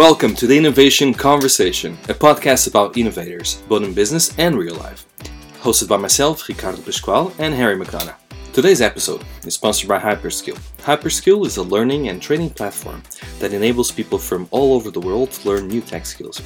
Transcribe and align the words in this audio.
Welcome 0.00 0.34
to 0.36 0.46
the 0.46 0.56
Innovation 0.56 1.12
Conversation, 1.12 1.92
a 2.08 2.14
podcast 2.14 2.66
about 2.66 2.96
innovators, 2.96 3.62
both 3.68 3.82
in 3.82 3.92
business 3.92 4.34
and 4.38 4.56
real 4.56 4.74
life. 4.76 5.04
Hosted 5.60 5.88
by 5.88 5.98
myself, 5.98 6.48
Ricardo 6.48 6.80
Pascual, 6.80 7.34
and 7.38 7.52
Harry 7.52 7.76
McDonough. 7.76 8.14
Today's 8.54 8.80
episode 8.80 9.22
is 9.44 9.52
sponsored 9.52 9.90
by 9.90 9.98
Hyperskill. 9.98 10.58
Hyperskill 10.78 11.44
is 11.44 11.58
a 11.58 11.62
learning 11.62 12.08
and 12.08 12.22
training 12.22 12.48
platform 12.48 13.02
that 13.40 13.52
enables 13.52 13.92
people 13.92 14.16
from 14.16 14.48
all 14.50 14.72
over 14.72 14.90
the 14.90 14.98
world 14.98 15.32
to 15.32 15.46
learn 15.46 15.68
new 15.68 15.82
tech 15.82 16.06
skills. 16.06 16.40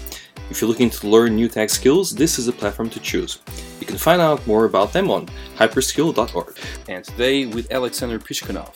If 0.50 0.60
you're 0.60 0.68
looking 0.68 0.90
to 0.90 1.06
learn 1.06 1.36
new 1.36 1.48
tech 1.48 1.70
skills, 1.70 2.12
this 2.12 2.40
is 2.40 2.48
a 2.48 2.52
platform 2.52 2.90
to 2.90 2.98
choose. 2.98 3.38
You 3.78 3.86
can 3.86 3.98
find 3.98 4.20
out 4.20 4.44
more 4.48 4.64
about 4.64 4.92
them 4.92 5.12
on 5.12 5.28
hyperskill.org. 5.56 6.58
And 6.88 7.04
today 7.04 7.46
with 7.46 7.70
Alexander 7.70 8.18
Piskunov, 8.18 8.74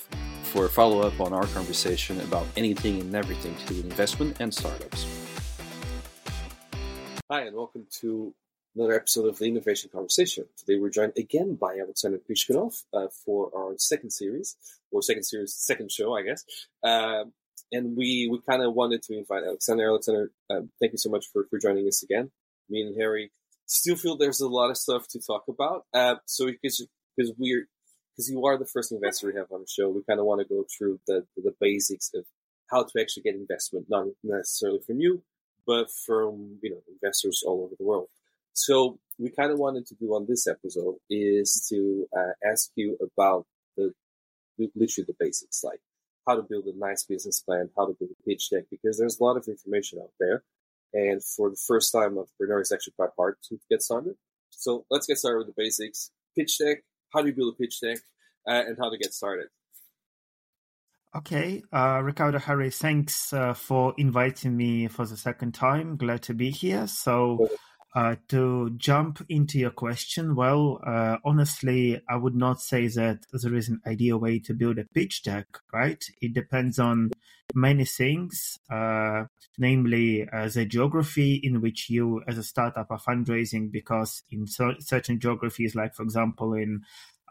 for 0.48 0.64
a 0.64 0.68
follow 0.68 1.00
up 1.02 1.20
on 1.20 1.32
our 1.32 1.46
conversation 1.48 2.18
about 2.22 2.46
anything 2.56 3.00
and 3.00 3.14
everything 3.14 3.54
to 3.54 3.66
do 3.66 3.74
with 3.76 3.84
investment 3.84 4.36
and 4.40 4.52
startups. 4.52 5.06
Hi, 7.30 7.42
and 7.42 7.54
welcome 7.54 7.86
to 8.00 8.34
another 8.74 8.94
episode 8.94 9.26
of 9.26 9.38
the 9.38 9.44
Innovation 9.44 9.90
Conversation. 9.92 10.46
Today 10.56 10.78
we're 10.78 10.88
joined 10.88 11.12
again 11.18 11.56
by 11.56 11.78
Alexander 11.78 12.18
Piskunov 12.18 12.82
uh, 12.94 13.08
for 13.24 13.50
our 13.54 13.74
second 13.76 14.10
series, 14.10 14.56
or 14.90 15.02
second 15.02 15.24
series, 15.24 15.54
second 15.54 15.92
show, 15.92 16.16
I 16.16 16.22
guess. 16.22 16.44
Uh, 16.82 17.24
and 17.70 17.94
we, 17.94 18.28
we 18.30 18.40
kind 18.48 18.62
of 18.62 18.72
wanted 18.72 19.02
to 19.02 19.18
invite 19.18 19.44
Alexander. 19.44 19.88
Alexander, 19.88 20.30
uh, 20.48 20.60
thank 20.80 20.92
you 20.92 20.98
so 20.98 21.10
much 21.10 21.26
for, 21.30 21.44
for 21.50 21.58
joining 21.58 21.86
us 21.86 22.02
again. 22.02 22.30
Me 22.70 22.80
and 22.80 22.96
Harry 22.98 23.30
still 23.66 23.96
feel 23.96 24.16
there's 24.16 24.40
a 24.40 24.48
lot 24.48 24.70
of 24.70 24.78
stuff 24.78 25.06
to 25.08 25.20
talk 25.20 25.44
about. 25.48 25.84
Uh, 25.92 26.14
so 26.24 26.46
because 26.46 26.86
because 27.14 27.32
we're 27.36 27.68
because 28.18 28.30
you 28.30 28.44
are 28.46 28.58
the 28.58 28.66
first 28.66 28.90
investor 28.90 29.28
we 29.28 29.38
have 29.38 29.52
on 29.52 29.60
the 29.60 29.66
show, 29.68 29.88
we 29.88 30.02
kind 30.02 30.18
of 30.18 30.26
want 30.26 30.40
to 30.40 30.54
go 30.54 30.64
through 30.76 30.98
the, 31.06 31.24
the 31.36 31.54
basics 31.60 32.10
of 32.14 32.24
how 32.68 32.82
to 32.82 33.00
actually 33.00 33.22
get 33.22 33.36
investment, 33.36 33.86
not 33.88 34.06
necessarily 34.24 34.80
from 34.84 34.98
you, 34.98 35.22
but 35.64 35.86
from 36.04 36.58
you 36.60 36.70
know 36.70 36.82
investors 36.92 37.44
all 37.46 37.62
over 37.62 37.74
the 37.78 37.86
world. 37.86 38.08
So 38.54 38.98
we 39.20 39.30
kind 39.30 39.52
of 39.52 39.58
wanted 39.60 39.86
to 39.86 39.94
do 39.94 40.14
on 40.14 40.26
this 40.28 40.48
episode 40.48 40.96
is 41.08 41.64
to 41.68 42.06
uh, 42.16 42.32
ask 42.44 42.70
you 42.74 42.98
about 43.00 43.46
the 43.76 43.94
literally 44.58 45.06
the 45.06 45.14
basics, 45.20 45.62
like 45.62 45.80
how 46.26 46.34
to 46.34 46.42
build 46.42 46.64
a 46.64 46.76
nice 46.76 47.04
business 47.04 47.40
plan, 47.40 47.70
how 47.76 47.86
to 47.86 47.94
build 48.00 48.10
a 48.10 48.28
pitch 48.28 48.50
deck, 48.50 48.64
because 48.68 48.98
there's 48.98 49.20
a 49.20 49.22
lot 49.22 49.36
of 49.36 49.46
information 49.46 50.00
out 50.02 50.10
there. 50.18 50.42
And 50.92 51.22
for 51.22 51.50
the 51.50 51.60
first 51.68 51.92
time, 51.92 52.18
entrepreneur 52.18 52.62
is 52.62 52.72
actually 52.72 52.94
quite 52.96 53.10
hard 53.16 53.36
to 53.48 53.60
get 53.70 53.82
started. 53.82 54.16
So 54.50 54.86
let's 54.90 55.06
get 55.06 55.18
started 55.18 55.38
with 55.38 55.54
the 55.54 55.62
basics. 55.62 56.10
Pitch 56.34 56.58
deck, 56.58 56.78
how 57.12 57.22
do 57.22 57.28
you 57.28 57.34
build 57.34 57.54
a 57.54 57.56
pitch 57.56 57.80
deck, 57.80 57.98
uh, 58.48 58.64
and 58.66 58.76
how 58.80 58.90
to 58.90 58.98
get 58.98 59.12
started. 59.12 59.48
Okay, 61.16 61.62
uh, 61.72 62.00
Ricardo 62.04 62.38
Harry, 62.38 62.70
thanks 62.70 63.32
uh, 63.32 63.54
for 63.54 63.94
inviting 63.96 64.56
me 64.56 64.88
for 64.88 65.06
the 65.06 65.16
second 65.16 65.52
time. 65.52 65.96
Glad 65.96 66.22
to 66.22 66.34
be 66.34 66.50
here. 66.50 66.86
So, 66.86 67.48
uh, 67.94 68.16
to 68.28 68.70
jump 68.76 69.24
into 69.30 69.58
your 69.58 69.70
question, 69.70 70.34
well, 70.34 70.80
uh, 70.86 71.16
honestly, 71.24 72.00
I 72.08 72.16
would 72.16 72.34
not 72.34 72.60
say 72.60 72.88
that 72.88 73.20
there 73.32 73.54
is 73.54 73.68
an 73.68 73.80
ideal 73.86 74.18
way 74.18 74.38
to 74.40 74.54
build 74.54 74.78
a 74.78 74.84
pitch 74.84 75.22
deck, 75.22 75.46
right? 75.72 76.04
It 76.20 76.34
depends 76.34 76.78
on 76.78 77.10
many 77.54 77.86
things, 77.86 78.58
uh, 78.70 79.24
namely 79.56 80.28
uh, 80.28 80.48
the 80.48 80.66
geography 80.66 81.40
in 81.42 81.62
which 81.62 81.88
you, 81.88 82.22
as 82.28 82.36
a 82.36 82.44
startup, 82.44 82.88
are 82.90 83.00
fundraising, 83.00 83.72
because 83.72 84.22
in 84.30 84.46
certain 84.46 85.18
geographies, 85.18 85.74
like 85.74 85.94
for 85.94 86.02
example 86.02 86.52
in 86.52 86.82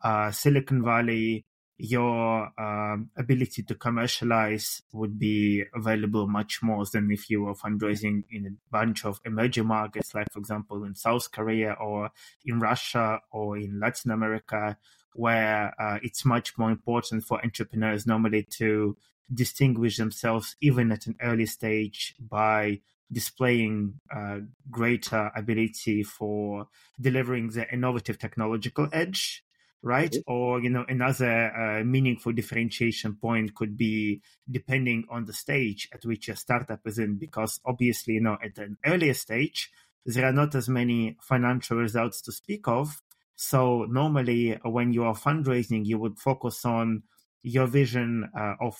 uh, 0.03 0.31
Silicon 0.31 0.84
Valley, 0.84 1.45
your 1.78 2.52
um, 2.59 3.09
ability 3.17 3.62
to 3.64 3.76
commercialize 3.76 4.81
would 4.94 5.20
be 5.20 5.64
available 5.76 6.28
much 6.28 6.64
more 6.64 6.84
than 6.92 7.12
if 7.12 7.30
you 7.30 7.44
were 7.44 7.54
fundraising 7.54 8.23
in 8.31 8.45
a 8.48 8.72
bunch 8.72 9.06
of 9.06 9.22
emerging 9.26 9.67
markets, 9.67 10.16
like, 10.16 10.31
for 10.31 10.39
example, 10.39 10.84
in 10.84 10.95
South 10.95 11.31
Korea 11.31 11.73
or 11.73 12.09
in 12.45 12.59
Russia 12.59 13.20
or 13.31 13.58
in 13.58 13.80
Latin 13.80 14.09
America, 14.09 14.78
where 15.14 15.73
uh, 15.80 16.00
it's 16.02 16.26
much 16.26 16.58
more 16.58 16.71
important 16.71 17.23
for 17.23 17.44
entrepreneurs 17.44 18.08
normally 18.08 18.44
to 18.44 18.98
distinguish 19.32 19.98
themselves 19.98 20.55
even 20.61 20.92
at 20.92 21.05
an 21.05 21.16
early 21.21 21.45
stage 21.45 22.16
by 22.20 22.80
displaying 23.11 23.94
uh, 24.14 24.39
greater 24.70 25.32
ability 25.36 26.04
for 26.04 26.67
delivering 27.00 27.50
the 27.50 27.71
innovative 27.71 28.17
technological 28.17 28.89
edge 28.92 29.44
right? 29.83 30.15
Or 30.26 30.61
you 30.61 30.70
know 30.70 30.86
another 30.88 31.52
uh, 31.52 31.83
meaningful 31.83 32.33
differentiation 32.33 33.15
point 33.15 33.55
could 33.55 33.77
be 33.77 34.21
depending 34.49 35.05
on 35.10 35.26
the 35.26 35.33
stage 35.33 35.88
at 35.93 36.05
which 36.05 36.30
a 36.30 36.36
startup 36.36 36.82
is 36.86 36.99
in. 36.99 37.17
Because 37.17 37.60
obviously 37.65 38.15
you 38.15 38.21
know 38.21 38.38
at 38.43 38.58
an 38.58 38.77
earlier 38.86 39.14
stage 39.14 39.71
there 40.05 40.26
are 40.26 40.33
not 40.33 40.55
as 40.55 40.70
many 40.70 41.17
financial 41.21 41.77
results 41.77 42.21
to 42.21 42.32
speak 42.32 42.67
of. 42.67 43.02
So 43.36 43.86
normally 43.89 44.60
when 44.64 44.93
you 44.93 45.04
are 45.04 45.14
fundraising 45.14 45.86
you 45.86 45.99
would 45.99 46.17
focus 46.17 46.65
on 46.65 47.04
your 47.44 47.67
vision 47.67 48.30
uh, 48.38 48.55
of 48.59 48.76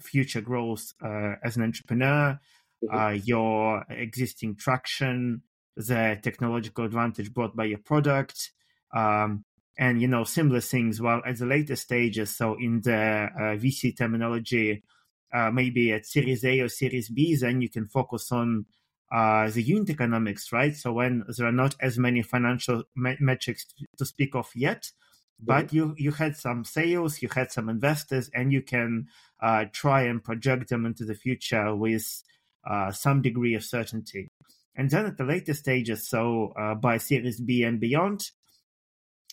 future 0.00 0.40
growth 0.40 0.92
uh, 1.04 1.34
as 1.42 1.56
an 1.56 1.62
entrepreneur 1.62 2.38
mm-hmm. 2.84 2.96
Uh, 2.96 3.10
your 3.10 3.84
existing 3.90 4.54
traction 4.54 5.42
the 5.76 6.18
technological 6.22 6.84
advantage 6.84 7.34
brought 7.34 7.56
by 7.56 7.64
your 7.64 7.78
product 7.78 8.52
um, 8.94 9.44
and 9.78 10.02
you 10.02 10.08
know 10.08 10.24
similar 10.24 10.60
things 10.60 11.00
while 11.00 11.22
at 11.24 11.38
the 11.38 11.46
later 11.46 11.76
stages 11.76 12.36
so 12.36 12.54
in 12.54 12.80
the 12.82 12.92
uh, 12.94 13.56
vc 13.56 13.96
terminology 13.96 14.82
uh, 15.32 15.50
maybe 15.50 15.92
at 15.92 16.04
series 16.04 16.44
a 16.44 16.60
or 16.60 16.68
series 16.68 17.08
b 17.08 17.36
then 17.36 17.62
you 17.62 17.68
can 17.68 17.86
focus 17.86 18.32
on 18.32 18.66
uh, 19.10 19.48
the 19.50 19.62
unit 19.62 19.88
economics 19.88 20.52
right 20.52 20.76
so 20.76 20.92
when 20.92 21.24
there 21.36 21.46
are 21.46 21.52
not 21.52 21.74
as 21.80 21.96
many 21.96 22.22
financial 22.22 22.82
me- 22.96 23.16
metrics 23.20 23.66
to 23.96 24.04
speak 24.04 24.34
of 24.34 24.50
yet 24.54 24.90
but 25.40 25.68
mm-hmm. 25.68 25.76
you 25.76 25.94
you 25.96 26.10
had 26.10 26.36
some 26.36 26.64
sales 26.64 27.22
you 27.22 27.28
had 27.28 27.50
some 27.50 27.68
investors 27.68 28.28
and 28.34 28.52
you 28.52 28.60
can 28.60 29.06
uh, 29.40 29.64
try 29.72 30.02
and 30.02 30.24
project 30.24 30.68
them 30.68 30.84
into 30.84 31.04
the 31.04 31.14
future 31.14 31.74
with 31.74 32.22
uh, 32.68 32.90
some 32.90 33.22
degree 33.22 33.54
of 33.54 33.64
certainty 33.64 34.28
and 34.74 34.90
then 34.90 35.06
at 35.06 35.16
the 35.16 35.24
later 35.24 35.54
stages 35.54 36.06
so 36.06 36.52
uh, 36.58 36.74
by 36.74 36.98
series 36.98 37.40
b 37.40 37.62
and 37.62 37.80
beyond 37.80 38.30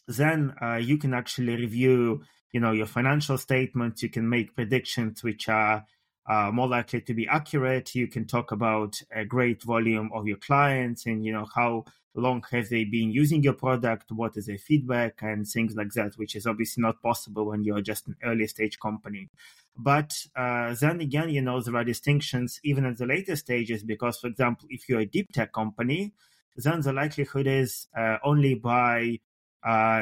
then 0.08 0.54
uh, 0.62 0.76
you 0.76 0.98
can 0.98 1.14
actually 1.14 1.56
review 1.56 2.24
you 2.52 2.60
know 2.60 2.72
your 2.72 2.86
financial 2.86 3.38
statements. 3.38 4.02
You 4.02 4.10
can 4.10 4.30
make 4.30 4.56
predictions 4.56 5.24
which 5.24 5.50
are 5.50 5.86
uh, 6.28 6.52
more 6.54 6.68
likely 6.68 7.02
to 7.02 7.14
be 7.14 7.28
accurate. 7.28 7.94
You 7.96 8.08
can 8.08 8.26
talk 8.26 8.52
about 8.52 9.02
a 9.14 9.26
great 9.26 9.64
volume 9.64 10.10
of 10.14 10.28
your 10.28 10.38
clients 10.38 11.06
and 11.06 11.26
you 11.26 11.34
know 11.34 11.48
how 11.54 11.86
long 12.16 12.44
have 12.52 12.70
they 12.70 12.86
been 12.86 13.12
using 13.12 13.44
your 13.44 13.54
product 13.54 14.10
what 14.10 14.38
is 14.38 14.46
their 14.46 14.58
feedback 14.58 15.22
and 15.22 15.46
things 15.46 15.76
like 15.76 15.92
that 15.92 16.14
which 16.16 16.34
is 16.34 16.48
obviously 16.48 16.82
not 16.82 17.02
possible 17.02 17.48
when 17.48 17.64
you're 17.64 17.82
just 17.82 18.08
an 18.08 18.16
early 18.24 18.48
stage 18.48 18.80
company. 18.80 19.30
But 19.78 20.16
uh, 20.36 20.76
then 20.80 21.02
again 21.02 21.30
you 21.30 21.42
know 21.42 21.60
there 21.60 21.76
are 21.76 21.84
distinctions 21.84 22.60
even 22.64 22.86
at 22.86 22.98
the 22.98 23.06
later 23.06 23.36
stages 23.36 23.84
because 23.84 24.18
for 24.18 24.28
example 24.28 24.68
if 24.70 24.88
you're 24.88 25.02
a 25.02 25.06
deep 25.06 25.34
tech 25.34 25.52
company 25.52 26.14
then 26.56 26.80
the 26.80 26.94
likelihood 26.94 27.48
is 27.48 27.88
uh, 27.98 28.18
only 28.24 28.56
by 28.56 29.20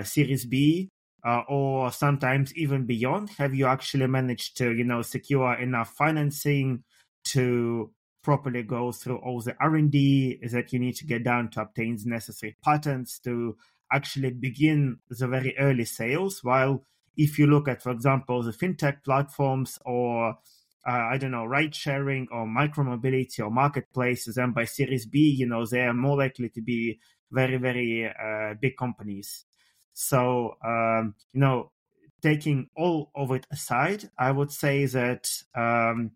Series 0.03 0.45
B 0.45 0.89
uh, 1.25 1.41
or 1.47 1.91
sometimes 1.91 2.53
even 2.55 2.85
beyond? 2.85 3.29
Have 3.37 3.53
you 3.55 3.65
actually 3.65 4.07
managed 4.07 4.57
to, 4.57 4.73
you 4.73 4.83
know, 4.83 5.01
secure 5.01 5.53
enough 5.55 5.93
financing 5.93 6.83
to 7.25 7.91
properly 8.23 8.63
go 8.63 8.91
through 8.91 9.17
all 9.17 9.41
the 9.41 9.55
R&D 9.59 10.39
that 10.51 10.71
you 10.73 10.79
need 10.79 10.95
to 10.95 11.05
get 11.05 11.23
done 11.23 11.49
to 11.51 11.61
obtain 11.61 11.97
the 11.97 12.09
necessary 12.09 12.55
patents 12.63 13.19
to 13.19 13.57
actually 13.91 14.31
begin 14.31 14.97
the 15.09 15.27
very 15.27 15.57
early 15.57 15.85
sales? 15.85 16.43
While 16.43 16.83
if 17.15 17.37
you 17.37 17.47
look 17.47 17.67
at, 17.67 17.81
for 17.81 17.91
example, 17.91 18.43
the 18.43 18.51
fintech 18.51 19.03
platforms 19.03 19.79
or 19.85 20.37
uh, 20.85 21.07
I 21.13 21.17
don't 21.17 21.31
know, 21.31 21.45
ride 21.45 21.73
sharing 21.73 22.27
or 22.31 22.45
micromobility 22.45 23.39
or 23.39 23.49
marketplaces, 23.49 24.37
and 24.37 24.53
by 24.53 24.65
Series 24.65 25.05
B, 25.05 25.19
you 25.19 25.47
know, 25.47 25.65
they 25.65 25.81
are 25.81 25.93
more 25.93 26.17
likely 26.17 26.49
to 26.49 26.61
be 26.61 26.99
very, 27.31 27.57
very 27.57 28.05
uh, 28.07 28.53
big 28.59 28.75
companies. 28.77 29.45
So, 29.93 30.57
um, 30.65 31.15
you 31.33 31.39
know, 31.39 31.71
taking 32.21 32.69
all 32.75 33.11
of 33.15 33.31
it 33.31 33.45
aside, 33.51 34.09
I 34.17 34.31
would 34.31 34.51
say 34.51 34.85
that 34.87 35.29
um, 35.55 36.11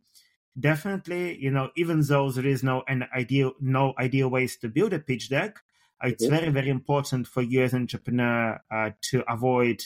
definitely, 0.60 1.38
you 1.38 1.52
know, 1.52 1.70
even 1.76 2.02
though 2.02 2.32
there 2.32 2.46
is 2.46 2.64
no 2.64 2.84
an 2.88 3.08
ideal 3.16 3.54
no 3.60 3.94
ideal 4.00 4.30
ways 4.30 4.58
to 4.58 4.70
build 4.70 4.94
a 4.94 5.00
pitch 5.00 5.30
deck, 5.30 5.60
it's 6.04 6.26
mm-hmm. 6.26 6.36
very 6.36 6.50
very 6.50 6.70
important 6.70 7.28
for 7.28 7.42
you 7.42 7.64
as 7.64 7.74
an 7.74 7.82
entrepreneur 7.82 8.60
uh, 8.72 8.92
to 9.02 9.24
avoid 9.32 9.84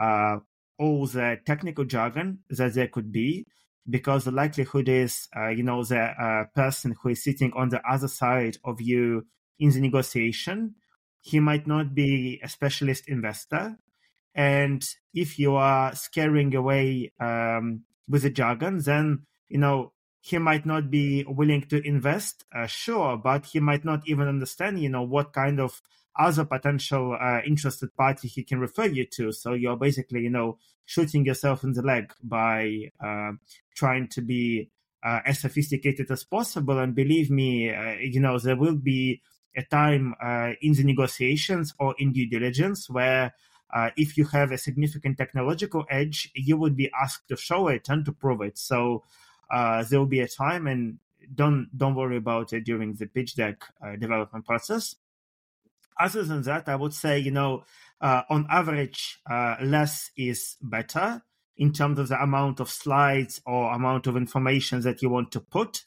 uh, 0.00 0.38
all 0.78 1.06
the 1.06 1.38
technical 1.44 1.84
jargon 1.84 2.38
that 2.50 2.74
there 2.74 2.88
could 2.88 3.10
be, 3.10 3.46
because 3.88 4.24
the 4.24 4.30
likelihood 4.30 4.88
is, 4.88 5.28
uh, 5.36 5.48
you 5.48 5.62
know, 5.62 5.82
the 5.84 5.98
uh, 5.98 6.44
person 6.54 6.94
who 7.02 7.10
is 7.10 7.24
sitting 7.24 7.52
on 7.54 7.70
the 7.70 7.80
other 7.88 8.08
side 8.08 8.56
of 8.64 8.80
you 8.80 9.26
in 9.58 9.70
the 9.70 9.80
negotiation 9.80 10.74
he 11.26 11.40
might 11.40 11.66
not 11.66 11.92
be 11.92 12.40
a 12.42 12.48
specialist 12.48 13.08
investor. 13.08 13.76
And 14.34 14.86
if 15.12 15.38
you 15.38 15.56
are 15.56 15.92
scaring 15.94 16.54
away 16.54 17.12
um, 17.18 17.82
with 18.08 18.22
the 18.22 18.30
jargon, 18.30 18.78
then 18.78 19.26
you 19.48 19.58
know 19.58 19.92
he 20.20 20.38
might 20.38 20.66
not 20.66 20.90
be 20.90 21.24
willing 21.28 21.62
to 21.62 21.80
invest, 21.86 22.44
uh, 22.54 22.66
sure, 22.66 23.16
but 23.16 23.46
he 23.46 23.60
might 23.60 23.84
not 23.84 24.02
even 24.06 24.26
understand, 24.28 24.80
you 24.80 24.88
know, 24.88 25.02
what 25.02 25.32
kind 25.32 25.60
of 25.60 25.80
other 26.18 26.44
potential 26.44 27.16
uh, 27.20 27.40
interested 27.46 27.94
party 27.96 28.26
he 28.28 28.42
can 28.42 28.58
refer 28.58 28.86
you 28.86 29.06
to. 29.06 29.32
So 29.32 29.52
you're 29.52 29.76
basically, 29.76 30.22
you 30.22 30.30
know, 30.30 30.58
shooting 30.84 31.24
yourself 31.24 31.62
in 31.62 31.72
the 31.72 31.82
leg 31.82 32.12
by 32.22 32.90
uh, 33.04 33.32
trying 33.76 34.08
to 34.08 34.20
be 34.20 34.70
uh, 35.04 35.20
as 35.24 35.40
sophisticated 35.40 36.10
as 36.10 36.24
possible. 36.24 36.78
And 36.78 36.94
believe 36.94 37.30
me, 37.30 37.70
uh, 37.70 37.96
you 38.00 38.20
know, 38.20 38.38
there 38.38 38.56
will 38.56 38.76
be 38.76 39.22
a 39.56 39.62
time 39.64 40.14
uh, 40.22 40.52
in 40.60 40.72
the 40.74 40.84
negotiations 40.84 41.74
or 41.78 41.94
in 41.98 42.12
due 42.12 42.28
diligence 42.28 42.90
where 42.90 43.32
uh, 43.74 43.90
if 43.96 44.16
you 44.16 44.24
have 44.26 44.52
a 44.52 44.58
significant 44.58 45.18
technological 45.18 45.84
edge, 45.90 46.30
you 46.34 46.56
would 46.56 46.76
be 46.76 46.90
asked 47.02 47.28
to 47.28 47.36
show 47.36 47.68
it 47.68 47.88
and 47.88 48.04
to 48.04 48.12
prove 48.12 48.40
it. 48.40 48.56
So 48.56 49.02
uh, 49.50 49.84
there 49.88 49.98
will 49.98 50.06
be 50.06 50.20
a 50.20 50.28
time, 50.28 50.66
and 50.66 50.98
don't 51.34 51.68
don't 51.76 51.94
worry 51.94 52.16
about 52.16 52.52
it 52.52 52.64
during 52.64 52.94
the 52.94 53.06
pitch 53.06 53.34
deck 53.34 53.62
uh, 53.84 53.96
development 53.96 54.46
process. 54.46 54.96
Other 55.98 56.22
than 56.22 56.42
that, 56.42 56.68
I 56.68 56.76
would 56.76 56.94
say 56.94 57.18
you 57.18 57.30
know 57.30 57.64
uh, 58.00 58.22
on 58.30 58.46
average 58.50 59.18
uh, 59.28 59.56
less 59.62 60.10
is 60.16 60.56
better 60.62 61.22
in 61.56 61.72
terms 61.72 61.98
of 61.98 62.08
the 62.08 62.22
amount 62.22 62.60
of 62.60 62.70
slides 62.70 63.40
or 63.46 63.72
amount 63.72 64.06
of 64.06 64.16
information 64.16 64.82
that 64.82 65.00
you 65.00 65.08
want 65.08 65.32
to 65.32 65.40
put, 65.40 65.84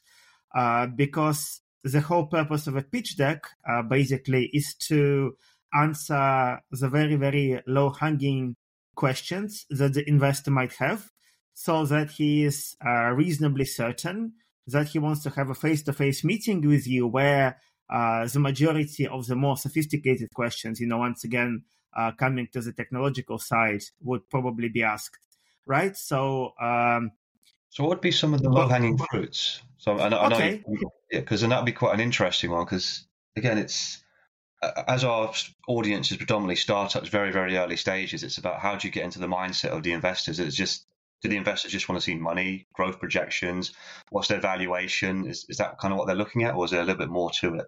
because 0.96 1.60
the 1.84 2.00
whole 2.00 2.26
purpose 2.26 2.66
of 2.66 2.76
a 2.76 2.82
pitch 2.82 3.16
deck 3.16 3.46
basically 3.88 4.50
is 4.52 4.74
to 4.74 5.36
answer 5.74 6.60
the 6.70 6.88
very, 6.88 7.16
very 7.16 7.62
low 7.66 7.90
hanging 7.90 8.56
questions 8.94 9.66
that 9.70 9.94
the 9.94 10.08
investor 10.08 10.50
might 10.50 10.74
have 10.74 11.10
so 11.54 11.84
that 11.86 12.10
he 12.10 12.44
is 12.44 12.76
uh, 12.86 13.10
reasonably 13.10 13.64
certain 13.64 14.32
that 14.66 14.88
he 14.88 14.98
wants 14.98 15.22
to 15.22 15.30
have 15.30 15.50
a 15.50 15.54
face 15.54 15.82
to 15.82 15.92
face 15.92 16.22
meeting 16.24 16.66
with 16.66 16.86
you 16.86 17.06
where 17.06 17.58
uh, 17.88 18.26
the 18.26 18.38
majority 18.38 19.06
of 19.06 19.26
the 19.26 19.34
more 19.34 19.56
sophisticated 19.56 20.28
questions, 20.32 20.80
you 20.80 20.86
know, 20.86 20.98
once 20.98 21.24
again, 21.24 21.62
uh, 21.96 22.12
coming 22.12 22.46
to 22.52 22.60
the 22.60 22.72
technological 22.72 23.38
side, 23.38 23.82
would 24.00 24.28
probably 24.30 24.68
be 24.68 24.82
asked, 24.82 25.18
right? 25.66 25.96
So, 25.96 26.52
um, 26.60 27.10
so 27.70 27.84
what 27.84 27.90
would 27.90 28.00
be 28.00 28.10
some 28.10 28.34
of 28.34 28.42
the 28.42 28.50
low 28.50 28.66
hanging 28.66 28.98
fruits? 28.98 29.62
So 29.78 29.98
I 29.98 30.08
know, 30.08 30.18
I 30.18 30.28
know 30.28 30.36
okay. 30.36 30.62
yeah, 31.10 31.20
because 31.20 31.40
then 31.40 31.50
that'd 31.50 31.64
be 31.64 31.72
quite 31.72 31.94
an 31.94 32.00
interesting 32.00 32.50
one. 32.50 32.64
Because 32.64 33.06
again, 33.36 33.58
it's 33.58 34.02
as 34.88 35.04
our 35.04 35.32
audience 35.68 36.10
is 36.10 36.16
predominantly 36.16 36.56
startups, 36.56 37.08
very 37.08 37.30
very 37.32 37.56
early 37.56 37.76
stages. 37.76 38.24
It's 38.24 38.38
about 38.38 38.60
how 38.60 38.74
do 38.74 38.88
you 38.88 38.92
get 38.92 39.04
into 39.04 39.20
the 39.20 39.28
mindset 39.28 39.70
of 39.70 39.84
the 39.84 39.92
investors. 39.92 40.40
It's 40.40 40.56
just 40.56 40.84
do 41.22 41.28
the 41.28 41.36
investors 41.36 41.70
just 41.70 41.88
want 41.88 42.00
to 42.00 42.04
see 42.04 42.14
money, 42.14 42.66
growth 42.72 42.98
projections? 42.98 43.72
What's 44.10 44.28
their 44.28 44.40
valuation? 44.40 45.26
Is 45.26 45.46
is 45.48 45.58
that 45.58 45.78
kind 45.78 45.92
of 45.92 45.98
what 45.98 46.08
they're 46.08 46.16
looking 46.16 46.42
at, 46.42 46.56
or 46.56 46.64
is 46.64 46.72
there 46.72 46.80
a 46.80 46.84
little 46.84 46.98
bit 46.98 47.08
more 47.08 47.30
to 47.40 47.54
it? 47.54 47.66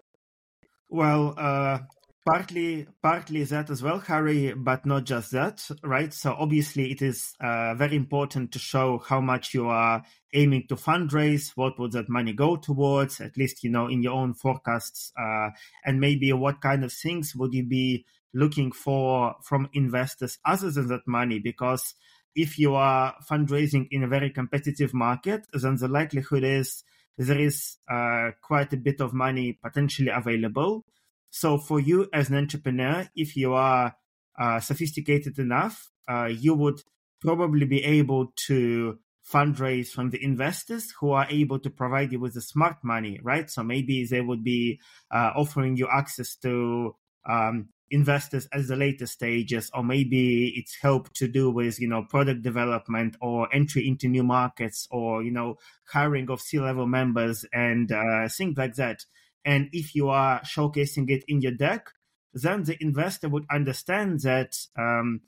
Well, 0.89 1.33
uh, 1.37 1.79
partly 2.25 2.87
partly 3.01 3.43
that 3.43 3.69
as 3.69 3.83
well 3.83 3.99
harry 3.99 4.53
but 4.53 4.85
not 4.85 5.03
just 5.03 5.31
that 5.31 5.67
right? 5.83 6.13
So 6.13 6.33
obviously 6.37 6.91
it 6.91 7.01
is 7.01 7.33
uh, 7.41 7.75
very 7.75 7.95
important 7.95 8.51
to 8.53 8.59
show 8.59 8.99
how 8.99 9.19
much 9.19 9.53
you 9.53 9.67
are 9.67 10.03
aiming 10.33 10.67
to 10.69 10.75
fundraise 10.75 11.51
what 11.55 11.77
would 11.79 11.91
that 11.91 12.09
money 12.09 12.33
go 12.33 12.55
towards 12.55 13.19
at 13.19 13.37
least 13.37 13.63
you 13.63 13.69
know 13.69 13.87
in 13.87 14.01
your 14.03 14.13
own 14.13 14.33
forecasts 14.33 15.11
uh, 15.19 15.49
and 15.85 15.99
maybe 15.99 16.31
what 16.31 16.61
kind 16.61 16.83
of 16.83 16.93
things 16.93 17.35
would 17.35 17.53
you 17.53 17.65
be 17.65 18.05
looking 18.33 18.71
for 18.71 19.35
from 19.43 19.69
investors 19.73 20.39
other 20.45 20.71
than 20.71 20.87
that 20.87 21.07
money? 21.07 21.39
Because 21.39 21.93
if 22.35 22.57
you 22.57 22.73
are 22.73 23.13
fundraising 23.29 23.87
in 23.91 24.03
a 24.03 24.07
very 24.07 24.29
competitive 24.29 24.93
market 24.93 25.45
then 25.53 25.75
the 25.75 25.87
likelihood 25.87 26.43
is 26.43 26.83
there 27.17 27.39
is 27.39 27.77
uh, 27.91 28.31
quite 28.41 28.73
a 28.73 28.77
bit 28.77 28.99
of 29.01 29.13
money 29.13 29.59
potentially 29.61 30.09
available 30.09 30.83
so 31.33 31.57
for 31.57 31.79
you 31.79 32.07
as 32.13 32.29
an 32.29 32.37
entrepreneur, 32.37 33.09
if 33.15 33.35
you 33.35 33.53
are 33.55 33.95
uh, 34.39 34.59
sophisticated 34.59 35.39
enough, 35.39 35.89
uh, 36.07 36.25
you 36.25 36.53
would 36.53 36.79
probably 37.21 37.65
be 37.65 37.83
able 37.83 38.31
to 38.45 38.99
fundraise 39.27 39.87
from 39.87 40.11
the 40.11 40.23
investors 40.23 40.93
who 40.99 41.09
are 41.09 41.25
able 41.31 41.57
to 41.57 41.71
provide 41.71 42.11
you 42.11 42.19
with 42.19 42.35
the 42.35 42.41
smart 42.41 42.75
money, 42.83 43.19
right? 43.23 43.49
So 43.49 43.63
maybe 43.63 44.05
they 44.05 44.21
would 44.21 44.43
be 44.43 44.79
uh, 45.09 45.31
offering 45.35 45.75
you 45.75 45.87
access 45.91 46.35
to 46.43 46.95
um, 47.27 47.69
investors 47.89 48.47
at 48.53 48.67
the 48.67 48.75
later 48.75 49.07
stages, 49.07 49.71
or 49.73 49.83
maybe 49.83 50.53
it's 50.55 50.77
help 50.79 51.11
to 51.13 51.27
do 51.27 51.49
with 51.49 51.79
you 51.79 51.87
know 51.87 52.03
product 52.03 52.43
development 52.43 53.15
or 53.21 53.51
entry 53.51 53.87
into 53.87 54.07
new 54.07 54.23
markets, 54.23 54.87
or 54.91 55.23
you 55.23 55.31
know 55.31 55.55
hiring 55.87 56.29
of 56.29 56.41
C-level 56.41 56.85
members 56.85 57.43
and 57.51 57.91
uh, 57.91 58.29
things 58.29 58.55
like 58.55 58.75
that. 58.75 58.99
And 59.45 59.69
if 59.71 59.95
you 59.95 60.09
are 60.09 60.41
showcasing 60.41 61.09
it 61.09 61.23
in 61.27 61.41
your 61.41 61.51
deck, 61.51 61.89
then 62.33 62.63
the 62.63 62.77
investor 62.81 63.29
would 63.29 63.45
understand 63.51 64.21
that 64.21 64.57
um, 64.77 65.21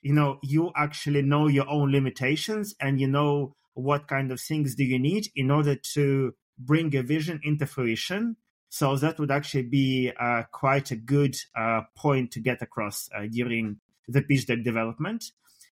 you 0.00 0.14
know 0.14 0.38
you 0.42 0.72
actually 0.76 1.22
know 1.22 1.48
your 1.48 1.68
own 1.68 1.90
limitations 1.92 2.74
and 2.80 3.00
you 3.00 3.08
know 3.08 3.54
what 3.74 4.08
kind 4.08 4.32
of 4.32 4.40
things 4.40 4.74
do 4.74 4.84
you 4.84 4.98
need 4.98 5.28
in 5.36 5.50
order 5.50 5.76
to 5.94 6.34
bring 6.58 6.94
a 6.96 7.02
vision 7.02 7.40
into 7.44 7.66
fruition. 7.66 8.36
So 8.70 8.96
that 8.96 9.18
would 9.18 9.30
actually 9.30 9.62
be 9.62 10.12
uh, 10.18 10.42
quite 10.52 10.90
a 10.90 10.96
good 10.96 11.36
uh, 11.56 11.82
point 11.96 12.32
to 12.32 12.40
get 12.40 12.60
across 12.60 13.08
uh, 13.16 13.26
during 13.30 13.78
the 14.08 14.20
pitch 14.22 14.46
deck 14.46 14.62
development. 14.64 15.24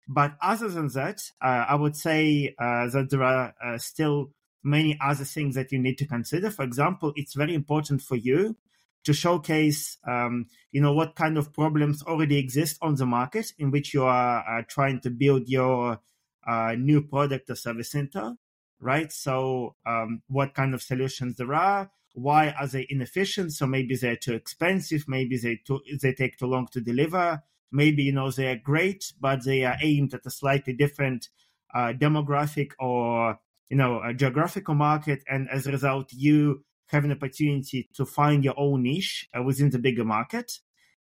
But 0.07 0.35
other 0.41 0.69
than 0.69 0.87
that, 0.89 1.21
uh, 1.41 1.65
I 1.67 1.75
would 1.75 1.95
say 1.95 2.55
uh, 2.59 2.87
that 2.89 3.09
there 3.09 3.23
are 3.23 3.53
uh, 3.63 3.77
still 3.79 4.31
many 4.65 4.97
other 5.01 5.23
things 5.23 5.55
that 5.55 5.71
you 5.71 5.79
need 5.79 5.97
to 5.99 6.07
consider. 6.07 6.49
For 6.49 6.63
example, 6.63 7.13
it's 7.15 7.35
very 7.35 7.53
important 7.53 8.01
for 8.01 8.15
you 8.15 8.57
to 9.03 9.13
showcase, 9.13 9.97
um, 10.07 10.47
you 10.71 10.81
know, 10.81 10.91
what 10.91 11.15
kind 11.15 11.37
of 11.37 11.53
problems 11.53 12.01
already 12.03 12.37
exist 12.37 12.77
on 12.81 12.95
the 12.95 13.05
market 13.05 13.53
in 13.59 13.69
which 13.71 13.93
you 13.93 14.03
are 14.03 14.39
uh, 14.39 14.63
trying 14.67 14.99
to 15.01 15.11
build 15.11 15.47
your 15.47 15.99
uh, 16.47 16.75
new 16.77 17.01
product 17.01 17.49
or 17.49 17.55
service 17.55 17.91
center, 17.91 18.35
right? 18.79 19.11
So, 19.11 19.75
um, 19.85 20.23
what 20.27 20.55
kind 20.55 20.73
of 20.73 20.81
solutions 20.81 21.37
there 21.37 21.53
are? 21.53 21.91
Why 22.13 22.49
are 22.51 22.67
they 22.67 22.87
inefficient? 22.89 23.51
So 23.53 23.67
maybe 23.67 23.95
they're 23.95 24.15
too 24.15 24.33
expensive. 24.33 25.03
Maybe 25.07 25.37
they 25.37 25.57
too, 25.57 25.81
they 26.01 26.13
take 26.13 26.37
too 26.37 26.47
long 26.47 26.67
to 26.71 26.79
deliver. 26.81 27.43
Maybe 27.71 28.03
you 28.03 28.13
know 28.13 28.31
they 28.31 28.47
are 28.47 28.57
great, 28.57 29.11
but 29.19 29.43
they 29.43 29.65
are 29.65 29.75
aimed 29.81 30.13
at 30.13 30.25
a 30.25 30.29
slightly 30.29 30.73
different 30.73 31.27
uh, 31.73 31.91
demographic 31.91 32.71
or 32.79 33.37
you 33.69 33.77
know 33.77 34.01
a 34.03 34.13
geographical 34.13 34.75
market 34.75 35.23
and 35.29 35.49
as 35.49 35.67
a 35.67 35.71
result 35.71 36.11
you 36.13 36.63
have 36.87 37.03
an 37.03 37.11
opportunity 37.11 37.89
to 37.95 38.05
find 38.05 38.43
your 38.43 38.53
own 38.57 38.83
niche 38.83 39.27
uh, 39.37 39.41
within 39.41 39.71
the 39.71 39.79
bigger 39.79 40.05
market. 40.05 40.59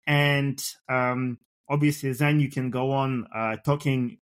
And 0.06 0.60
um, 0.88 1.38
obviously 1.68 2.12
then 2.12 2.40
you 2.40 2.50
can 2.50 2.70
go 2.70 2.90
on 2.90 3.26
uh, 3.34 3.56
talking 3.64 4.18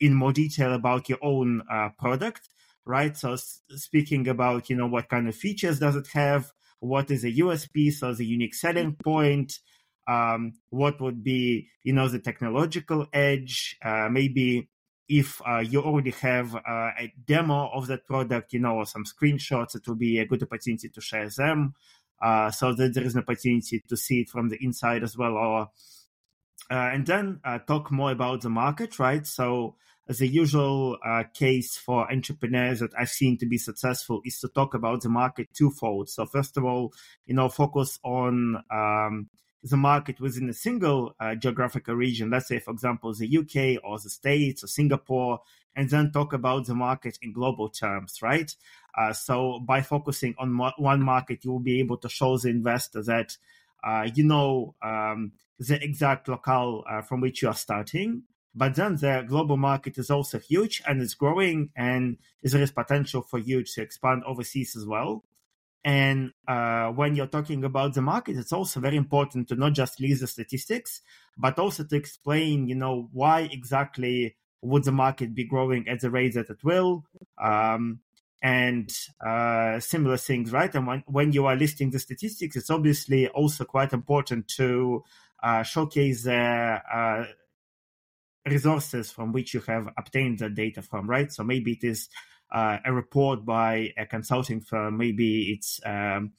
in 0.00 0.14
more 0.14 0.32
detail 0.32 0.72
about 0.74 1.08
your 1.08 1.18
own 1.22 1.62
uh, 1.70 1.90
product 1.98 2.48
right? 2.86 3.16
So 3.16 3.34
s- 3.34 3.62
speaking 3.70 4.26
about 4.28 4.70
you 4.70 4.76
know 4.76 4.86
what 4.86 5.08
kind 5.08 5.28
of 5.28 5.36
features 5.36 5.78
does 5.78 5.96
it 5.96 6.08
have 6.12 6.50
what 6.80 7.10
is 7.10 7.24
a 7.24 7.32
usp 7.32 7.92
so 7.92 8.14
the 8.14 8.24
unique 8.24 8.54
selling 8.54 8.96
point 9.04 9.58
um, 10.08 10.54
what 10.70 11.00
would 11.00 11.22
be 11.22 11.68
you 11.84 11.92
know 11.92 12.08
the 12.08 12.18
technological 12.18 13.06
edge 13.12 13.76
uh, 13.84 14.08
maybe 14.10 14.68
if 15.10 15.42
uh, 15.44 15.58
you 15.58 15.82
already 15.82 16.12
have 16.12 16.54
uh, 16.54 16.60
a 16.96 17.12
demo 17.26 17.68
of 17.74 17.88
that 17.88 18.06
product, 18.06 18.52
you 18.52 18.60
know, 18.60 18.76
or 18.76 18.86
some 18.86 19.04
screenshots, 19.04 19.74
it 19.74 19.86
will 19.88 19.96
be 19.96 20.20
a 20.20 20.24
good 20.24 20.42
opportunity 20.42 20.88
to 20.88 21.00
share 21.00 21.28
them 21.28 21.74
uh, 22.22 22.50
so 22.52 22.72
that 22.72 22.94
there 22.94 23.02
is 23.04 23.16
an 23.16 23.22
opportunity 23.22 23.82
to 23.88 23.96
see 23.96 24.20
it 24.20 24.28
from 24.28 24.48
the 24.48 24.58
inside 24.60 25.02
as 25.02 25.18
well. 25.18 25.32
Or 25.32 25.70
uh, 26.70 26.90
and 26.94 27.06
then 27.06 27.40
uh, 27.44 27.58
talk 27.58 27.90
more 27.90 28.12
about 28.12 28.42
the 28.42 28.50
market, 28.50 29.00
right? 29.00 29.26
So 29.26 29.74
the 30.06 30.28
usual 30.28 30.96
uh, 31.04 31.24
case 31.34 31.76
for 31.76 32.10
entrepreneurs 32.10 32.78
that 32.78 32.92
I've 32.96 33.08
seen 33.08 33.36
to 33.38 33.46
be 33.46 33.58
successful 33.58 34.20
is 34.24 34.38
to 34.40 34.48
talk 34.48 34.74
about 34.74 35.02
the 35.02 35.08
market 35.08 35.48
twofold. 35.56 36.08
So 36.08 36.24
first 36.24 36.56
of 36.56 36.64
all, 36.64 36.92
you 37.26 37.34
know, 37.34 37.48
focus 37.48 37.98
on 38.04 38.62
um, 38.72 39.28
the 39.62 39.76
market 39.76 40.20
within 40.20 40.48
a 40.48 40.54
single 40.54 41.14
uh, 41.20 41.34
geographical 41.34 41.94
region, 41.94 42.30
let's 42.30 42.48
say, 42.48 42.58
for 42.58 42.70
example, 42.70 43.12
the 43.12 43.38
UK 43.38 43.82
or 43.84 43.98
the 43.98 44.10
States 44.10 44.64
or 44.64 44.66
Singapore, 44.66 45.40
and 45.76 45.88
then 45.90 46.10
talk 46.10 46.32
about 46.32 46.66
the 46.66 46.74
market 46.74 47.18
in 47.22 47.32
global 47.32 47.68
terms, 47.68 48.22
right? 48.22 48.54
Uh, 48.96 49.12
so 49.12 49.60
by 49.60 49.82
focusing 49.82 50.34
on 50.38 50.52
mo- 50.52 50.72
one 50.78 51.02
market, 51.02 51.44
you 51.44 51.52
will 51.52 51.60
be 51.60 51.78
able 51.78 51.96
to 51.98 52.08
show 52.08 52.36
the 52.38 52.48
investor 52.48 53.02
that 53.02 53.36
uh, 53.84 54.08
you 54.14 54.24
know 54.24 54.74
um, 54.82 55.32
the 55.58 55.82
exact 55.82 56.28
locale 56.28 56.84
uh, 56.90 57.02
from 57.02 57.20
which 57.20 57.42
you 57.42 57.48
are 57.48 57.54
starting. 57.54 58.22
But 58.52 58.74
then 58.74 58.96
the 58.96 59.24
global 59.28 59.56
market 59.56 59.96
is 59.96 60.10
also 60.10 60.38
huge 60.40 60.82
and 60.86 61.00
it's 61.00 61.14
growing, 61.14 61.70
and 61.76 62.16
there 62.42 62.62
is 62.62 62.72
potential 62.72 63.22
for 63.22 63.38
you 63.38 63.62
to 63.62 63.82
expand 63.82 64.24
overseas 64.24 64.74
as 64.74 64.86
well. 64.86 65.24
And 65.84 66.32
uh, 66.46 66.88
when 66.88 67.14
you're 67.14 67.26
talking 67.26 67.64
about 67.64 67.94
the 67.94 68.02
market, 68.02 68.36
it's 68.36 68.52
also 68.52 68.80
very 68.80 68.96
important 68.96 69.48
to 69.48 69.54
not 69.54 69.72
just 69.72 70.00
list 70.00 70.20
the 70.20 70.26
statistics, 70.26 71.00
but 71.38 71.58
also 71.58 71.84
to 71.84 71.96
explain, 71.96 72.68
you 72.68 72.74
know, 72.74 73.08
why 73.12 73.48
exactly 73.50 74.36
would 74.62 74.84
the 74.84 74.92
market 74.92 75.34
be 75.34 75.44
growing 75.44 75.88
at 75.88 76.00
the 76.00 76.10
rate 76.10 76.34
that 76.34 76.50
it 76.50 76.62
will. 76.62 77.04
Um, 77.42 78.00
and 78.42 78.90
uh, 79.24 79.80
similar 79.80 80.16
things, 80.16 80.52
right? 80.52 80.74
And 80.74 80.86
when, 80.86 81.04
when 81.06 81.32
you 81.32 81.46
are 81.46 81.56
listing 81.56 81.90
the 81.90 81.98
statistics, 81.98 82.56
it's 82.56 82.70
obviously 82.70 83.28
also 83.28 83.64
quite 83.64 83.92
important 83.92 84.48
to 84.56 85.04
uh, 85.42 85.62
showcase 85.62 86.24
the 86.24 86.80
uh, 86.92 87.24
resources 88.46 89.10
from 89.10 89.32
which 89.32 89.52
you 89.54 89.60
have 89.60 89.88
obtained 89.98 90.38
the 90.38 90.48
data 90.48 90.82
from, 90.82 91.08
right? 91.08 91.30
So 91.30 91.44
maybe 91.44 91.72
it 91.72 91.84
is 91.84 92.08
uh, 92.52 92.78
a 92.84 92.92
report 92.92 93.44
by 93.44 93.92
a 93.96 94.06
consulting 94.06 94.60
firm, 94.60 94.96
maybe 94.96 95.52
it's 95.52 95.80
um, 95.84 96.32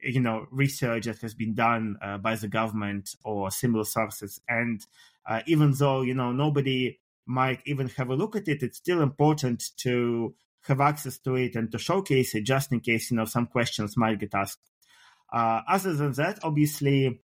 you 0.00 0.20
know 0.20 0.46
research 0.50 1.06
that 1.06 1.18
has 1.20 1.34
been 1.34 1.54
done 1.54 1.96
uh, 2.02 2.18
by 2.18 2.34
the 2.36 2.48
government 2.48 3.14
or 3.24 3.50
similar 3.50 3.84
sources, 3.84 4.40
and 4.48 4.86
uh, 5.26 5.40
even 5.46 5.72
though 5.72 6.02
you 6.02 6.14
know 6.14 6.32
nobody 6.32 6.98
might 7.26 7.60
even 7.66 7.88
have 7.88 8.08
a 8.08 8.16
look 8.16 8.36
at 8.36 8.48
it, 8.48 8.62
it's 8.62 8.78
still 8.78 9.02
important 9.02 9.62
to 9.76 10.34
have 10.62 10.80
access 10.80 11.18
to 11.18 11.34
it 11.36 11.54
and 11.54 11.70
to 11.70 11.78
showcase 11.78 12.34
it 12.34 12.42
just 12.42 12.72
in 12.72 12.80
case 12.80 13.10
you 13.10 13.16
know 13.16 13.24
some 13.24 13.46
questions 13.46 13.96
might 13.96 14.18
get 14.20 14.34
asked. 14.34 14.60
Uh, 15.32 15.60
other 15.68 15.92
than 15.92 16.12
that, 16.12 16.38
obviously, 16.42 17.20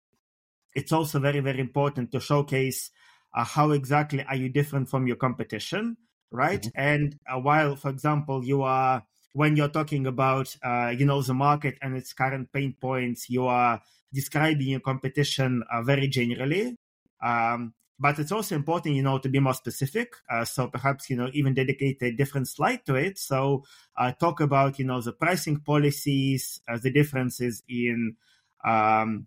it's 0.74 0.92
also 0.92 1.18
very 1.18 1.40
very 1.40 1.60
important 1.60 2.10
to 2.12 2.20
showcase 2.20 2.90
uh, 3.34 3.44
how 3.44 3.70
exactly 3.70 4.24
are 4.24 4.36
you 4.36 4.48
different 4.48 4.88
from 4.88 5.06
your 5.06 5.16
competition, 5.16 5.96
right? 6.34 6.60
Mm-hmm. 6.60 6.80
And 6.80 7.18
uh, 7.30 7.38
while, 7.38 7.76
for 7.76 7.90
example, 7.90 8.44
you 8.44 8.62
are 8.62 9.04
when 9.32 9.56
you're 9.56 9.68
talking 9.68 10.06
about 10.06 10.54
uh, 10.62 10.92
you 10.96 11.06
know 11.06 11.22
the 11.22 11.34
market 11.34 11.78
and 11.80 11.96
its 11.96 12.12
current 12.12 12.52
pain 12.52 12.74
points, 12.80 13.30
you 13.30 13.46
are 13.46 13.80
describing 14.12 14.68
your 14.68 14.80
competition 14.80 15.62
uh, 15.72 15.82
very 15.82 16.08
generally. 16.08 16.76
Um, 17.22 17.74
but 17.98 18.18
it's 18.18 18.32
also 18.32 18.56
important, 18.56 18.96
you 18.96 19.02
know, 19.02 19.18
to 19.18 19.28
be 19.28 19.38
more 19.38 19.54
specific. 19.54 20.14
Uh, 20.28 20.44
so 20.44 20.66
perhaps, 20.66 21.08
you 21.08 21.16
know, 21.16 21.30
even 21.32 21.54
dedicate 21.54 22.02
a 22.02 22.10
different 22.10 22.48
slide 22.48 22.84
to 22.86 22.96
it. 22.96 23.18
So 23.18 23.64
uh, 23.96 24.12
talk 24.12 24.40
about, 24.40 24.78
you 24.80 24.84
know, 24.84 25.00
the 25.00 25.12
pricing 25.12 25.60
policies, 25.60 26.60
uh, 26.68 26.76
the 26.76 26.90
differences 26.90 27.62
in 27.68 28.16
um, 28.64 29.26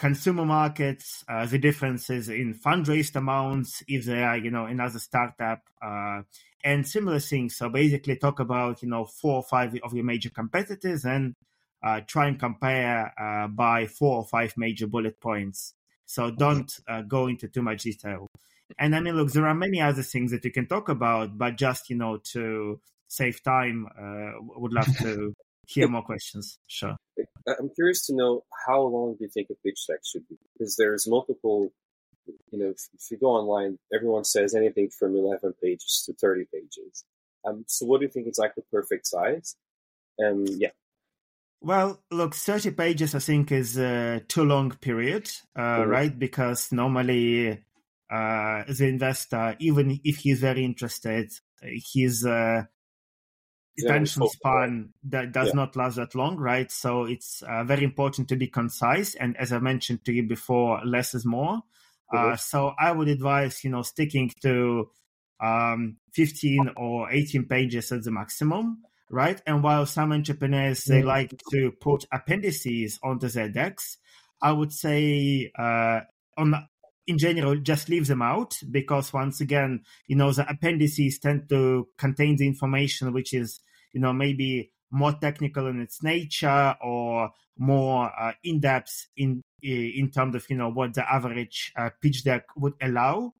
consumer 0.00 0.46
markets, 0.46 1.22
uh, 1.28 1.44
the 1.44 1.58
differences 1.58 2.30
in 2.30 2.54
fundraised 2.54 3.16
amounts, 3.16 3.82
if 3.86 4.06
they 4.06 4.22
are, 4.22 4.38
you 4.38 4.50
know, 4.50 4.64
another 4.64 4.98
startup, 4.98 5.60
uh, 5.82 6.22
and 6.64 6.88
similar 6.88 7.20
things. 7.20 7.54
So 7.56 7.68
basically 7.68 8.16
talk 8.16 8.40
about, 8.40 8.82
you 8.82 8.88
know, 8.88 9.04
four 9.04 9.36
or 9.36 9.42
five 9.42 9.78
of 9.84 9.92
your 9.92 10.04
major 10.04 10.30
competitors 10.30 11.04
and 11.04 11.34
uh, 11.82 12.00
try 12.06 12.28
and 12.28 12.40
compare 12.40 13.12
by 13.54 13.86
four 13.86 14.16
or 14.16 14.24
five 14.24 14.54
major 14.56 14.86
bullet 14.86 15.20
points. 15.20 15.74
So 16.06 16.30
don't 16.30 16.72
uh, 16.88 17.02
go 17.02 17.26
into 17.26 17.48
too 17.48 17.62
much 17.62 17.82
detail. 17.82 18.26
And 18.78 18.96
I 18.96 19.00
mean, 19.00 19.16
look, 19.16 19.32
there 19.32 19.46
are 19.46 19.54
many 19.54 19.82
other 19.82 20.02
things 20.02 20.30
that 20.30 20.44
you 20.44 20.50
can 20.50 20.66
talk 20.66 20.88
about, 20.88 21.36
but 21.36 21.56
just 21.56 21.90
you 21.90 21.96
know 21.96 22.16
to 22.32 22.80
save 23.06 23.42
time, 23.42 23.86
uh, 24.00 24.32
would 24.40 24.72
love 24.72 24.88
to 24.98 25.34
hear 25.72 25.88
more 25.88 26.02
questions. 26.02 26.58
Sure. 26.66 26.96
I'm 27.46 27.70
curious 27.74 28.06
to 28.06 28.14
know 28.14 28.44
how 28.66 28.82
long 28.82 29.14
do 29.14 29.24
you 29.24 29.30
think 29.30 29.48
a 29.50 29.54
pitch 29.64 29.86
deck 29.88 30.00
should 30.04 30.28
be? 30.28 30.36
Because 30.52 30.76
there's 30.76 31.08
multiple. 31.08 31.72
You 32.52 32.58
know, 32.58 32.70
if, 32.70 32.80
if 32.94 33.10
you 33.10 33.18
go 33.18 33.28
online, 33.28 33.78
everyone 33.92 34.24
says 34.24 34.54
anything 34.54 34.90
from 34.96 35.16
11 35.16 35.54
pages 35.62 36.04
to 36.06 36.12
30 36.12 36.44
pages. 36.52 37.04
Um, 37.44 37.64
so 37.66 37.86
what 37.86 38.00
do 38.00 38.06
you 38.06 38.12
think 38.12 38.28
is 38.28 38.38
like 38.38 38.54
the 38.54 38.62
perfect 38.70 39.06
size? 39.06 39.56
And 40.18 40.48
yeah, 40.48 40.68
well, 41.62 42.00
look, 42.10 42.34
30 42.34 42.70
pages, 42.70 43.14
I 43.14 43.18
think, 43.18 43.52
is 43.52 43.76
a 43.76 44.22
too 44.28 44.44
long 44.44 44.70
period, 44.70 45.30
uh, 45.54 45.60
mm-hmm. 45.60 45.90
right? 45.90 46.18
Because 46.18 46.72
normally 46.72 47.62
uh, 48.10 48.64
the 48.66 48.86
investor, 48.86 49.56
even 49.58 50.00
if 50.02 50.18
he's 50.18 50.40
very 50.40 50.64
interested, 50.64 51.30
he's 51.62 52.24
uh, 52.24 52.62
attention 53.78 54.28
span 54.28 54.90
that 55.04 55.32
does 55.32 55.48
yeah. 55.48 55.54
not 55.54 55.76
last 55.76 55.96
that 55.96 56.14
long, 56.14 56.36
right? 56.36 56.70
So 56.70 57.04
it's 57.04 57.42
uh, 57.42 57.64
very 57.64 57.84
important 57.84 58.28
to 58.28 58.36
be 58.36 58.46
concise. 58.46 59.14
And 59.14 59.36
as 59.36 59.52
I 59.52 59.58
mentioned 59.58 60.04
to 60.04 60.12
you 60.12 60.24
before, 60.26 60.80
less 60.84 61.14
is 61.14 61.24
more. 61.24 61.62
Uh, 62.12 62.16
mm-hmm. 62.16 62.34
so 62.36 62.72
I 62.78 62.92
would 62.92 63.08
advise, 63.08 63.62
you 63.64 63.70
know, 63.70 63.82
sticking 63.82 64.32
to 64.42 64.90
um, 65.40 65.96
15 66.12 66.72
or 66.76 67.10
18 67.10 67.46
pages 67.46 67.92
as 67.92 68.04
the 68.04 68.10
maximum 68.10 68.82
right? 69.10 69.42
And 69.46 69.62
while 69.62 69.84
some 69.86 70.12
entrepreneurs 70.12 70.84
they 70.84 71.02
like 71.02 71.34
to 71.50 71.72
put 71.72 72.06
appendices 72.12 72.98
onto 73.02 73.28
their 73.28 73.48
decks, 73.48 73.98
I 74.40 74.52
would 74.52 74.72
say 74.72 75.50
uh, 75.58 76.00
on 76.38 76.54
in 77.06 77.18
general 77.18 77.56
just 77.56 77.88
leave 77.88 78.06
them 78.06 78.22
out 78.22 78.54
because 78.70 79.12
once 79.12 79.40
again, 79.40 79.82
you 80.06 80.16
know, 80.16 80.32
the 80.32 80.48
appendices 80.48 81.18
tend 81.18 81.48
to 81.48 81.88
contain 81.96 82.36
the 82.36 82.46
information 82.46 83.12
which 83.12 83.32
is 83.34 83.60
you 83.92 84.00
know 84.00 84.12
maybe 84.12 84.70
more 84.90 85.12
technical 85.12 85.66
in 85.66 85.80
its 85.80 86.02
nature 86.02 86.74
or 86.82 87.30
more 87.58 88.10
uh, 88.18 88.32
in 88.42 88.60
depth 88.60 89.06
in 89.16 89.42
in 89.62 90.10
terms 90.10 90.34
of 90.34 90.48
you 90.48 90.56
know 90.56 90.70
what 90.70 90.94
the 90.94 91.12
average 91.12 91.72
uh, 91.76 91.90
pitch 92.00 92.24
deck 92.24 92.44
would 92.56 92.74
allow 92.80 93.32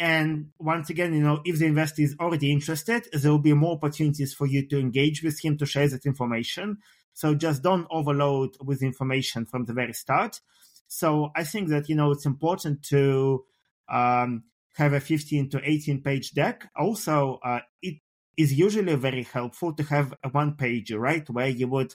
and 0.00 0.48
once 0.58 0.88
again, 0.88 1.12
you 1.12 1.20
know, 1.22 1.42
if 1.44 1.58
the 1.58 1.66
investor 1.66 2.00
is 2.00 2.16
already 2.18 2.50
interested, 2.50 3.06
there 3.12 3.30
will 3.30 3.38
be 3.38 3.52
more 3.52 3.74
opportunities 3.74 4.32
for 4.32 4.46
you 4.46 4.66
to 4.68 4.80
engage 4.80 5.22
with 5.22 5.44
him 5.44 5.58
to 5.58 5.66
share 5.66 5.86
that 5.88 6.06
information. 6.06 6.78
So 7.12 7.34
just 7.34 7.62
don't 7.62 7.86
overload 7.90 8.56
with 8.64 8.82
information 8.82 9.44
from 9.44 9.66
the 9.66 9.74
very 9.74 9.92
start. 9.92 10.40
So 10.92 11.30
I 11.36 11.44
think 11.44 11.68
that, 11.68 11.88
you 11.88 11.94
know, 11.94 12.10
it's 12.10 12.26
important 12.26 12.82
to 12.86 13.44
um, 13.88 14.42
have 14.74 14.92
a 14.92 14.98
15 14.98 15.48
to 15.50 15.60
18 15.62 16.02
page 16.02 16.32
deck. 16.32 16.68
Also, 16.76 17.38
uh, 17.44 17.60
it 17.80 18.00
is 18.36 18.52
usually 18.52 18.96
very 18.96 19.22
helpful 19.22 19.72
to 19.74 19.84
have 19.84 20.12
a 20.24 20.28
one 20.30 20.56
page, 20.56 20.90
right? 20.90 21.28
Where 21.30 21.48
you 21.48 21.68
would 21.68 21.94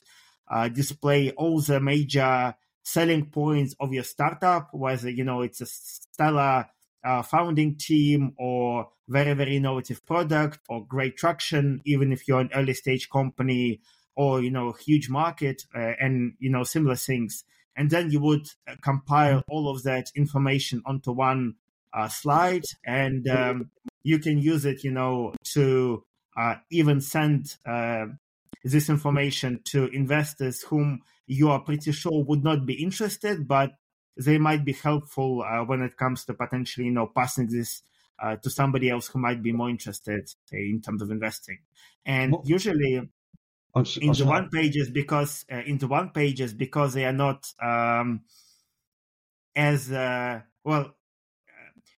uh, 0.50 0.68
display 0.68 1.30
all 1.32 1.60
the 1.60 1.78
major 1.78 2.54
selling 2.84 3.26
points 3.26 3.74
of 3.80 3.92
your 3.92 4.02
startup, 4.02 4.70
whether, 4.72 5.10
you 5.10 5.24
know, 5.24 5.42
it's 5.42 5.60
a 5.60 5.66
stellar 5.66 6.66
uh, 7.04 7.20
founding 7.20 7.76
team 7.76 8.32
or 8.38 8.88
very 9.08 9.34
very 9.34 9.58
innovative 9.58 10.04
product 10.04 10.58
or 10.68 10.84
great 10.84 11.16
traction 11.16 11.80
even 11.84 12.12
if 12.12 12.26
you're 12.26 12.40
an 12.40 12.50
early 12.52 12.74
stage 12.74 13.08
company 13.08 13.80
or 14.16 14.42
you 14.42 14.50
know 14.50 14.72
huge 14.72 15.08
market 15.08 15.62
uh, 15.76 15.92
and 16.00 16.32
you 16.40 16.50
know 16.50 16.64
similar 16.64 16.96
things 16.96 17.44
and 17.76 17.90
then 17.90 18.10
you 18.10 18.20
would 18.20 18.48
uh, 18.68 18.74
compile 18.82 19.42
all 19.48 19.68
of 19.68 19.82
that 19.82 20.10
information 20.14 20.82
onto 20.86 21.12
one 21.12 21.54
uh, 21.92 22.08
slide 22.08 22.64
and 22.84 23.28
um, 23.28 23.70
you 24.02 24.18
can 24.18 24.38
use 24.38 24.64
it 24.64 24.84
you 24.84 24.90
know 24.90 25.32
to 25.44 26.04
uh, 26.36 26.56
even 26.70 27.00
send 27.00 27.56
uh, 27.66 28.06
this 28.64 28.88
information 28.88 29.60
to 29.64 29.86
investors 29.88 30.62
whom 30.62 31.00
you 31.26 31.50
are 31.50 31.60
pretty 31.60 31.92
sure 31.92 32.24
would 32.24 32.44
not 32.44 32.66
be 32.66 32.74
interested 32.74 33.46
but 33.46 33.72
they 34.16 34.38
might 34.38 34.64
be 34.64 34.72
helpful 34.72 35.42
uh, 35.42 35.62
when 35.64 35.82
it 35.82 35.96
comes 35.96 36.24
to 36.24 36.34
potentially, 36.34 36.86
you 36.86 36.92
know, 36.92 37.06
passing 37.06 37.48
this 37.48 37.82
uh, 38.22 38.36
to 38.36 38.48
somebody 38.48 38.88
else 38.88 39.08
who 39.08 39.18
might 39.18 39.42
be 39.42 39.52
more 39.52 39.68
interested 39.68 40.30
in 40.50 40.80
terms 40.80 41.02
of 41.02 41.10
investing. 41.10 41.58
And 42.04 42.34
usually, 42.44 43.08
oh, 43.76 43.84
in 44.00 44.12
the 44.12 44.24
one 44.24 44.48
pages 44.50 44.90
because 44.90 45.44
uh, 45.52 45.62
in 45.66 45.78
the 45.78 45.86
one 45.86 46.10
pages 46.10 46.52
because 46.54 46.94
they 46.94 47.04
are 47.04 47.12
not 47.12 47.46
um, 47.62 48.22
as 49.54 49.92
uh, 49.92 50.40
well 50.64 50.94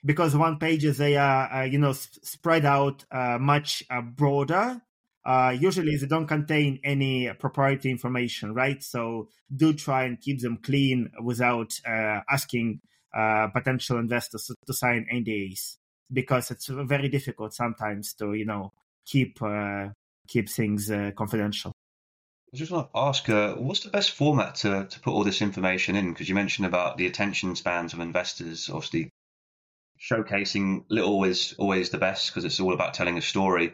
because 0.06 0.36
one 0.36 0.58
pages 0.60 0.98
they 0.98 1.16
are 1.18 1.52
uh, 1.52 1.64
you 1.64 1.80
know 1.80 1.94
sp- 1.96 2.24
spread 2.24 2.66
out 2.66 3.06
uh, 3.12 3.38
much 3.40 3.84
uh, 3.90 4.02
broader 4.02 4.82
uh, 5.28 5.54
usually 5.60 5.98
they 5.98 6.08
don't 6.08 6.26
contain 6.26 6.80
any 6.86 7.30
proprietary 7.34 7.92
information, 7.92 8.54
right? 8.54 8.82
So 8.82 9.28
do 9.54 9.74
try 9.74 10.06
and 10.06 10.20
keep 10.20 10.40
them 10.40 10.58
clean 10.64 11.12
without 11.22 11.74
uh, 11.86 12.22
asking 12.32 12.80
uh, 13.14 13.48
potential 13.50 14.00
investors 14.00 14.50
to 14.66 14.74
sign 14.74 15.06
NDAs 15.14 15.80
because 16.14 16.50
it's 16.50 16.68
very 16.68 17.10
difficult 17.10 17.54
sometimes 17.54 18.14
to 18.14 18.34
you 18.36 18.46
know 18.46 18.72
keep 19.06 19.42
uh, 19.42 19.90
keep 20.28 20.50
things 20.50 20.92
uh, 20.92 21.12
confidential. 21.16 21.72
I 22.54 22.58
just 22.58 22.72
want 22.72 22.92
to 22.94 23.00
ask, 23.00 23.28
uh, 23.30 23.56
what's 23.56 23.82
the 23.82 23.90
best 23.90 24.12
format 24.12 24.56
to, 24.56 24.86
to 24.86 25.00
put 25.02 25.12
all 25.12 25.26
this 25.26 25.42
information 25.42 25.96
in? 25.98 26.14
Because 26.14 26.30
you 26.30 26.36
mentioned 26.36 26.66
about 26.66 26.98
the 26.98 27.06
attention 27.06 27.56
spans 27.56 27.94
of 27.94 28.00
investors. 28.00 28.70
Obviously, 28.70 29.10
showcasing 30.00 30.86
little 30.90 31.24
is 31.26 31.56
always 31.58 31.90
the 31.90 31.98
best 31.98 32.30
because 32.30 32.46
it's 32.46 32.60
all 32.60 32.74
about 32.74 32.94
telling 32.94 33.18
a 33.18 33.22
story. 33.22 33.74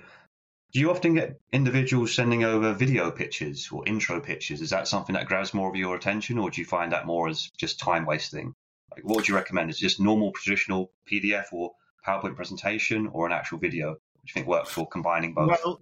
Do 0.72 0.80
you 0.80 0.90
often 0.90 1.14
get 1.14 1.40
individuals 1.52 2.16
sending 2.16 2.44
over 2.44 2.74
video 2.74 3.12
pictures 3.12 3.70
or 3.72 3.88
intro 3.88 4.20
pictures? 4.20 4.60
Is 4.60 4.72
that 4.72 4.88
something 4.88 5.14
that 5.14 5.28
grabs 5.28 5.54
more 5.54 5.70
of 5.70 5.76
your 5.76 5.96
attention, 5.96 6.40
or 6.40 6.50
do 6.50 6.60
you 6.60 6.66
find 6.66 6.92
that 6.94 7.06
more 7.06 7.30
as 7.30 7.52
just 7.56 7.80
time 7.80 8.08
wasting? 8.08 8.56
Like, 8.92 9.04
what 9.04 9.18
would 9.18 9.28
you 9.28 9.36
recommend? 9.36 9.70
Is 9.70 9.78
it 9.78 9.82
just 9.82 10.00
normal 10.00 10.32
traditional 10.32 10.92
PDF 11.10 11.46
or 11.52 11.74
PowerPoint 12.08 12.36
presentation, 12.36 13.08
or 13.14 13.28
an 13.28 13.34
actual 13.34 13.60
video? 13.60 13.90
What 13.90 13.98
do 13.98 14.30
you 14.30 14.34
think 14.34 14.48
works 14.48 14.72
for 14.72 14.88
combining 14.88 15.36
both? 15.36 15.60
Well, 15.64 15.80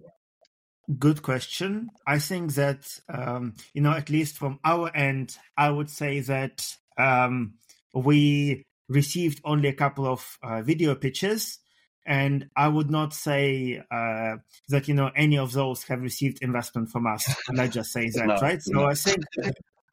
good 0.98 1.22
question. 1.22 1.90
I 2.06 2.18
think 2.18 2.54
that 2.54 3.00
um, 3.08 3.54
you 3.74 3.82
know, 3.82 3.92
at 3.92 4.10
least 4.10 4.38
from 4.38 4.58
our 4.64 4.94
end, 4.94 5.36
I 5.56 5.70
would 5.70 5.90
say 5.90 6.20
that 6.20 6.76
um, 6.98 7.54
we 7.94 8.64
received 8.88 9.40
only 9.44 9.68
a 9.68 9.74
couple 9.74 10.06
of 10.06 10.38
uh, 10.42 10.62
video 10.62 10.94
pitches 10.94 11.58
and 12.06 12.48
I 12.56 12.68
would 12.68 12.90
not 12.90 13.14
say 13.14 13.82
uh, 13.90 14.36
that 14.68 14.88
you 14.88 14.94
know 14.94 15.10
any 15.14 15.38
of 15.38 15.52
those 15.52 15.84
have 15.84 16.02
received 16.02 16.42
investment 16.42 16.90
from 16.90 17.06
us. 17.06 17.32
Let's 17.52 17.74
just 17.74 17.92
say 17.92 18.08
that, 18.14 18.26
no, 18.26 18.34
right? 18.36 18.62
So 18.62 18.72
no. 18.72 18.86
I 18.86 18.94
think 18.94 19.24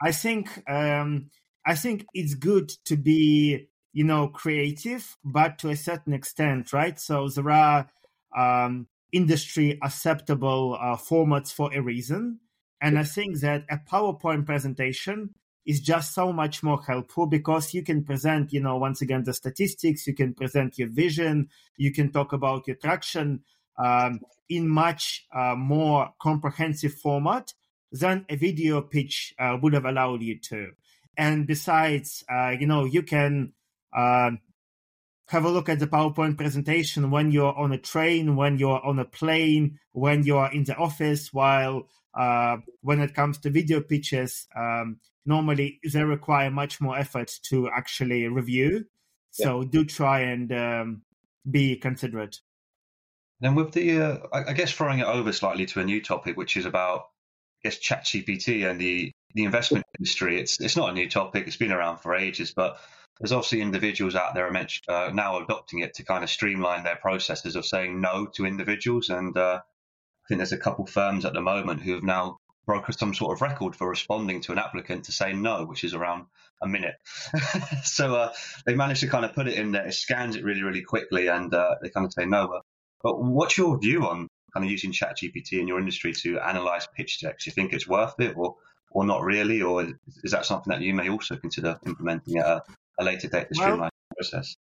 I 0.01 0.11
think 0.11 0.69
um, 0.69 1.29
I 1.65 1.75
think 1.75 2.05
it's 2.13 2.33
good 2.33 2.69
to 2.85 2.97
be 2.97 3.67
you 3.93 4.03
know 4.03 4.27
creative, 4.27 5.17
but 5.23 5.59
to 5.59 5.69
a 5.69 5.75
certain 5.75 6.13
extent, 6.13 6.73
right? 6.73 6.99
So 6.99 7.27
there 7.29 7.51
are 7.51 7.89
um, 8.35 8.87
industry 9.11 9.77
acceptable 9.81 10.77
uh, 10.79 10.95
formats 10.95 11.53
for 11.53 11.73
a 11.73 11.81
reason, 11.81 12.39
and 12.81 12.97
I 12.97 13.03
think 13.03 13.39
that 13.39 13.65
a 13.69 13.77
PowerPoint 13.77 14.45
presentation 14.45 15.33
is 15.65 15.81
just 15.81 16.13
so 16.13 16.33
much 16.33 16.63
more 16.63 16.81
helpful 16.81 17.27
because 17.27 17.73
you 17.73 17.83
can 17.83 18.03
present, 18.03 18.51
you 18.51 18.59
know, 18.59 18.77
once 18.77 19.01
again, 19.01 19.23
the 19.23 19.33
statistics, 19.33 20.07
you 20.07 20.15
can 20.15 20.33
present 20.33 20.77
your 20.79 20.87
vision, 20.87 21.49
you 21.77 21.91
can 21.91 22.11
talk 22.11 22.33
about 22.33 22.65
your 22.67 22.75
traction 22.77 23.41
um, 23.77 24.19
in 24.49 24.67
much 24.67 25.27
uh, 25.33 25.55
more 25.55 26.09
comprehensive 26.19 26.93
format 26.93 27.53
than 27.91 28.25
a 28.29 28.35
video 28.35 28.81
pitch 28.81 29.33
uh, 29.39 29.57
would 29.61 29.73
have 29.73 29.85
allowed 29.85 30.21
you 30.21 30.39
to. 30.39 30.71
And 31.17 31.45
besides, 31.45 32.23
uh, 32.31 32.55
you 32.59 32.65
know, 32.65 32.85
you 32.85 33.03
can 33.03 33.53
uh, 33.95 34.31
have 35.29 35.45
a 35.45 35.49
look 35.49 35.69
at 35.69 35.77
the 35.77 35.87
PowerPoint 35.87 36.37
presentation 36.37 37.11
when 37.11 37.31
you're 37.31 37.55
on 37.55 37.71
a 37.71 37.77
train, 37.77 38.35
when 38.35 38.57
you're 38.57 38.83
on 38.83 38.97
a 38.97 39.05
plane, 39.05 39.79
when 39.91 40.23
you're 40.23 40.51
in 40.51 40.63
the 40.63 40.75
office, 40.75 41.31
while 41.31 41.87
uh, 42.19 42.57
when 42.81 42.99
it 42.99 43.13
comes 43.13 43.37
to 43.37 43.51
video 43.51 43.79
pitches, 43.79 44.47
um, 44.57 44.99
normally 45.27 45.79
they 45.93 46.03
require 46.03 46.49
much 46.49 46.81
more 46.81 46.97
effort 46.97 47.31
to 47.43 47.69
actually 47.69 48.27
review. 48.27 48.85
So 49.29 49.61
yeah. 49.61 49.67
do 49.69 49.85
try 49.85 50.21
and 50.21 50.51
um, 50.51 51.01
be 51.49 51.75
considerate. 51.75 52.37
Then 53.39 53.53
with 53.53 53.71
the, 53.73 54.01
uh, 54.01 54.17
I 54.33 54.53
guess 54.53 54.71
throwing 54.71 54.99
it 54.99 55.05
over 55.05 55.31
slightly 55.31 55.67
to 55.67 55.79
a 55.79 55.85
new 55.85 56.01
topic, 56.01 56.37
which 56.37 56.57
is 56.57 56.65
about, 56.65 57.01
I 57.63 57.69
guess, 57.69 57.77
ChatGPT 57.77 58.69
and 58.69 58.81
the 58.81 59.11
the 59.35 59.43
investment 59.43 59.85
industry. 59.99 60.41
It's 60.41 60.59
it's 60.59 60.75
not 60.75 60.89
a 60.89 60.93
new 60.93 61.07
topic. 61.07 61.45
It's 61.45 61.55
been 61.55 61.71
around 61.71 61.97
for 61.97 62.15
ages, 62.15 62.51
but 62.51 62.79
there's 63.19 63.31
obviously 63.31 63.61
individuals 63.61 64.15
out 64.15 64.33
there 64.33 64.49
uh, 64.87 65.11
now 65.13 65.39
adopting 65.39 65.79
it 65.79 65.93
to 65.95 66.03
kind 66.03 66.23
of 66.23 66.29
streamline 66.29 66.83
their 66.83 66.95
processes 66.95 67.55
of 67.55 67.65
saying 67.65 67.99
no 67.99 68.27
to 68.35 68.45
individuals. 68.45 69.09
And 69.09 69.35
uh, 69.37 69.59
I 69.61 70.27
think 70.27 70.39
there's 70.39 70.53
a 70.53 70.57
couple 70.57 70.85
firms 70.85 71.25
at 71.25 71.33
the 71.33 71.41
moment 71.41 71.81
who 71.81 71.93
have 71.95 72.03
now 72.03 72.37
broken 72.65 72.93
some 72.93 73.13
sort 73.13 73.35
of 73.35 73.41
record 73.41 73.75
for 73.75 73.89
responding 73.89 74.41
to 74.41 74.51
an 74.53 74.59
applicant 74.59 75.05
to 75.05 75.11
say 75.11 75.33
no, 75.33 75.65
which 75.65 75.83
is 75.83 75.93
around 75.93 76.25
a 76.61 76.67
minute. 76.67 76.95
so 77.83 78.15
uh, 78.15 78.33
they 78.65 78.75
managed 78.75 79.01
to 79.01 79.07
kind 79.07 79.25
of 79.25 79.33
put 79.33 79.47
it 79.47 79.57
in 79.57 79.71
there. 79.71 79.87
It 79.87 79.93
scans 79.93 80.35
it 80.35 80.43
really, 80.43 80.63
really 80.63 80.83
quickly, 80.83 81.27
and 81.27 81.53
uh, 81.53 81.75
they 81.81 81.89
kind 81.89 82.05
of 82.05 82.13
say 82.13 82.25
no. 82.25 82.61
But, 83.01 83.21
what's 83.21 83.57
your 83.57 83.79
view 83.79 84.07
on 84.07 84.27
kind 84.53 84.65
of 84.65 84.71
using 84.71 84.91
ChatGPT 84.91 85.53
in 85.53 85.67
your 85.67 85.79
industry 85.79 86.13
to 86.13 86.39
analyze 86.39 86.87
pitch 86.95 87.21
decks? 87.21 87.45
Do 87.45 87.49
you 87.49 87.53
think 87.53 87.73
it's 87.73 87.87
worth 87.87 88.19
it, 88.19 88.35
or 88.37 88.55
or 88.91 89.05
not 89.05 89.23
really, 89.23 89.61
or 89.61 89.87
is 90.23 90.31
that 90.31 90.45
something 90.45 90.71
that 90.71 90.81
you 90.81 90.93
may 90.93 91.09
also 91.09 91.35
consider 91.35 91.79
implementing 91.85 92.37
at 92.37 92.45
a, 92.45 92.63
a 92.99 93.03
later 93.03 93.27
date 93.27 93.47
to 93.49 93.55
streamline 93.55 93.79
well, 93.79 93.89
the 94.09 94.15
process? 94.15 94.55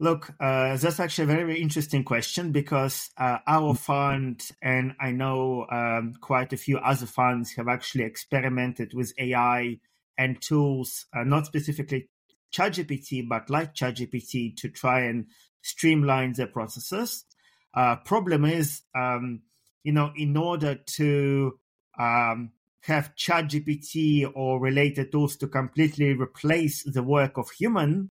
Look, 0.00 0.30
uh, 0.40 0.76
that's 0.76 0.98
actually 0.98 1.24
a 1.24 1.36
very 1.36 1.62
interesting 1.62 2.02
question 2.02 2.50
because 2.50 3.10
uh, 3.16 3.38
our 3.46 3.74
fund 3.74 4.42
and 4.60 4.94
I 5.00 5.12
know 5.12 5.66
um, 5.70 6.14
quite 6.20 6.52
a 6.52 6.56
few 6.56 6.78
other 6.78 7.06
funds 7.06 7.52
have 7.52 7.68
actually 7.68 8.04
experimented 8.04 8.92
with 8.92 9.12
AI 9.18 9.78
and 10.18 10.40
tools, 10.40 11.06
uh, 11.16 11.22
not 11.22 11.46
specifically 11.46 12.08
ChatGPT, 12.52 13.28
but 13.28 13.50
like 13.50 13.74
ChatGPT 13.74 14.56
to 14.56 14.68
try 14.68 15.02
and 15.02 15.26
streamline 15.62 16.32
their 16.32 16.48
processes. 16.48 17.24
Uh, 17.72 17.96
problem 17.96 18.44
is, 18.44 18.82
um, 18.96 19.42
you 19.84 19.92
know, 19.92 20.12
in 20.16 20.36
order 20.36 20.74
to 20.74 21.58
um, 21.98 22.50
have 22.84 23.14
ChatGPT 23.16 24.30
or 24.34 24.60
related 24.60 25.10
tools 25.10 25.36
to 25.36 25.46
completely 25.48 26.12
replace 26.12 26.82
the 26.82 27.02
work 27.02 27.38
of 27.38 27.50
human 27.50 28.10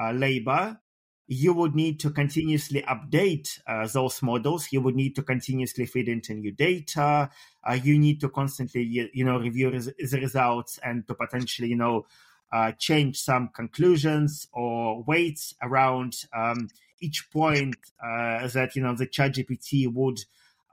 uh, 0.00 0.12
labor, 0.12 0.78
you 1.26 1.52
would 1.52 1.74
need 1.74 1.98
to 2.00 2.10
continuously 2.10 2.82
update 2.82 3.58
uh, 3.66 3.86
those 3.88 4.22
models. 4.22 4.68
You 4.70 4.80
would 4.82 4.94
need 4.94 5.16
to 5.16 5.22
continuously 5.22 5.86
feed 5.86 6.08
into 6.08 6.34
new 6.34 6.52
data. 6.52 7.30
Uh, 7.64 7.78
you 7.82 7.98
need 7.98 8.20
to 8.20 8.28
constantly, 8.28 9.10
you 9.12 9.24
know, 9.24 9.38
review 9.38 9.70
res- 9.70 9.86
the 9.86 10.20
results 10.20 10.78
and 10.84 11.06
to 11.08 11.14
potentially, 11.14 11.68
you 11.68 11.76
know, 11.76 12.06
uh, 12.52 12.70
change 12.72 13.18
some 13.18 13.48
conclusions 13.48 14.46
or 14.52 15.02
weights 15.02 15.54
around 15.62 16.14
um, 16.36 16.68
each 17.00 17.28
point 17.30 17.74
uh, 18.04 18.46
that 18.48 18.76
you 18.76 18.82
know 18.82 18.94
the 18.94 19.06
ChatGPT 19.06 19.92
would 19.92 20.20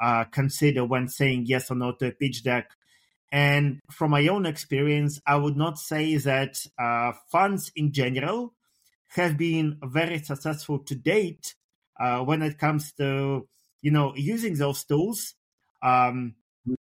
uh, 0.01 0.25
consider 0.25 0.83
when 0.83 1.07
saying 1.07 1.45
yes 1.47 1.71
or 1.71 1.75
no 1.75 1.93
to 1.93 2.07
a 2.07 2.11
pitch 2.11 2.43
deck 2.43 2.71
and 3.31 3.79
from 3.91 4.11
my 4.11 4.27
own 4.27 4.45
experience, 4.45 5.21
I 5.25 5.35
would 5.35 5.55
not 5.55 5.77
say 5.77 6.17
that 6.17 6.57
uh, 6.77 7.13
funds 7.31 7.71
in 7.75 7.91
general 7.91 8.53
have 9.09 9.37
been 9.37 9.77
very 9.83 10.19
successful 10.19 10.79
to 10.79 10.95
date 10.95 11.55
uh, 11.99 12.19
when 12.19 12.41
it 12.41 12.57
comes 12.57 12.91
to 12.93 13.47
you 13.81 13.91
know 13.91 14.13
using 14.15 14.55
those 14.55 14.83
tools. 14.83 15.35
Um, 15.81 16.35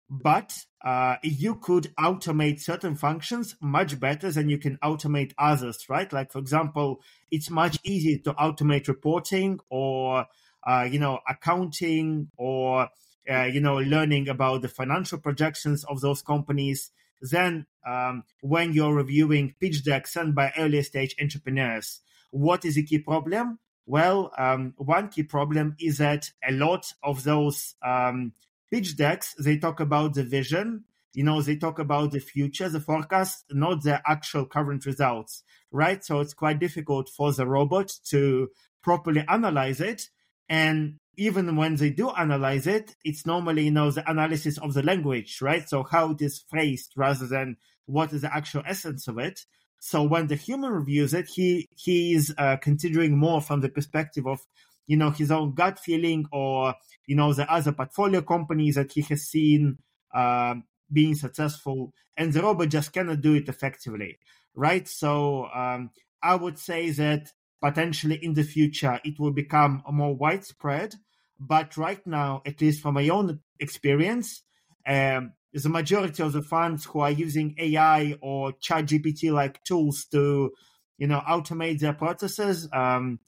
but 0.09 0.65
uh, 0.83 1.15
you 1.23 1.55
could 1.55 1.91
automate 1.97 2.59
certain 2.59 2.95
functions 2.95 3.55
much 3.61 3.99
better 3.99 4.31
than 4.31 4.47
you 4.47 4.57
can 4.59 4.77
automate 4.83 5.33
others, 5.37 5.89
right? 5.89 6.11
Like 6.13 6.31
for 6.31 6.39
example, 6.39 7.01
it's 7.31 7.49
much 7.49 7.79
easier 7.83 8.19
to 8.25 8.33
automate 8.33 8.87
reporting 8.87 9.59
or 9.69 10.27
uh, 10.65 10.87
you 10.89 10.99
know 10.99 11.19
accounting 11.27 12.29
or 12.37 12.89
uh, 13.29 13.43
you 13.43 13.59
know, 13.59 13.77
learning 13.77 14.29
about 14.29 14.61
the 14.61 14.67
financial 14.67 15.17
projections 15.17 15.83
of 15.85 16.01
those 16.01 16.21
companies. 16.21 16.91
Then, 17.21 17.65
um, 17.87 18.23
when 18.41 18.73
you're 18.73 18.93
reviewing 18.93 19.55
pitch 19.59 19.83
decks 19.83 20.13
sent 20.13 20.35
by 20.35 20.51
early 20.57 20.81
stage 20.83 21.15
entrepreneurs, 21.21 22.01
what 22.31 22.65
is 22.65 22.75
the 22.75 22.83
key 22.83 22.99
problem? 22.99 23.59
Well, 23.85 24.31
um, 24.37 24.73
one 24.77 25.09
key 25.09 25.23
problem 25.23 25.75
is 25.79 25.97
that 25.97 26.31
a 26.47 26.51
lot 26.51 26.93
of 27.03 27.23
those 27.23 27.75
um, 27.85 28.33
pitch 28.71 28.95
decks 28.97 29.35
they 29.39 29.57
talk 29.57 29.79
about 29.79 30.13
the 30.13 30.23
vision. 30.23 30.85
You 31.13 31.23
know, 31.23 31.41
they 31.41 31.57
talk 31.57 31.79
about 31.79 32.11
the 32.11 32.19
future, 32.19 32.69
the 32.69 32.79
forecast, 32.79 33.45
not 33.51 33.83
the 33.83 34.01
actual 34.07 34.45
current 34.45 34.85
results, 34.85 35.43
right? 35.71 36.03
So 36.03 36.21
it's 36.21 36.33
quite 36.33 36.59
difficult 36.59 37.07
for 37.09 37.31
the 37.31 37.45
robot 37.45 37.93
to 38.05 38.49
properly 38.81 39.23
analyze 39.27 39.79
it 39.79 40.09
and 40.49 40.99
even 41.15 41.55
when 41.55 41.75
they 41.75 41.89
do 41.89 42.09
analyze 42.09 42.67
it, 42.67 42.95
it's 43.03 43.25
normally, 43.25 43.65
you 43.65 43.71
know, 43.71 43.91
the 43.91 44.09
analysis 44.09 44.57
of 44.57 44.73
the 44.73 44.83
language, 44.83 45.41
right? 45.41 45.67
So 45.67 45.83
how 45.83 46.11
it 46.11 46.21
is 46.21 46.43
phrased 46.49 46.93
rather 46.95 47.27
than 47.27 47.57
what 47.85 48.13
is 48.13 48.21
the 48.21 48.35
actual 48.35 48.63
essence 48.65 49.07
of 49.07 49.17
it. 49.17 49.45
So 49.79 50.03
when 50.03 50.27
the 50.27 50.35
human 50.35 50.71
reviews 50.71 51.13
it, 51.13 51.27
he 51.27 51.67
he 51.75 52.13
is 52.13 52.33
uh, 52.37 52.57
considering 52.57 53.17
more 53.17 53.41
from 53.41 53.61
the 53.61 53.69
perspective 53.69 54.25
of, 54.25 54.39
you 54.87 54.95
know, 54.95 55.09
his 55.09 55.29
own 55.29 55.53
gut 55.53 55.77
feeling 55.77 56.25
or 56.31 56.75
you 57.05 57.15
know 57.15 57.33
the 57.33 57.51
other 57.51 57.73
portfolio 57.73 58.21
companies 58.21 58.75
that 58.75 58.93
he 58.93 59.01
has 59.01 59.23
seen 59.23 59.77
uh, 60.13 60.55
being 60.91 61.15
successful, 61.15 61.93
and 62.15 62.31
the 62.31 62.41
robot 62.41 62.69
just 62.69 62.93
cannot 62.93 63.21
do 63.21 63.33
it 63.33 63.49
effectively, 63.49 64.19
right? 64.55 64.87
So 64.87 65.47
um, 65.53 65.91
I 66.21 66.35
would 66.35 66.57
say 66.57 66.91
that 66.91 67.33
potentially 67.63 68.19
in 68.21 68.33
the 68.33 68.43
future 68.43 68.99
it 69.05 69.17
will 69.17 69.31
become 69.31 69.81
more 69.89 70.13
widespread. 70.13 70.93
But 71.39 71.77
right 71.77 72.05
now, 72.05 72.41
at 72.45 72.59
least 72.61 72.81
from 72.81 72.95
my 72.95 73.07
own 73.07 73.39
experience, 73.59 74.43
um, 74.85 75.33
the 75.53 75.69
majority 75.69 76.21
of 76.23 76.33
the 76.33 76.41
funds 76.41 76.83
who 76.85 76.99
are 76.99 77.11
using 77.11 77.55
AI 77.57 78.15
or 78.21 78.51
ChatGPT 78.53 79.31
like 79.31 79.63
tools 79.63 80.05
to, 80.11 80.51
you 80.97 81.07
know, 81.07 81.21
automate 81.27 81.79
their 81.79 81.93
processes, 81.93 82.67
um, 82.73 83.19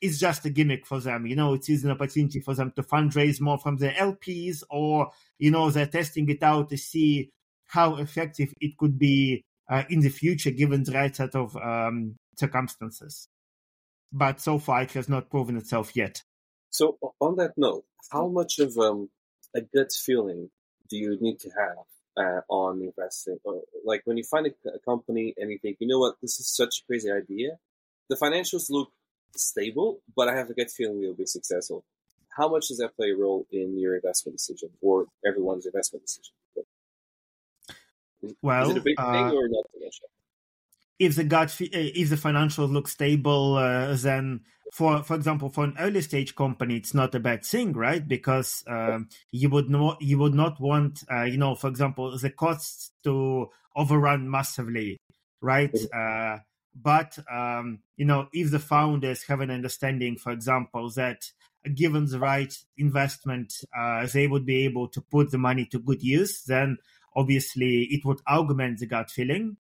it's 0.00 0.18
just 0.18 0.44
a 0.44 0.50
gimmick 0.50 0.84
for 0.84 1.00
them. 1.00 1.26
You 1.26 1.36
know, 1.36 1.54
it 1.54 1.68
is 1.68 1.84
an 1.84 1.92
opportunity 1.92 2.40
for 2.40 2.54
them 2.54 2.72
to 2.76 2.82
fundraise 2.82 3.40
more 3.40 3.58
from 3.58 3.76
their 3.76 3.92
LPs, 3.92 4.62
or 4.68 5.10
you 5.38 5.50
know, 5.50 5.70
they're 5.70 5.86
testing 5.86 6.28
it 6.28 6.42
out 6.42 6.70
to 6.70 6.76
see 6.76 7.30
how 7.66 7.96
effective 7.96 8.52
it 8.60 8.76
could 8.76 8.98
be 8.98 9.44
uh, 9.70 9.84
in 9.88 10.00
the 10.00 10.08
future, 10.08 10.50
given 10.50 10.82
the 10.82 10.92
right 10.92 11.14
set 11.14 11.34
of 11.34 11.56
um, 11.56 12.16
circumstances 12.36 13.28
but 14.16 14.40
so 14.40 14.58
far 14.58 14.82
it 14.82 14.92
has 14.92 15.08
not 15.08 15.30
proven 15.30 15.56
itself 15.56 15.94
yet. 15.94 16.22
So, 16.70 16.98
on 17.20 17.36
that 17.36 17.52
note, 17.56 17.84
how 18.10 18.28
much 18.28 18.58
of 18.58 18.76
um, 18.78 19.10
a 19.54 19.60
gut 19.60 19.92
feeling 19.92 20.50
do 20.88 20.96
you 20.96 21.18
need 21.20 21.38
to 21.40 21.50
have 21.50 21.84
uh, 22.16 22.40
on 22.48 22.80
investing? 22.82 23.38
Or, 23.44 23.62
like 23.84 24.02
when 24.04 24.16
you 24.16 24.24
find 24.24 24.46
a, 24.46 24.68
a, 24.70 24.78
company 24.80 25.34
and 25.36 25.50
you 25.50 25.58
think, 25.58 25.76
you 25.80 25.86
know 25.86 25.98
what, 25.98 26.16
this 26.22 26.40
is 26.40 26.48
such 26.48 26.80
a 26.80 26.86
crazy 26.86 27.10
idea. 27.10 27.58
The 28.08 28.16
financials 28.16 28.70
look 28.70 28.90
stable, 29.36 30.00
but 30.14 30.28
I 30.28 30.36
have 30.36 30.48
a 30.48 30.54
gut 30.54 30.70
feeling 30.70 31.00
we'll 31.00 31.14
be 31.14 31.26
successful. 31.26 31.84
How 32.36 32.48
much 32.48 32.68
does 32.68 32.78
that 32.78 32.96
play 32.96 33.10
a 33.10 33.16
role 33.16 33.46
in 33.50 33.78
your 33.78 33.96
investment 33.96 34.38
decision 34.38 34.70
or 34.80 35.06
everyone's 35.26 35.66
investment 35.66 36.04
decision? 36.04 36.32
Well, 38.42 38.62
is 38.62 38.70
it 38.70 38.78
a 38.78 38.82
big 38.82 38.98
uh, 38.98 39.12
thing 39.12 39.36
or 39.36 39.48
not? 39.48 39.64
If 40.98 41.16
the 41.16 41.24
gut 41.24 41.56
if 41.60 42.10
the 42.10 42.16
financials 42.16 42.72
look 42.72 42.88
stable, 42.88 43.56
uh, 43.56 43.94
then 43.96 44.40
for 44.72 45.02
for 45.02 45.14
example, 45.14 45.48
for 45.48 45.64
an 45.64 45.76
early 45.78 46.02
stage 46.02 46.34
company, 46.34 46.76
it's 46.76 46.94
not 46.94 47.14
a 47.14 47.20
bad 47.20 47.44
thing, 47.44 47.72
right? 47.72 48.06
Because 48.06 48.64
um, 48.66 49.08
you 49.30 49.48
would 49.50 49.70
not 49.70 50.00
you 50.00 50.18
would 50.18 50.34
not 50.34 50.60
want, 50.60 51.04
uh, 51.10 51.24
you 51.24 51.38
know, 51.38 51.54
for 51.54 51.68
example, 51.68 52.16
the 52.18 52.30
costs 52.30 52.92
to 53.04 53.50
overrun 53.74 54.30
massively, 54.30 54.96
right? 55.40 55.74
Uh, 55.94 56.38
but 56.74 57.18
um, 57.30 57.80
you 57.96 58.04
know, 58.04 58.28
if 58.32 58.50
the 58.50 58.58
founders 58.58 59.22
have 59.24 59.40
an 59.40 59.50
understanding, 59.50 60.16
for 60.16 60.32
example, 60.32 60.90
that 60.90 61.30
given 61.74 62.06
the 62.06 62.18
right 62.18 62.54
investment, 62.78 63.54
uh, 63.76 64.06
they 64.06 64.26
would 64.26 64.46
be 64.46 64.64
able 64.64 64.88
to 64.88 65.00
put 65.00 65.30
the 65.30 65.38
money 65.38 65.66
to 65.66 65.78
good 65.78 66.02
use, 66.02 66.42
then 66.44 66.78
obviously 67.14 67.84
it 67.84 68.04
would 68.04 68.20
augment 68.28 68.78
the 68.78 68.86
gut 68.86 69.10
feeling. 69.10 69.56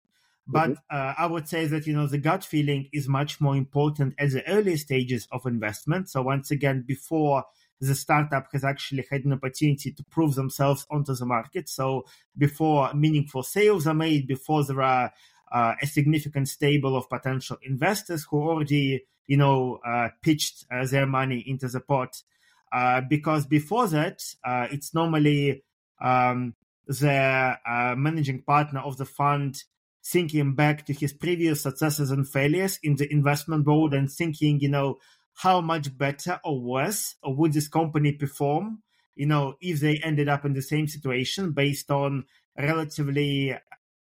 But 0.53 0.71
mm-hmm. 0.71 0.97
uh, 0.97 1.15
I 1.17 1.27
would 1.27 1.49
say 1.49 1.67
that 1.67 1.87
you 1.87 1.95
know 1.95 2.07
the 2.07 2.19
gut 2.19 2.45
feeling 2.45 2.89
is 2.93 3.09
much 3.09 3.41
more 3.41 3.57
important 3.57 4.15
at 4.19 4.31
the 4.31 4.47
early 4.47 4.77
stages 4.77 5.27
of 5.33 5.47
investment. 5.47 6.11
So 6.11 6.23
once 6.23 6.51
again, 6.51 6.85
before 6.87 7.45
the 7.81 7.95
startup 7.95 8.47
has 8.53 8.63
actually 8.63 9.05
had 9.11 9.25
an 9.25 9.33
opportunity 9.33 9.91
to 9.91 10.05
prove 10.05 10.35
themselves 10.35 10.87
onto 10.91 11.15
the 11.15 11.27
market. 11.27 11.69
So 11.69 12.05
before 12.37 12.93
meaningful 12.95 13.43
sales 13.43 13.87
are 13.87 13.95
made, 13.95 14.29
before 14.29 14.65
there 14.65 14.83
are 14.83 15.13
uh, 15.51 15.75
a 15.83 15.87
significant 15.87 16.49
stable 16.49 16.97
of 16.97 17.09
potential 17.09 17.57
investors 17.63 18.27
who 18.29 18.49
already 18.49 19.05
you 19.27 19.37
know 19.37 19.81
uh, 19.87 20.09
pitched 20.23 20.67
uh, 20.71 20.87
their 20.87 21.07
money 21.07 21.43
into 21.47 21.69
the 21.69 21.81
pot. 21.81 22.23
Uh, 22.71 23.01
because 23.09 23.47
before 23.47 23.87
that, 23.89 24.23
uh, 24.45 24.67
it's 24.71 24.95
normally 24.95 25.63
um, 26.01 26.55
the 26.87 27.57
uh, 27.67 27.95
managing 27.97 28.43
partner 28.43 28.81
of 28.81 28.97
the 28.97 29.05
fund 29.05 29.63
thinking 30.05 30.55
back 30.55 30.85
to 30.87 30.93
his 30.93 31.13
previous 31.13 31.63
successes 31.63 32.11
and 32.11 32.29
failures 32.29 32.79
in 32.83 32.97
the 32.97 33.11
investment 33.13 33.67
world 33.67 33.95
and 33.95 34.11
thinking, 34.11 34.61
you 34.61 34.69
know, 34.69 34.99
how 35.35 35.61
much 35.61 35.97
better 35.97 36.41
or 36.45 36.61
worse 36.61 37.17
or 37.23 37.35
would 37.35 37.53
this 37.53 37.69
company 37.69 38.13
perform, 38.13 38.83
you 39.15 39.27
know, 39.27 39.55
if 39.61 39.81
they 39.81 39.97
ended 39.99 40.29
up 40.29 40.45
in 40.45 40.53
the 40.53 40.63
same 40.63 40.89
situation 40.89 41.53
based 41.53 41.91
on 41.91 42.25
relatively 42.59 43.57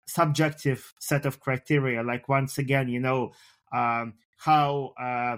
subjective 0.06 0.94
set 1.00 1.26
of 1.26 1.40
criteria. 1.40 2.04
Like 2.04 2.28
once 2.28 2.58
again, 2.58 2.90
you 2.90 3.00
know, 3.00 3.32
um, 3.74 4.16
how 4.38 4.94
uh, 5.00 5.38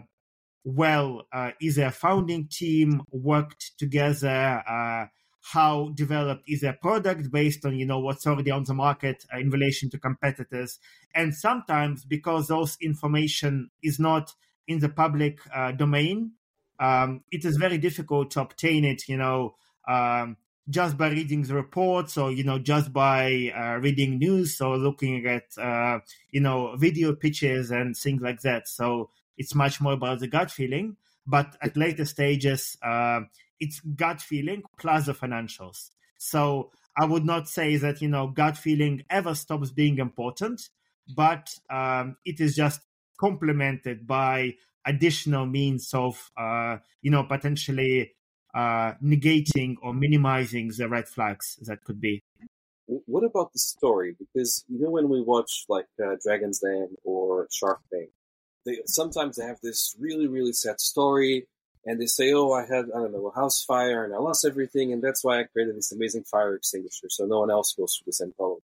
well 0.64 1.28
uh, 1.32 1.52
is 1.62 1.76
their 1.76 1.92
founding 1.92 2.48
team 2.48 3.02
worked 3.12 3.78
together? 3.78 4.64
Uh, 4.68 5.06
how 5.52 5.92
developed 5.96 6.44
is 6.48 6.64
a 6.64 6.74
product 6.74 7.32
based 7.32 7.66
on 7.66 7.78
you 7.78 7.86
know 7.86 8.00
what's 8.00 8.26
already 8.26 8.52
on 8.52 8.64
the 8.64 8.74
market 8.74 9.26
uh, 9.34 9.38
in 9.38 9.50
relation 9.50 9.90
to 9.90 10.00
competitors. 10.00 10.80
And 11.14 11.36
sometimes 11.36 12.06
because 12.06 12.48
those 12.48 12.78
information 12.82 13.70
is 13.82 14.00
not 14.00 14.34
in 14.68 14.80
the 14.80 14.90
public 14.90 15.40
uh, 15.54 15.72
domain 15.74 16.32
um, 16.80 17.24
it 17.32 17.46
is 17.46 17.58
very 17.58 17.78
difficult 17.78 18.32
to 18.32 18.42
obtain 18.42 18.84
it 18.84 19.08
you 19.08 19.18
know 19.18 19.56
um, 19.88 20.38
just 20.70 20.98
by 20.98 21.10
reading 21.10 21.44
the 21.44 21.54
reports 21.54 22.18
or 22.18 22.32
you 22.32 22.44
know 22.44 22.60
just 22.60 22.94
by 22.94 23.52
uh, 23.56 23.80
reading 23.80 24.18
news 24.18 24.60
or 24.62 24.78
looking 24.78 25.26
at 25.26 25.46
uh, 25.58 26.00
you 26.32 26.40
know 26.40 26.76
video 26.78 27.14
pitches 27.14 27.72
and 27.72 27.98
things 27.98 28.22
like 28.22 28.42
that. 28.42 28.68
So 28.68 29.10
it's 29.38 29.56
much 29.56 29.82
more 29.82 29.94
about 29.94 30.20
the 30.20 30.28
gut 30.28 30.52
feeling. 30.52 30.98
But 31.26 31.56
at 31.62 31.78
later 31.78 32.06
stages 32.06 32.78
uh, 32.82 33.22
it's 33.60 33.80
gut 33.80 34.22
feeling 34.22 34.64
plus 34.80 35.06
the 35.06 35.14
financials. 35.14 35.90
So 36.18 36.72
I 36.98 37.06
would 37.06 37.26
not 37.26 37.48
say 37.48 37.78
that 37.78 38.02
you 38.02 38.08
know 38.08 38.28
gut 38.28 38.58
feeling 38.58 39.04
ever 39.10 39.36
stops 39.36 39.72
being 39.72 39.98
important, 39.98 40.70
but 41.16 41.54
um, 41.70 42.18
it 42.26 42.40
is 42.40 42.56
just 42.56 42.82
complemented 43.20 44.06
by 44.06 44.56
additional 44.86 45.46
means 45.46 45.94
of 45.94 46.32
uh, 46.38 46.78
you 47.02 47.12
know 47.12 47.24
potentially 47.24 48.14
uh, 48.54 48.94
negating 49.04 49.76
or 49.82 49.94
minimizing 49.94 50.72
the 50.78 50.88
red 50.88 51.08
flags 51.08 51.58
that 51.64 51.84
could 51.84 52.00
be. 52.00 52.22
What 52.86 53.24
about 53.24 53.54
the 53.54 53.60
story? 53.60 54.16
Because 54.18 54.64
you 54.68 54.80
know 54.80 54.92
when 54.92 55.10
we 55.10 55.22
watch 55.22 55.66
like 55.70 55.88
uh, 56.04 56.16
Dragon's 56.24 56.60
Den 56.60 56.90
or 57.04 57.48
Shark 57.52 57.80
Tank, 57.92 58.10
they 58.66 58.80
sometimes 58.86 59.38
they 59.38 59.46
have 59.46 59.60
this 59.64 59.96
really 60.00 60.28
really 60.28 60.54
sad 60.54 60.80
story 60.80 61.48
and 61.86 62.00
they 62.00 62.06
say, 62.06 62.32
"Oh, 62.34 62.52
I 62.52 62.66
had 62.66 62.86
I 62.92 63.00
don't 63.00 63.14
know 63.14 63.28
a 63.28 63.36
house 63.36 63.64
fire 63.64 64.04
and 64.06 64.14
I 64.14 64.18
lost 64.18 64.46
everything, 64.46 64.94
and 64.94 65.02
that's 65.02 65.24
why 65.24 65.40
I 65.40 65.44
created 65.44 65.76
this 65.76 65.92
amazing 65.92 66.24
fire 66.24 66.56
extinguisher, 66.56 67.10
so 67.10 67.26
no 67.26 67.40
one 67.40 67.52
else 67.52 67.74
goes 67.74 67.96
through 67.96 68.06
the 68.08 68.14
same 68.14 68.32
problem." 68.32 68.62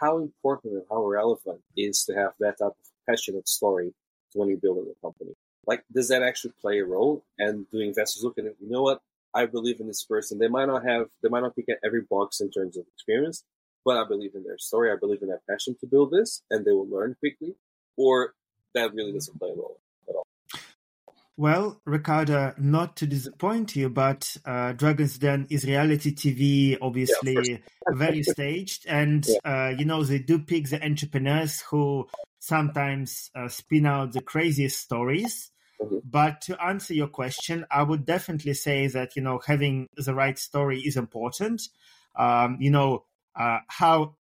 How 0.00 0.18
important 0.18 0.74
and 0.74 0.84
how 0.90 1.04
relevant 1.06 1.62
is 1.76 2.04
to 2.04 2.14
have 2.14 2.32
that 2.40 2.58
type 2.58 2.68
of 2.68 2.74
passionate 3.08 3.48
story 3.48 3.94
when 4.34 4.48
you're 4.48 4.58
building 4.58 4.90
a 4.90 5.00
company? 5.00 5.34
Like, 5.66 5.84
does 5.92 6.08
that 6.08 6.22
actually 6.22 6.52
play 6.60 6.78
a 6.78 6.84
role? 6.84 7.24
And 7.38 7.66
do 7.70 7.80
investors 7.80 8.22
look 8.22 8.38
at 8.38 8.44
it? 8.44 8.56
You 8.60 8.70
know 8.70 8.82
what? 8.82 9.00
I 9.34 9.46
believe 9.46 9.80
in 9.80 9.86
this 9.86 10.04
person. 10.04 10.38
They 10.38 10.48
might 10.48 10.66
not 10.66 10.84
have, 10.86 11.08
they 11.22 11.28
might 11.28 11.40
not 11.40 11.54
tick 11.54 11.68
at 11.68 11.78
every 11.84 12.02
box 12.02 12.40
in 12.40 12.50
terms 12.50 12.76
of 12.76 12.84
experience, 12.94 13.44
but 13.84 13.96
I 13.96 14.06
believe 14.06 14.34
in 14.34 14.44
their 14.44 14.58
story. 14.58 14.90
I 14.90 14.96
believe 14.96 15.22
in 15.22 15.28
their 15.28 15.42
passion 15.48 15.76
to 15.80 15.86
build 15.86 16.10
this, 16.10 16.42
and 16.50 16.64
they 16.64 16.72
will 16.72 16.88
learn 16.88 17.16
quickly. 17.18 17.54
Or 17.96 18.34
that 18.74 18.94
really 18.94 19.12
doesn't 19.12 19.38
play 19.38 19.50
a 19.50 19.54
role. 19.54 19.78
Well, 21.38 21.82
Ricardo, 21.84 22.54
not 22.56 22.96
to 22.96 23.06
disappoint 23.06 23.76
you, 23.76 23.90
but 23.90 24.34
uh, 24.46 24.72
Dragon's 24.72 25.18
Den 25.18 25.46
is 25.50 25.66
reality 25.66 26.14
TV, 26.14 26.78
obviously 26.80 27.36
yeah, 27.42 27.56
very 27.90 28.22
staged, 28.22 28.86
and 28.86 29.26
yeah. 29.26 29.66
uh, 29.66 29.68
you 29.68 29.84
know 29.84 30.02
they 30.02 30.18
do 30.18 30.38
pick 30.38 30.70
the 30.70 30.82
entrepreneurs 30.82 31.60
who 31.60 32.08
sometimes 32.38 33.30
uh, 33.34 33.48
spin 33.48 33.84
out 33.84 34.12
the 34.12 34.22
craziest 34.22 34.80
stories. 34.80 35.50
Mm-hmm. 35.78 35.98
But 36.04 36.40
to 36.42 36.62
answer 36.64 36.94
your 36.94 37.08
question, 37.08 37.66
I 37.70 37.82
would 37.82 38.06
definitely 38.06 38.54
say 38.54 38.86
that 38.86 39.14
you 39.14 39.20
know 39.20 39.38
having 39.44 39.90
the 39.94 40.14
right 40.14 40.38
story 40.38 40.80
is 40.80 40.96
important. 40.96 41.60
Um, 42.18 42.56
you 42.60 42.70
know 42.70 43.04
uh, 43.38 43.58
how 43.68 44.16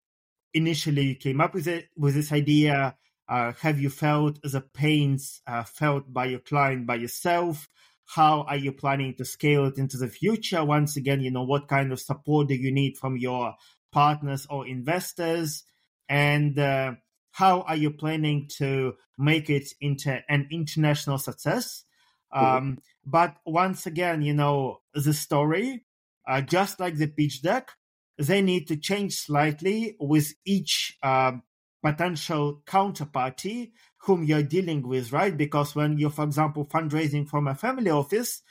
initially 0.51 1.03
you 1.03 1.15
came 1.15 1.41
up 1.41 1.53
with 1.53 1.67
it 1.67 1.89
with 1.95 2.15
this 2.15 2.31
idea 2.31 2.95
have 3.27 3.79
you 3.79 3.89
felt 3.89 4.41
the 4.41 4.61
pains 4.61 5.41
uh, 5.47 5.63
felt 5.63 6.11
by 6.11 6.25
your 6.25 6.39
client 6.39 6.85
by 6.85 6.95
yourself? 6.95 7.67
How 8.05 8.41
are 8.43 8.57
you 8.57 8.71
planning 8.71 9.15
to 9.15 9.25
scale 9.25 9.65
it 9.65 9.77
into 9.77 9.97
the 9.97 10.09
future? 10.09 10.63
Once 10.63 10.97
again, 10.97 11.21
you 11.21 11.31
know, 11.31 11.43
what 11.43 11.67
kind 11.67 11.91
of 11.91 11.99
support 11.99 12.49
do 12.49 12.55
you 12.55 12.71
need 12.71 12.97
from 12.97 13.17
your 13.17 13.55
partners 13.91 14.45
or 14.49 14.67
investors? 14.67 15.63
And 16.09 16.59
uh, 16.59 16.93
how 17.31 17.61
are 17.61 17.77
you 17.77 17.91
planning 17.91 18.49
to 18.57 18.95
make 19.17 19.49
it 19.49 19.69
into 19.79 20.21
an 20.29 20.47
international 20.51 21.17
success? 21.17 21.85
Um, 22.31 22.79
but 23.05 23.35
once 23.45 23.85
again, 23.85 24.21
you 24.21 24.33
know, 24.33 24.81
the 24.93 25.13
story, 25.13 25.85
uh, 26.27 26.41
just 26.41 26.79
like 26.79 26.97
the 26.97 27.07
pitch 27.07 27.41
deck, 27.41 27.71
they 28.17 28.41
need 28.41 28.67
to 28.67 28.77
change 28.77 29.15
slightly 29.15 29.95
with 29.99 30.33
each 30.45 30.97
um, 31.01 31.43
potential 31.83 32.61
counterparty 32.65 33.71
whom 33.97 34.23
you're 34.23 34.43
dealing 34.43 34.87
with, 34.87 35.11
right? 35.11 35.35
Because 35.37 35.75
when 35.75 35.97
you're, 35.97 36.09
for 36.09 36.23
example, 36.23 36.65
fundraising 36.65 37.27
from 37.27 37.47
a 37.47 37.55
family 37.55 37.91
office, 37.91 38.41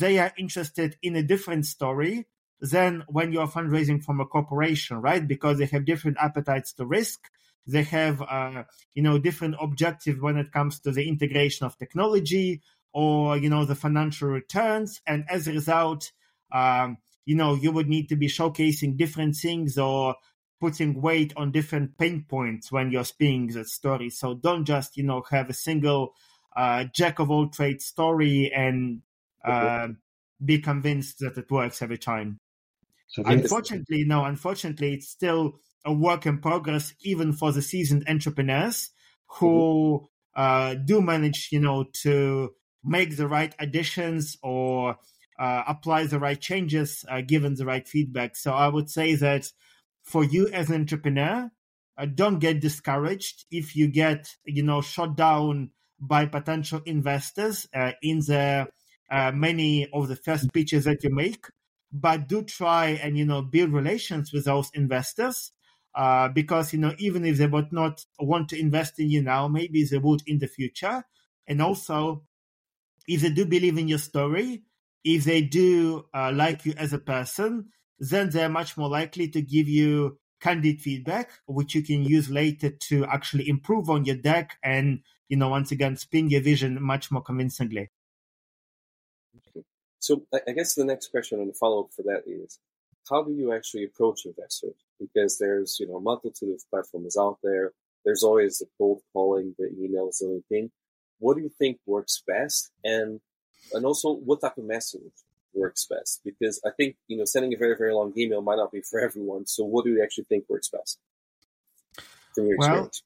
they 0.00 0.18
are 0.18 0.32
interested 0.38 0.96
in 1.02 1.16
a 1.16 1.22
different 1.22 1.66
story 1.66 2.26
than 2.60 3.04
when 3.08 3.32
you're 3.32 3.46
fundraising 3.46 4.02
from 4.02 4.20
a 4.20 4.26
corporation, 4.26 5.00
right? 5.00 5.26
Because 5.26 5.58
they 5.58 5.66
have 5.66 5.84
different 5.84 6.16
appetites 6.20 6.72
to 6.74 6.86
risk. 6.86 7.20
They 7.66 7.84
have, 7.84 8.20
uh, 8.22 8.64
you 8.94 9.02
know, 9.02 9.18
different 9.18 9.56
objectives 9.60 10.20
when 10.20 10.36
it 10.36 10.52
comes 10.52 10.80
to 10.80 10.90
the 10.90 11.06
integration 11.06 11.66
of 11.66 11.78
technology 11.78 12.62
or, 12.92 13.36
you 13.36 13.50
know, 13.50 13.64
the 13.64 13.74
financial 13.74 14.28
returns. 14.28 15.00
And 15.06 15.24
as 15.28 15.46
a 15.46 15.52
result, 15.52 16.10
um, 16.52 16.98
you 17.26 17.34
know, 17.34 17.54
you 17.54 17.70
would 17.70 17.88
need 17.88 18.08
to 18.08 18.16
be 18.16 18.26
showcasing 18.26 18.96
different 18.96 19.36
things 19.36 19.76
or 19.78 20.16
putting 20.60 21.00
weight 21.00 21.32
on 21.36 21.52
different 21.52 21.96
pain 21.98 22.24
points 22.28 22.72
when 22.72 22.90
you're 22.90 23.04
spinning 23.04 23.48
the 23.48 23.64
story. 23.64 24.10
So 24.10 24.34
don't 24.34 24.64
just, 24.64 24.96
you 24.96 25.04
know, 25.04 25.22
have 25.30 25.48
a 25.48 25.54
single 25.54 26.14
uh, 26.56 26.84
jack 26.92 27.18
of 27.18 27.30
all 27.30 27.48
trades 27.48 27.84
story 27.84 28.50
and 28.54 29.02
uh, 29.44 29.88
be 30.44 30.58
convinced 30.58 31.20
that 31.20 31.38
it 31.38 31.50
works 31.50 31.82
every 31.82 31.98
time. 31.98 32.40
So 33.08 33.22
unfortunately, 33.24 34.04
no, 34.04 34.24
unfortunately, 34.24 34.94
it's 34.94 35.08
still 35.08 35.60
a 35.84 35.92
work 35.92 36.26
in 36.26 36.38
progress, 36.38 36.94
even 37.00 37.32
for 37.32 37.52
the 37.52 37.62
seasoned 37.62 38.04
entrepreneurs 38.08 38.90
who 39.26 40.08
mm-hmm. 40.36 40.40
uh, 40.40 40.74
do 40.74 41.00
manage, 41.00 41.48
you 41.50 41.60
know, 41.60 41.84
to 42.02 42.54
make 42.84 43.16
the 43.16 43.28
right 43.28 43.54
additions 43.58 44.36
or 44.42 44.96
uh, 45.38 45.62
apply 45.66 46.04
the 46.04 46.18
right 46.18 46.40
changes 46.40 47.04
uh, 47.08 47.20
given 47.20 47.54
the 47.54 47.64
right 47.64 47.86
feedback. 47.86 48.36
So 48.36 48.52
I 48.52 48.68
would 48.68 48.90
say 48.90 49.14
that 49.14 49.50
for 50.08 50.24
you 50.24 50.48
as 50.48 50.70
an 50.70 50.76
entrepreneur, 50.82 51.50
uh, 51.96 52.06
don't 52.06 52.38
get 52.38 52.60
discouraged 52.60 53.46
if 53.50 53.76
you 53.76 53.88
get, 53.88 54.28
you 54.44 54.62
know, 54.62 54.80
shot 54.80 55.16
down 55.16 55.70
by 56.00 56.26
potential 56.26 56.80
investors 56.86 57.66
uh, 57.74 57.92
in 58.02 58.18
the 58.20 58.68
uh, 59.10 59.32
many 59.32 59.88
of 59.92 60.08
the 60.08 60.16
first 60.16 60.52
pitches 60.52 60.84
that 60.84 61.02
you 61.04 61.10
make. 61.10 61.46
But 61.92 62.28
do 62.28 62.42
try 62.42 62.90
and, 63.02 63.16
you 63.18 63.24
know, 63.24 63.42
build 63.42 63.72
relations 63.72 64.32
with 64.32 64.44
those 64.44 64.70
investors. 64.74 65.52
uh, 65.94 66.28
because 66.28 66.72
you 66.72 66.78
know 66.78 66.94
even 66.98 67.24
if 67.24 67.38
they 67.38 67.46
would 67.46 67.72
not 67.72 68.04
want 68.20 68.48
to 68.50 68.58
invest 68.60 68.98
in 69.00 69.10
you 69.10 69.22
now, 69.22 69.48
maybe 69.48 69.84
they 69.84 69.98
would 69.98 70.20
in 70.26 70.38
the 70.38 70.46
future. 70.46 71.02
And 71.46 71.62
also, 71.62 72.24
if 73.06 73.22
they 73.22 73.30
do 73.30 73.46
believe 73.46 73.78
in 73.78 73.88
your 73.88 73.98
story, 73.98 74.64
if 75.04 75.24
they 75.24 75.42
do 75.42 76.04
uh, 76.14 76.32
like 76.34 76.64
you 76.66 76.74
as 76.76 76.92
a 76.92 76.98
person, 76.98 77.70
then 77.98 78.30
they're 78.30 78.48
much 78.48 78.76
more 78.76 78.88
likely 78.88 79.28
to 79.28 79.42
give 79.42 79.68
you 79.68 80.18
candid 80.40 80.80
feedback, 80.80 81.30
which 81.46 81.74
you 81.74 81.82
can 81.82 82.04
use 82.04 82.30
later 82.30 82.70
to 82.70 83.04
actually 83.06 83.48
improve 83.48 83.90
on 83.90 84.04
your 84.04 84.16
deck 84.16 84.56
and, 84.62 85.00
you 85.28 85.36
know, 85.36 85.48
once 85.48 85.72
again, 85.72 85.96
spin 85.96 86.30
your 86.30 86.40
vision 86.40 86.80
much 86.80 87.10
more 87.10 87.22
convincingly. 87.22 87.90
So 89.98 90.22
I 90.32 90.52
guess 90.52 90.74
the 90.74 90.84
next 90.84 91.10
question 91.10 91.40
and 91.40 91.50
the 91.50 91.54
follow 91.54 91.84
up 91.84 91.92
for 91.92 92.02
that 92.02 92.22
is, 92.26 92.60
how 93.10 93.24
do 93.24 93.32
you 93.32 93.52
actually 93.52 93.84
approach 93.84 94.26
investors? 94.26 94.76
Because 95.00 95.38
there's, 95.38 95.78
you 95.80 95.88
know, 95.88 95.96
a 95.96 96.00
multitude 96.00 96.54
of 96.54 96.70
platforms 96.70 97.16
out 97.16 97.38
there. 97.42 97.72
There's 98.04 98.22
always 98.22 98.58
the 98.58 98.66
cold 98.78 99.00
calling, 99.12 99.54
the 99.58 99.64
emails, 99.64 100.20
and 100.20 100.30
everything. 100.30 100.70
What 101.18 101.36
do 101.36 101.42
you 101.42 101.48
think 101.48 101.78
works 101.84 102.22
best? 102.26 102.70
And, 102.84 103.20
and 103.72 103.84
also 103.84 104.12
what 104.12 104.40
type 104.40 104.56
of 104.56 104.64
message 104.64 105.02
works 105.58 105.86
best? 105.88 106.20
Because 106.24 106.60
I 106.64 106.70
think, 106.76 106.96
you 107.08 107.16
know, 107.16 107.24
sending 107.24 107.52
a 107.54 107.58
very, 107.58 107.76
very 107.76 107.92
long 107.92 108.12
email 108.16 108.40
might 108.42 108.56
not 108.56 108.72
be 108.72 108.82
for 108.82 109.00
everyone. 109.04 109.46
So 109.46 109.64
what 109.64 109.84
do 109.84 109.90
you 109.90 110.02
actually 110.02 110.24
think 110.24 110.44
works 110.48 110.70
best 110.70 110.98
from 112.34 112.46
your 112.46 112.58
well, 112.58 112.68
experience? 112.68 113.02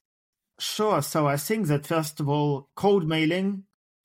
Sure. 0.59 1.01
So 1.01 1.27
I 1.27 1.37
think 1.37 1.67
that 1.67 1.85
first 1.85 2.19
of 2.19 2.29
all, 2.29 2.69
cold 2.75 3.07
mailing 3.07 3.63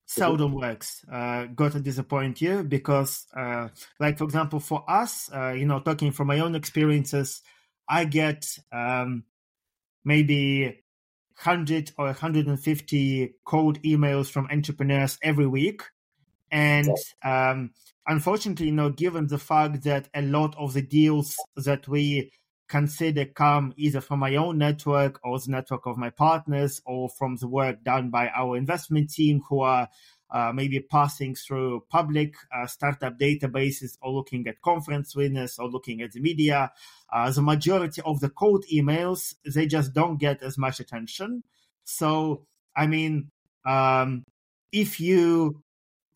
seldom 0.09 0.53
mm-hmm. 0.53 0.61
works. 0.61 1.05
Uh, 1.11 1.45
got 1.47 1.73
to 1.73 1.81
disappoint 1.81 2.41
you 2.41 2.65
because, 2.65 3.27
uh, 3.37 3.69
like 4.01 4.19
for 4.19 4.25
example, 4.25 4.59
for 4.59 4.83
us, 4.91 5.31
uh, 5.33 5.51
you 5.51 5.67
know, 5.67 5.81
talking 5.81 6.13
from 6.13 6.27
my 6.27 6.41
own 6.41 6.55
experiences, 6.55 7.43
I 7.89 8.05
get 8.05 8.47
um, 8.73 9.25
maybe 10.05 10.83
100 11.43 11.93
or 11.99 12.07
150 12.07 13.35
cold 13.45 13.81
emails 13.83 14.31
from 14.31 14.49
entrepreneurs 14.51 15.19
every 15.23 15.47
week, 15.47 15.83
and 16.51 16.97
um, 17.25 17.71
unfortunately, 18.07 18.67
you 18.67 18.73
know, 18.73 18.91
given 18.91 19.27
the 19.27 19.39
fact 19.39 19.85
that 19.85 20.09
a 20.15 20.23
lot 20.23 20.55
of 20.59 20.75
the 20.75 20.83
deals 20.83 21.37
that 21.57 21.89
we 21.89 22.31
consider 22.69 23.25
come 23.25 23.73
either 23.77 24.01
from 24.01 24.21
my 24.21 24.37
own 24.37 24.59
network 24.59 25.19
or 25.25 25.39
the 25.39 25.51
network 25.51 25.87
of 25.87 25.97
my 25.97 26.11
partners 26.11 26.83
or 26.85 27.09
from 27.09 27.37
the 27.37 27.49
work 27.49 27.83
done 27.83 28.11
by 28.11 28.29
our 28.29 28.57
investment 28.57 29.11
team 29.11 29.41
who 29.49 29.61
are 29.61 29.89
uh, 30.31 30.53
maybe 30.55 30.79
passing 30.79 31.35
through 31.35 31.83
public 31.89 32.35
uh, 32.55 32.67
startup 32.67 33.19
databases 33.19 33.97
or 34.03 34.13
looking 34.13 34.47
at 34.47 34.61
conference 34.61 35.17
winners 35.17 35.59
or 35.59 35.69
looking 35.69 36.03
at 36.03 36.13
the 36.13 36.21
media. 36.21 36.71
Uh, 37.11 37.31
the 37.31 37.41
majority 37.41 38.03
of 38.05 38.21
the 38.21 38.29
cold 38.29 38.65
emails, 38.73 39.35
they 39.47 39.67
just 39.67 39.95
don't 39.95 40.21
get 40.21 40.43
as 40.43 40.59
much 40.59 40.81
attention. 40.81 41.43
So, 41.85 42.45
I 42.77 42.87
mean, 42.87 43.31
um, 43.65 44.25
if 44.71 45.01
you 45.01 45.63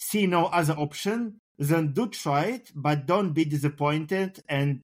see 0.02 0.26
no 0.26 0.46
other 0.46 0.74
option, 0.74 1.40
then 1.58 1.92
do 1.92 2.08
try 2.08 2.44
it, 2.56 2.72
but 2.74 3.06
don't 3.06 3.32
be 3.32 3.44
disappointed. 3.44 4.42
And 4.48 4.82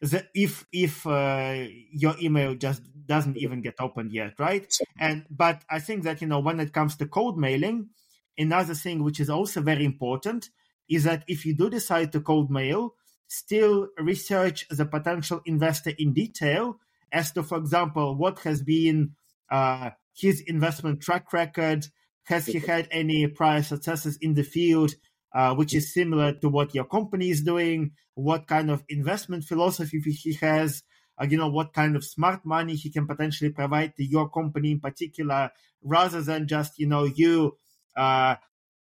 the, 0.00 0.26
if 0.34 0.64
if 0.72 1.06
uh, 1.06 1.64
your 1.92 2.14
email 2.20 2.54
just 2.54 2.82
doesn't 3.06 3.36
even 3.36 3.60
get 3.60 3.74
opened 3.80 4.12
yet, 4.12 4.34
right? 4.38 4.66
And 4.98 5.26
but 5.30 5.64
I 5.68 5.80
think 5.80 6.04
that 6.04 6.20
you 6.20 6.28
know 6.28 6.40
when 6.40 6.60
it 6.60 6.72
comes 6.72 6.96
to 6.96 7.06
cold 7.06 7.38
mailing, 7.38 7.90
another 8.38 8.74
thing 8.74 9.02
which 9.02 9.20
is 9.20 9.30
also 9.30 9.60
very 9.60 9.84
important 9.84 10.50
is 10.88 11.04
that 11.04 11.24
if 11.26 11.44
you 11.44 11.54
do 11.54 11.68
decide 11.68 12.12
to 12.12 12.20
cold 12.20 12.50
mail, 12.50 12.94
still 13.26 13.88
research 13.98 14.66
the 14.70 14.86
potential 14.86 15.42
investor 15.44 15.92
in 15.98 16.14
detail 16.14 16.78
as 17.12 17.32
to, 17.32 17.42
for 17.42 17.58
example, 17.58 18.14
what 18.14 18.38
has 18.40 18.62
been 18.62 19.12
uh, 19.50 19.90
his 20.16 20.40
investment 20.40 21.00
track 21.00 21.32
record. 21.32 21.86
Has 22.28 22.46
he 22.46 22.58
had 22.58 22.88
any 22.90 23.26
prior 23.26 23.62
successes 23.62 24.18
in 24.20 24.34
the 24.34 24.44
field? 24.44 24.94
uh, 25.34 25.54
which 25.54 25.74
is 25.74 25.92
similar 25.92 26.32
to 26.32 26.48
what 26.48 26.74
your 26.74 26.84
company 26.84 27.30
is 27.30 27.42
doing, 27.42 27.92
what 28.14 28.46
kind 28.46 28.70
of 28.70 28.84
investment 28.88 29.44
philosophy 29.44 30.00
he 30.00 30.34
has, 30.34 30.82
uh, 31.20 31.26
you 31.28 31.36
know, 31.36 31.48
what 31.48 31.72
kind 31.72 31.96
of 31.96 32.04
smart 32.04 32.44
money 32.44 32.74
he 32.74 32.90
can 32.90 33.06
potentially 33.06 33.50
provide 33.50 33.94
to 33.96 34.04
your 34.04 34.28
company 34.28 34.72
in 34.72 34.80
particular, 34.80 35.50
rather 35.82 36.22
than 36.22 36.46
just, 36.46 36.78
you 36.78 36.86
know, 36.86 37.04
you 37.04 37.56
uh, 37.96 38.36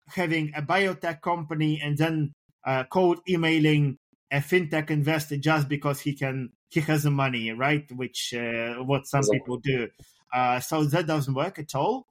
having 0.07 0.51
a 0.55 0.61
biotech 0.61 1.21
company 1.21 1.79
and 1.83 1.97
then 1.97 2.33
uh, 2.65 2.83
cold 2.85 3.19
emailing 3.29 3.97
a 4.31 4.37
fintech 4.37 4.89
investor 4.89 5.37
just 5.37 5.67
because 5.67 5.99
he 6.01 6.13
can 6.13 6.49
he 6.69 6.79
has 6.79 7.03
the 7.03 7.11
money, 7.11 7.51
right? 7.51 7.91
Which 7.91 8.33
uh, 8.33 8.75
what 8.75 9.05
some 9.05 9.23
people 9.31 9.57
do. 9.57 9.89
Uh, 10.33 10.59
so 10.61 10.85
that 10.85 11.05
doesn't 11.05 11.33
work 11.33 11.59
at 11.59 11.75
all. 11.75 12.07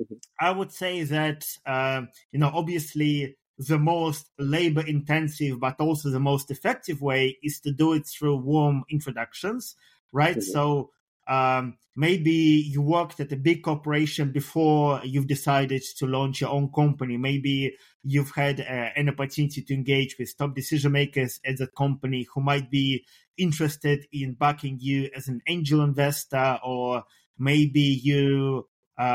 Mm-hmm. 0.00 0.14
I 0.40 0.50
would 0.50 0.72
say 0.72 1.02
that 1.04 1.46
uh, 1.66 2.02
you 2.32 2.38
know 2.38 2.50
obviously 2.54 3.36
the 3.58 3.78
most 3.78 4.30
labor 4.38 4.84
intensive 4.86 5.60
but 5.60 5.78
also 5.80 6.08
the 6.08 6.20
most 6.20 6.50
effective 6.50 7.02
way 7.02 7.36
is 7.42 7.60
to 7.60 7.70
do 7.70 7.92
it 7.92 8.06
through 8.06 8.36
warm 8.36 8.84
introductions 8.90 9.76
right 10.12 10.38
mm-hmm. 10.38 10.52
so 10.52 10.90
um, 11.28 11.76
maybe 11.94 12.32
you 12.32 12.80
worked 12.80 13.20
at 13.20 13.30
a 13.32 13.36
big 13.36 13.62
corporation 13.62 14.32
before 14.32 15.00
you've 15.04 15.26
decided 15.26 15.82
to 15.98 16.06
launch 16.06 16.40
your 16.40 16.50
own 16.50 16.72
company 16.72 17.18
maybe 17.18 17.76
you've 18.02 18.30
had 18.30 18.60
uh, 18.60 18.88
an 18.96 19.10
opportunity 19.10 19.60
to 19.60 19.74
engage 19.74 20.16
with 20.18 20.36
top 20.38 20.54
decision 20.54 20.92
makers 20.92 21.38
at 21.44 21.58
that 21.58 21.74
company 21.76 22.26
who 22.34 22.40
might 22.40 22.70
be 22.70 23.04
interested 23.36 24.06
in 24.10 24.32
backing 24.32 24.78
you 24.80 25.10
as 25.14 25.28
an 25.28 25.42
angel 25.46 25.82
investor 25.82 26.58
or 26.64 27.04
maybe 27.38 27.80
you 27.80 28.66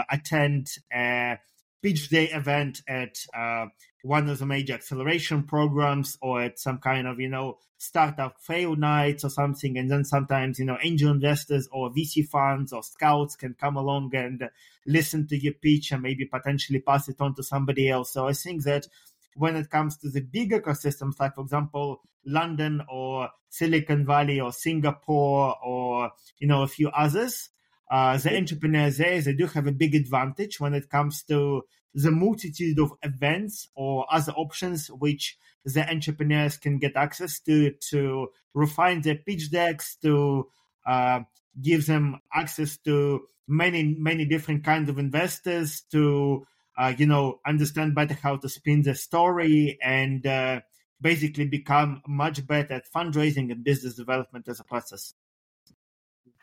attend 0.09 0.67
a 0.93 1.37
pitch 1.81 2.09
day 2.09 2.25
event 2.29 2.81
at 2.87 3.15
uh, 3.37 3.67
one 4.03 4.27
of 4.27 4.39
the 4.39 4.45
major 4.45 4.73
acceleration 4.73 5.43
programs 5.43 6.17
or 6.21 6.41
at 6.41 6.57
some 6.59 6.79
kind 6.79 7.07
of, 7.07 7.19
you 7.19 7.29
know, 7.29 7.57
startup 7.77 8.35
fail 8.41 8.75
nights 8.75 9.23
or 9.23 9.29
something. 9.29 9.77
And 9.77 9.89
then 9.91 10.03
sometimes, 10.03 10.57
you 10.59 10.65
know, 10.65 10.77
angel 10.81 11.11
investors 11.11 11.67
or 11.71 11.91
VC 11.91 12.27
funds 12.27 12.73
or 12.73 12.81
scouts 12.83 13.35
can 13.35 13.53
come 13.53 13.75
along 13.75 14.15
and 14.15 14.49
listen 14.87 15.27
to 15.27 15.37
your 15.37 15.53
pitch 15.53 15.91
and 15.91 16.01
maybe 16.01 16.25
potentially 16.25 16.79
pass 16.79 17.07
it 17.07 17.17
on 17.19 17.35
to 17.35 17.43
somebody 17.43 17.89
else. 17.89 18.13
So 18.13 18.27
I 18.27 18.33
think 18.33 18.63
that 18.63 18.87
when 19.35 19.55
it 19.55 19.69
comes 19.69 19.97
to 19.97 20.09
the 20.09 20.21
big 20.21 20.51
ecosystems, 20.51 21.19
like, 21.19 21.35
for 21.35 21.41
example, 21.41 22.01
London 22.25 22.81
or 22.89 23.29
Silicon 23.49 24.05
Valley 24.05 24.39
or 24.39 24.51
Singapore 24.51 25.55
or, 25.63 26.11
you 26.39 26.47
know, 26.47 26.63
a 26.63 26.67
few 26.67 26.89
others, 26.89 27.49
uh, 27.89 28.17
the 28.17 28.35
entrepreneurs 28.35 28.97
there, 28.97 29.21
they 29.21 29.33
do 29.33 29.47
have 29.47 29.67
a 29.67 29.71
big 29.71 29.95
advantage 29.95 30.59
when 30.59 30.73
it 30.73 30.89
comes 30.89 31.23
to 31.23 31.63
the 31.93 32.11
multitude 32.11 32.77
of 32.79 32.91
events 33.03 33.69
or 33.75 34.05
other 34.11 34.33
options 34.33 34.87
which 34.87 35.37
the 35.63 35.89
entrepreneurs 35.89 36.57
can 36.57 36.77
get 36.77 36.95
access 36.95 37.39
to 37.39 37.71
to 37.89 38.27
refine 38.53 39.01
their 39.01 39.15
pitch 39.15 39.49
decks 39.49 39.95
to 40.01 40.47
uh, 40.85 41.21
give 41.61 41.85
them 41.85 42.19
access 42.33 42.77
to 42.77 43.21
many 43.47 43.95
many 43.97 44.25
different 44.25 44.63
kinds 44.63 44.89
of 44.89 44.99
investors 44.99 45.83
to 45.91 46.45
uh, 46.77 46.93
you 46.97 47.05
know 47.05 47.39
understand 47.45 47.95
better 47.95 48.13
how 48.13 48.35
to 48.35 48.49
spin 48.49 48.81
the 48.81 48.93
story 48.93 49.77
and 49.81 50.27
uh, 50.27 50.59
basically 50.99 51.45
become 51.45 52.01
much 52.07 52.45
better 52.45 52.73
at 52.73 52.91
fundraising 52.91 53.51
and 53.51 53.63
business 53.63 53.95
development 53.95 54.47
as 54.47 54.59
a 54.59 54.63
process 54.63 55.13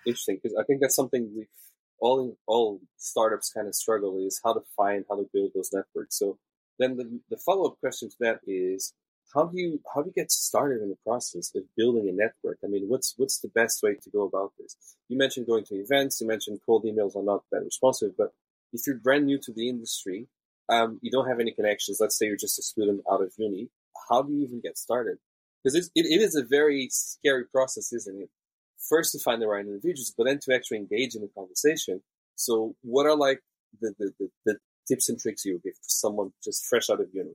interesting 0.07 0.38
because 0.43 0.57
i 0.59 0.65
think 0.65 0.81
that's 0.81 0.97
something 0.97 1.31
we 1.37 1.47
all 2.03 2.37
all 2.47 2.81
startups 2.99 3.53
kind 3.53 3.69
of 3.69 3.75
struggle 3.75 4.19
is 4.27 4.41
how 4.45 4.53
to 4.53 4.61
find 4.77 5.05
how 5.09 5.17
to 5.17 5.27
build 5.33 5.53
those 5.55 5.71
networks. 5.73 6.19
So 6.19 6.37
then 6.79 6.97
the, 6.97 7.21
the 7.31 7.37
follow 7.37 7.71
up 7.71 7.79
question 7.79 8.11
to 8.11 8.17
that 8.21 8.41
is 8.45 8.93
how 9.35 9.45
do 9.45 9.59
you 9.59 9.81
how 9.95 10.03
do 10.03 10.09
you 10.09 10.21
get 10.21 10.33
started 10.33 10.83
in 10.83 10.91
the 10.91 10.99
process 11.07 11.53
of 11.55 11.62
building 11.77 12.09
a 12.09 12.12
network? 12.12 12.59
I 12.65 12.67
mean, 12.67 12.88
what's 12.88 13.15
what's 13.17 13.38
the 13.38 13.49
best 13.55 13.83
way 13.83 13.95
to 13.95 14.11
go 14.11 14.23
about 14.23 14.53
this? 14.59 14.77
You 15.09 15.17
mentioned 15.17 15.47
going 15.47 15.65
to 15.67 15.77
events. 15.77 16.21
You 16.21 16.27
mentioned 16.27 16.59
cold 16.67 16.85
emails 16.85 17.15
are 17.17 17.23
not 17.23 17.45
that 17.53 17.65
responsive, 17.65 18.17
but 18.19 18.33
if 18.73 18.83
you're 18.87 18.97
brand 18.97 19.27
new 19.27 19.38
to 19.38 19.53
the 19.53 19.69
industry, 19.69 20.27
um, 20.69 20.99
you 21.03 21.11
don't 21.11 21.29
have 21.29 21.41
any 21.41 21.53
connections. 21.53 21.99
Let's 22.01 22.19
say 22.19 22.27
you're 22.27 22.37
just 22.37 22.59
a 22.59 22.62
student 22.62 23.03
out 23.11 23.23
of 23.23 23.33
uni. 23.38 23.69
How 24.11 24.23
do 24.23 24.33
you 24.33 24.43
even 24.43 24.61
get 24.61 24.77
started? 24.77 25.19
Because 25.62 25.77
it, 25.95 26.05
it 26.07 26.21
is 26.21 26.35
a 26.35 26.43
very 26.43 26.88
scary 26.91 27.45
process, 27.45 27.93
isn't 27.93 28.23
it? 28.23 28.31
First 28.88 29.12
to 29.12 29.18
find 29.18 29.40
the 29.40 29.49
right 29.49 29.64
individuals, 29.64 30.14
but 30.16 30.25
then 30.25 30.38
to 30.40 30.55
actually 30.55 30.79
engage 30.79 31.14
in 31.14 31.23
a 31.23 31.29
conversation. 31.29 32.03
So, 32.35 32.75
what 32.83 33.07
are 33.07 33.16
like 33.16 33.40
the, 33.81 33.95
the, 33.99 34.12
the, 34.18 34.29
the 34.47 34.59
tips 34.88 35.09
and 35.09 35.18
tricks 35.18 35.45
you 35.45 35.55
would 35.55 35.62
give 35.62 35.75
for 35.75 35.88
someone 35.88 36.33
just 36.42 36.64
fresh 36.66 36.90
out 36.90 37.01
of 37.01 37.09
uni? 37.12 37.33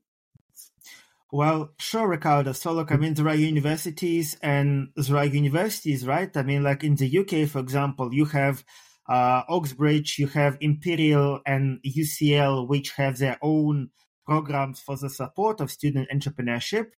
Well, 1.31 1.71
sure, 1.77 2.07
Ricardo. 2.07 2.53
So 2.53 2.71
look, 2.71 2.91
I 2.91 2.95
mean, 2.95 3.13
there 3.13 3.27
are 3.27 3.36
universities 3.36 4.38
and 4.41 4.89
there 4.95 5.17
are 5.17 5.25
universities, 5.25 6.07
right? 6.07 6.36
I 6.38 6.43
mean, 6.43 6.63
like 6.63 6.86
in 6.86 6.95
the 6.95 7.19
UK, 7.19 7.49
for 7.49 7.60
example, 7.60 8.13
you 8.13 8.25
have 8.25 8.63
uh, 9.10 9.43
Oxbridge, 9.49 10.19
you 10.19 10.27
have 10.27 10.57
Imperial 10.62 11.41
and 11.45 11.79
UCL, 11.83 12.67
which 12.67 12.91
have 12.91 13.17
their 13.17 13.38
own 13.41 13.89
programs 14.25 14.79
for 14.79 14.95
the 14.95 15.10
support 15.10 15.60
of 15.60 15.71
student 15.71 16.10
entrepreneurship. 16.13 16.91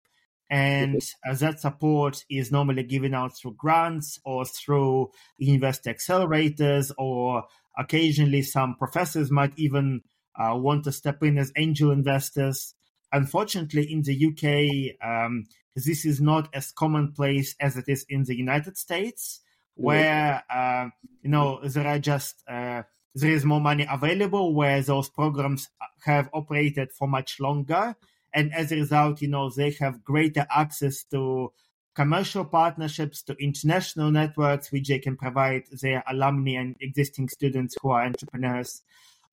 And 0.51 1.03
uh, 1.29 1.35
that 1.35 1.61
support 1.61 2.25
is 2.31 2.51
normally 2.51 2.83
given 2.83 3.15
out 3.15 3.37
through 3.37 3.55
grants 3.59 4.19
or 4.25 4.45
through 4.45 5.11
university 5.37 5.91
accelerators, 5.91 6.91
or 6.97 7.45
occasionally 7.79 8.43
some 8.43 8.75
professors 8.77 9.31
might 9.31 9.53
even 9.57 10.03
uh, 10.39 10.55
want 10.57 10.85
to 10.85 10.93
step 10.93 11.23
in 11.23 11.37
as 11.37 11.53
angel 11.57 11.91
investors. 11.91 12.75
Unfortunately, 13.13 13.91
in 13.91 14.03
the 14.03 14.27
UK, 14.29 15.07
um, 15.07 15.45
this 15.75 16.05
is 16.05 16.21
not 16.21 16.49
as 16.55 16.73
commonplace 16.73 17.55
as 17.61 17.77
it 17.77 17.85
is 17.89 18.05
in 18.09 18.25
the 18.25 18.37
United 18.37 18.77
States, 18.77 19.41
where 19.75 20.43
uh, 20.51 20.89
you 21.23 21.31
know 21.31 21.61
there 21.63 21.87
are 21.87 21.99
just 21.99 22.43
uh, 22.49 22.83
there 23.15 23.31
is 23.31 23.45
more 23.45 23.61
money 23.61 23.87
available, 23.91 24.55
where 24.55 24.83
those 24.83 25.09
programs 25.09 25.69
have 26.05 26.29
operated 26.33 26.93
for 26.93 27.09
much 27.09 27.41
longer, 27.41 27.97
and 28.35 28.53
as 28.55 28.73
a 28.73 28.77
result, 28.77 29.21
you 29.23 29.29
know 29.29 29.51
they 29.51 29.71
have 29.81 30.05
greater 30.05 30.47
access 30.51 31.05
to 31.05 31.53
commercial 31.95 32.45
partnerships, 32.45 33.23
to 33.25 33.35
international 33.43 34.11
networks, 34.11 34.71
which 34.71 34.89
they 34.89 35.01
can 35.01 35.17
provide 35.17 35.65
their 35.83 36.05
alumni 36.09 36.53
and 36.53 36.77
existing 36.81 37.29
students 37.29 37.77
who 37.83 37.91
are 37.91 38.05
entrepreneurs. 38.05 38.83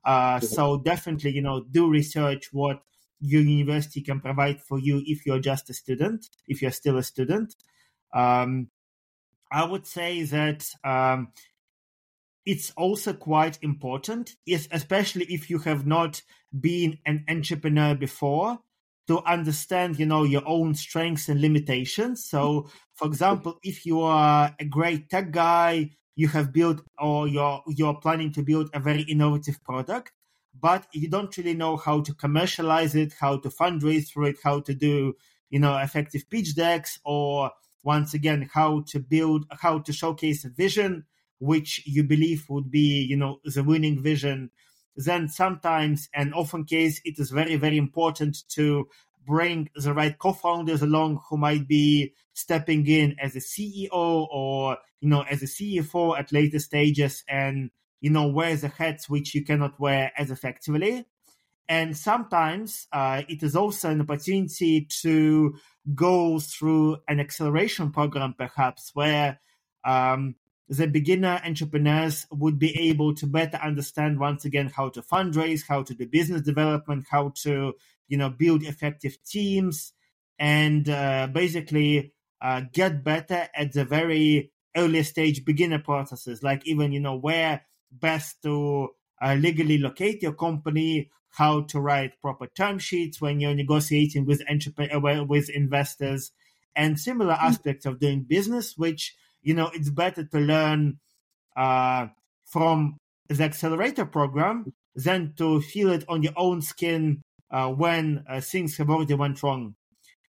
Uh, 0.03 0.39
so 0.39 0.77
definitely, 0.77 1.31
you 1.31 1.41
know, 1.41 1.63
do 1.71 1.87
research 1.87 2.49
what 2.51 2.81
your 3.19 3.41
university 3.41 4.01
can 4.01 4.19
provide 4.19 4.61
for 4.61 4.79
you 4.79 5.03
if 5.05 5.25
you're 5.25 5.39
just 5.39 5.69
a 5.69 5.73
student, 5.73 6.29
if 6.47 6.61
you're 6.61 6.71
still 6.71 6.97
a 6.97 7.03
student. 7.03 7.55
Um, 8.13 8.69
I 9.51 9.63
would 9.63 9.85
say 9.85 10.23
that 10.23 10.67
um, 10.83 11.29
it's 12.45 12.71
also 12.77 13.13
quite 13.13 13.57
important, 13.61 14.35
especially 14.71 15.25
if 15.25 15.49
you 15.49 15.59
have 15.59 15.85
not 15.85 16.21
been 16.59 16.99
an 17.05 17.25
entrepreneur 17.27 17.95
before, 17.95 18.59
to 19.07 19.23
understand, 19.23 19.99
you 19.99 20.05
know, 20.05 20.23
your 20.23 20.43
own 20.45 20.73
strengths 20.75 21.29
and 21.29 21.41
limitations. 21.41 22.25
So, 22.25 22.69
for 22.93 23.07
example, 23.07 23.59
if 23.63 23.85
you 23.85 24.01
are 24.01 24.55
a 24.59 24.65
great 24.65 25.09
tech 25.09 25.31
guy, 25.31 25.91
you 26.15 26.27
have 26.29 26.53
built 26.53 26.81
or 26.97 27.27
you're 27.27 27.61
you're 27.67 27.95
planning 27.95 28.31
to 28.33 28.41
build 28.43 28.69
a 28.73 28.79
very 28.79 29.01
innovative 29.03 29.63
product, 29.63 30.13
but 30.59 30.87
you 30.93 31.09
don't 31.09 31.35
really 31.37 31.53
know 31.53 31.77
how 31.77 32.01
to 32.01 32.13
commercialize 32.13 32.95
it, 32.95 33.13
how 33.19 33.37
to 33.37 33.49
fundraise 33.49 34.09
for 34.09 34.23
it, 34.23 34.37
how 34.43 34.61
to 34.61 34.73
do, 34.73 35.13
you 35.49 35.59
know, 35.59 35.77
effective 35.77 36.29
pitch 36.29 36.55
decks, 36.55 36.99
or 37.03 37.51
once 37.83 38.13
again, 38.13 38.49
how 38.53 38.83
to 38.87 38.99
build, 38.99 39.45
how 39.51 39.79
to 39.79 39.93
showcase 39.93 40.45
a 40.45 40.49
vision 40.49 41.05
which 41.39 41.85
you 41.85 42.03
believe 42.03 42.45
would 42.49 42.71
be, 42.71 43.03
you 43.03 43.17
know, 43.17 43.39
the 43.43 43.63
winning 43.63 44.01
vision. 44.01 44.49
Then 44.95 45.27
sometimes, 45.27 46.09
and 46.13 46.33
often 46.33 46.63
case, 46.63 47.01
it 47.03 47.19
is 47.19 47.31
very, 47.31 47.55
very 47.55 47.77
important 47.77 48.37
to 48.49 48.87
bring 49.25 49.69
the 49.75 49.93
right 49.93 50.17
co-founders 50.17 50.81
along 50.81 51.19
who 51.29 51.37
might 51.37 51.67
be 51.67 52.13
stepping 52.33 52.87
in 52.87 53.15
as 53.19 53.35
a 53.35 53.39
CEO 53.39 53.89
or, 53.91 54.77
you 55.01 55.09
know, 55.09 55.21
as 55.21 55.41
a 55.41 55.47
CFO 55.47 56.17
at 56.17 56.31
later 56.31 56.59
stages 56.59 57.23
and 57.27 57.71
you 58.05 58.11
know, 58.11 58.27
wear 58.27 58.55
the 58.55 58.67
hats 58.67 59.09
which 59.09 59.33
you 59.33 59.43
cannot 59.43 59.79
wear 59.79 60.11
as 60.15 60.29
effectively. 60.29 61.05
And 61.67 61.97
sometimes 61.97 62.85
uh, 62.93 63.23
it 63.27 63.41
is 63.41 63.55
also 63.55 63.89
an 63.89 64.01
opportunity 64.01 64.87
to 65.01 65.55
go 65.95 66.39
through 66.39 66.97
an 67.07 67.19
acceleration 67.19 67.91
program, 67.91 68.35
perhaps, 68.37 68.91
where 68.93 69.39
um, 69.83 70.35
the 70.67 70.87
beginner 70.87 71.41
entrepreneurs 71.45 72.25
would 72.31 72.57
be 72.57 72.89
able 72.89 73.13
to 73.15 73.27
better 73.27 73.57
understand 73.57 74.19
once 74.19 74.45
again 74.45 74.71
how 74.75 74.89
to 74.89 75.01
fundraise, 75.01 75.61
how 75.67 75.83
to 75.83 75.93
do 75.93 76.07
business 76.07 76.41
development, 76.41 77.05
how 77.09 77.31
to 77.43 77.73
you 78.07 78.17
know 78.17 78.29
build 78.29 78.63
effective 78.63 79.17
teams, 79.23 79.93
and 80.39 80.89
uh, 80.89 81.27
basically 81.31 82.13
uh, 82.41 82.61
get 82.73 83.03
better 83.03 83.47
at 83.55 83.73
the 83.73 83.85
very 83.85 84.51
early 84.75 85.03
stage 85.03 85.45
beginner 85.45 85.79
processes, 85.79 86.41
like 86.41 86.65
even 86.65 86.91
you 86.91 86.99
know 86.99 87.15
where 87.15 87.61
best 87.91 88.41
to 88.43 88.89
uh, 89.21 89.35
legally 89.35 89.77
locate 89.77 90.21
your 90.21 90.33
company, 90.33 91.09
how 91.29 91.61
to 91.61 91.79
write 91.79 92.19
proper 92.21 92.47
term 92.47 92.79
sheets 92.79 93.21
when 93.21 93.39
you're 93.39 93.53
negotiating 93.53 94.25
with 94.25 94.41
entrepreneur, 94.49 95.21
uh, 95.21 95.23
with 95.23 95.49
investors, 95.49 96.31
and 96.75 96.99
similar 96.99 97.35
mm-hmm. 97.35 97.45
aspects 97.45 97.85
of 97.85 97.99
doing 97.99 98.25
business, 98.27 98.75
which 98.77 99.15
you 99.45 99.53
know 99.53 99.69
it's 99.73 99.89
better 99.89 100.25
to 100.25 100.39
learn 100.39 100.99
uh, 101.55 102.07
from 102.45 102.97
the 103.29 103.43
accelerator 103.43 104.05
program 104.05 104.73
than 104.95 105.33
to 105.37 105.61
feel 105.61 105.91
it 105.91 106.03
on 106.09 106.23
your 106.23 106.33
own 106.35 106.61
skin 106.61 107.21
uh, 107.51 107.69
when 107.69 108.25
uh, 108.27 108.41
things 108.41 108.77
have 108.77 108.89
already 108.89 109.13
went 109.13 109.41
wrong. 109.41 109.75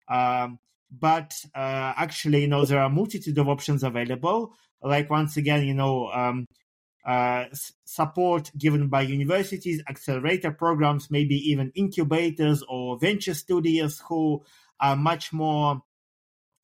Um, 0.09 0.59
but 0.91 1.35
uh, 1.55 1.93
actually, 1.97 2.43
you 2.43 2.49
know, 2.49 2.65
there 2.65 2.81
are 2.81 2.91
multitude 2.91 3.39
of 3.39 3.49
options 3.49 3.83
available. 3.83 4.53
Like 4.83 5.11
once 5.11 5.37
again, 5.37 5.65
you 5.65 5.75
know, 5.75 6.11
um, 6.13 6.47
uh, 7.07 7.47
support 7.85 8.51
given 8.57 8.89
by 8.89 9.03
universities, 9.03 9.83
accelerator 9.89 10.51
programs, 10.51 11.11
maybe 11.11 11.37
even 11.51 11.73
incubators 11.75 12.63
or 12.69 12.99
venture 12.99 13.35
studios 13.35 14.03
who 14.09 14.43
are 14.81 14.97
much 14.97 15.33
more 15.33 15.83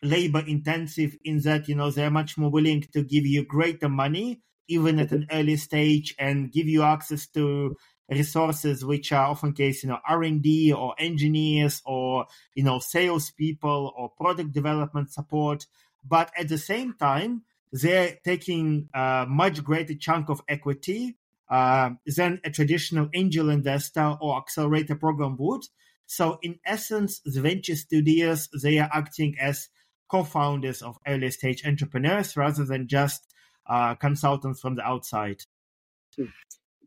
labor 0.02 0.42
intensive 0.46 1.16
in 1.24 1.40
that 1.42 1.68
you 1.68 1.74
know 1.74 1.90
they're 1.90 2.10
much 2.10 2.38
more 2.38 2.50
willing 2.50 2.80
to 2.92 3.02
give 3.02 3.26
you 3.26 3.44
greater 3.44 3.88
money 3.88 4.40
even 4.68 4.98
at 4.98 5.12
an 5.12 5.26
early 5.32 5.56
stage 5.56 6.14
and 6.18 6.52
give 6.52 6.66
you 6.66 6.82
access 6.82 7.26
to 7.26 7.76
resources 8.08 8.84
which 8.84 9.12
are 9.12 9.26
often 9.26 9.52
case 9.52 9.82
you 9.82 9.88
know 9.88 9.98
r&d 10.08 10.72
or 10.72 10.94
engineers 10.98 11.82
or 11.84 12.26
you 12.54 12.64
know 12.64 12.78
salespeople 12.78 13.92
or 13.96 14.10
product 14.10 14.52
development 14.52 15.12
support 15.12 15.66
but 16.08 16.30
at 16.36 16.48
the 16.48 16.58
same 16.58 16.94
time 16.94 17.42
they're 17.72 18.18
taking 18.24 18.88
a 18.94 19.26
much 19.28 19.62
greater 19.62 19.94
chunk 19.94 20.28
of 20.28 20.40
equity 20.48 21.16
uh, 21.50 21.90
than 22.16 22.40
a 22.44 22.50
traditional 22.50 23.08
angel 23.14 23.50
investor 23.50 24.16
or 24.20 24.38
accelerator 24.38 24.94
program 24.94 25.36
would. 25.38 25.62
So, 26.06 26.38
in 26.42 26.58
essence, 26.64 27.20
the 27.24 27.40
venture 27.40 27.76
studios 27.76 28.48
they 28.62 28.78
are 28.78 28.90
acting 28.92 29.36
as 29.40 29.68
co-founders 30.10 30.82
of 30.82 30.98
early 31.06 31.30
stage 31.30 31.64
entrepreneurs 31.64 32.36
rather 32.36 32.64
than 32.64 32.88
just 32.88 33.32
uh, 33.66 33.94
consultants 33.94 34.60
from 34.60 34.74
the 34.74 34.82
outside. 34.82 35.42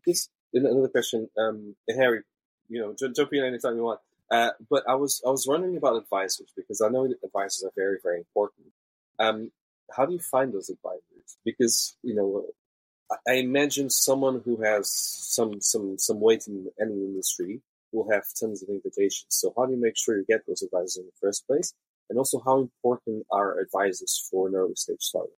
This 0.06 0.30
another 0.54 0.90
question, 0.90 1.30
um, 1.38 1.76
Harry. 1.90 2.22
You 2.70 2.82
know, 2.82 3.10
jump 3.14 3.30
in 3.34 3.44
anytime 3.44 3.76
you 3.76 3.84
want. 3.84 4.00
Uh, 4.30 4.52
but 4.70 4.84
I 4.88 4.96
was 4.96 5.22
I 5.26 5.30
was 5.30 5.48
wondering 5.48 5.78
about 5.78 5.96
advisors 5.96 6.52
because 6.56 6.82
I 6.82 6.90
know 6.90 7.08
advisors 7.24 7.64
are 7.64 7.72
very 7.76 7.98
very 8.02 8.18
important. 8.18 8.68
Um, 9.20 9.52
how 9.96 10.06
do 10.06 10.14
you 10.14 10.20
find 10.20 10.54
those 10.54 10.70
advisors? 10.70 11.38
Because 11.46 11.96
you 12.04 12.16
know, 12.16 12.46
I 13.28 13.34
imagine 13.34 13.90
someone 13.90 14.42
who 14.44 14.62
has 14.62 14.92
some 14.92 15.62
some 15.62 15.98
some 15.98 16.20
weight 16.20 16.48
in 16.48 16.70
any 16.82 16.94
industry 16.94 17.62
will 17.92 18.10
have 18.12 18.24
tons 18.40 18.64
of 18.64 18.70
invitations. 18.70 19.28
So 19.30 19.54
how 19.56 19.66
do 19.66 19.74
you 19.74 19.82
make 19.82 19.96
sure 19.96 20.18
you 20.18 20.26
get 20.28 20.46
those 20.48 20.64
advisors 20.64 20.98
in 20.98 21.06
the 21.06 21.12
first 21.22 21.46
place? 21.46 21.74
And 22.10 22.20
also, 22.20 22.42
how 22.46 22.60
important 22.60 23.26
are 23.32 23.60
advisors 23.60 24.28
for 24.30 24.48
an 24.48 24.56
early 24.56 24.76
stage 24.76 25.02
startup? 25.02 25.32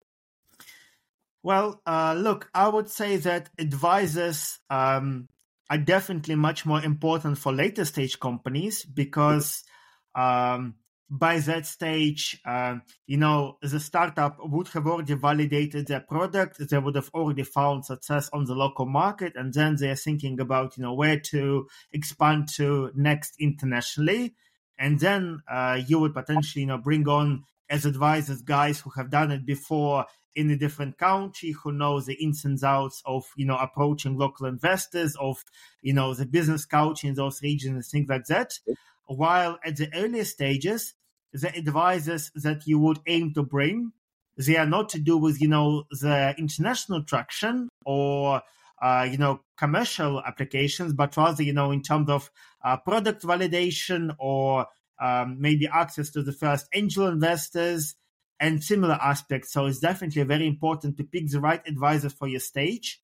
Well, 1.42 1.80
uh, 1.86 2.14
look, 2.16 2.48
I 2.54 2.68
would 2.68 2.88
say 2.88 3.18
that 3.18 3.50
advisors 3.58 4.58
um, 4.70 5.28
are 5.68 5.78
definitely 5.78 6.36
much 6.36 6.64
more 6.64 6.82
important 6.82 7.36
for 7.36 7.52
later 7.52 7.84
stage 7.84 8.18
companies 8.18 8.82
because 8.84 9.62
um, 10.14 10.76
by 11.10 11.38
that 11.40 11.66
stage, 11.66 12.40
uh, 12.46 12.76
you 13.06 13.18
know, 13.18 13.58
the 13.60 13.78
startup 13.78 14.38
would 14.40 14.68
have 14.68 14.86
already 14.86 15.14
validated 15.14 15.86
their 15.86 16.00
product. 16.00 16.66
They 16.66 16.78
would 16.78 16.94
have 16.94 17.10
already 17.12 17.42
found 17.42 17.84
success 17.84 18.30
on 18.32 18.46
the 18.46 18.54
local 18.54 18.86
market. 18.86 19.34
And 19.36 19.52
then 19.52 19.76
they're 19.76 19.96
thinking 19.96 20.40
about, 20.40 20.76
you 20.76 20.82
know, 20.82 20.94
where 20.94 21.20
to 21.20 21.68
expand 21.92 22.48
to 22.56 22.90
next 22.94 23.34
internationally. 23.38 24.34
And 24.78 24.98
then 25.00 25.40
uh, 25.50 25.80
you 25.86 25.98
would 26.00 26.14
potentially, 26.14 26.62
you 26.62 26.66
know, 26.66 26.78
bring 26.78 27.08
on 27.08 27.44
as 27.70 27.86
advisors 27.86 28.42
guys 28.42 28.80
who 28.80 28.90
have 28.90 29.10
done 29.10 29.30
it 29.30 29.46
before 29.46 30.06
in 30.34 30.50
a 30.50 30.56
different 30.56 30.98
country, 30.98 31.52
who 31.52 31.72
know 31.72 32.00
the 32.00 32.14
ins 32.14 32.44
and 32.44 32.62
outs 32.64 33.02
of, 33.06 33.24
you 33.36 33.46
know, 33.46 33.56
approaching 33.56 34.18
local 34.18 34.46
investors, 34.46 35.16
of, 35.20 35.44
you 35.80 35.92
know, 35.92 36.12
the 36.12 36.26
business 36.26 36.64
culture 36.64 37.06
in 37.06 37.14
those 37.14 37.40
regions, 37.40 37.74
and 37.74 37.84
things 37.84 38.08
like 38.08 38.26
that. 38.26 38.58
While 39.06 39.58
at 39.64 39.76
the 39.76 39.88
earlier 39.94 40.24
stages, 40.24 40.94
the 41.32 41.56
advisors 41.56 42.30
that 42.34 42.66
you 42.66 42.78
would 42.80 42.98
aim 43.06 43.32
to 43.34 43.42
bring, 43.42 43.92
they 44.36 44.56
are 44.56 44.66
not 44.66 44.88
to 44.90 44.98
do 44.98 45.16
with, 45.16 45.40
you 45.40 45.48
know, 45.48 45.84
the 45.90 46.34
international 46.36 47.04
traction 47.04 47.68
or, 47.84 48.42
uh, 48.84 49.08
you 49.10 49.16
know, 49.16 49.40
commercial 49.56 50.20
applications, 50.20 50.92
but 50.92 51.16
rather, 51.16 51.42
you 51.42 51.54
know, 51.54 51.70
in 51.70 51.80
terms 51.80 52.10
of 52.10 52.30
uh, 52.62 52.76
product 52.76 53.22
validation 53.22 54.14
or 54.18 54.66
um, 55.00 55.40
maybe 55.40 55.66
access 55.66 56.10
to 56.10 56.22
the 56.22 56.32
first 56.32 56.66
angel 56.74 57.06
investors 57.06 57.94
and 58.38 58.62
similar 58.62 58.98
aspects. 59.00 59.54
So 59.54 59.64
it's 59.64 59.78
definitely 59.78 60.22
very 60.24 60.46
important 60.46 60.98
to 60.98 61.04
pick 61.04 61.30
the 61.30 61.40
right 61.40 61.62
advisors 61.66 62.12
for 62.12 62.28
your 62.28 62.40
stage. 62.40 63.00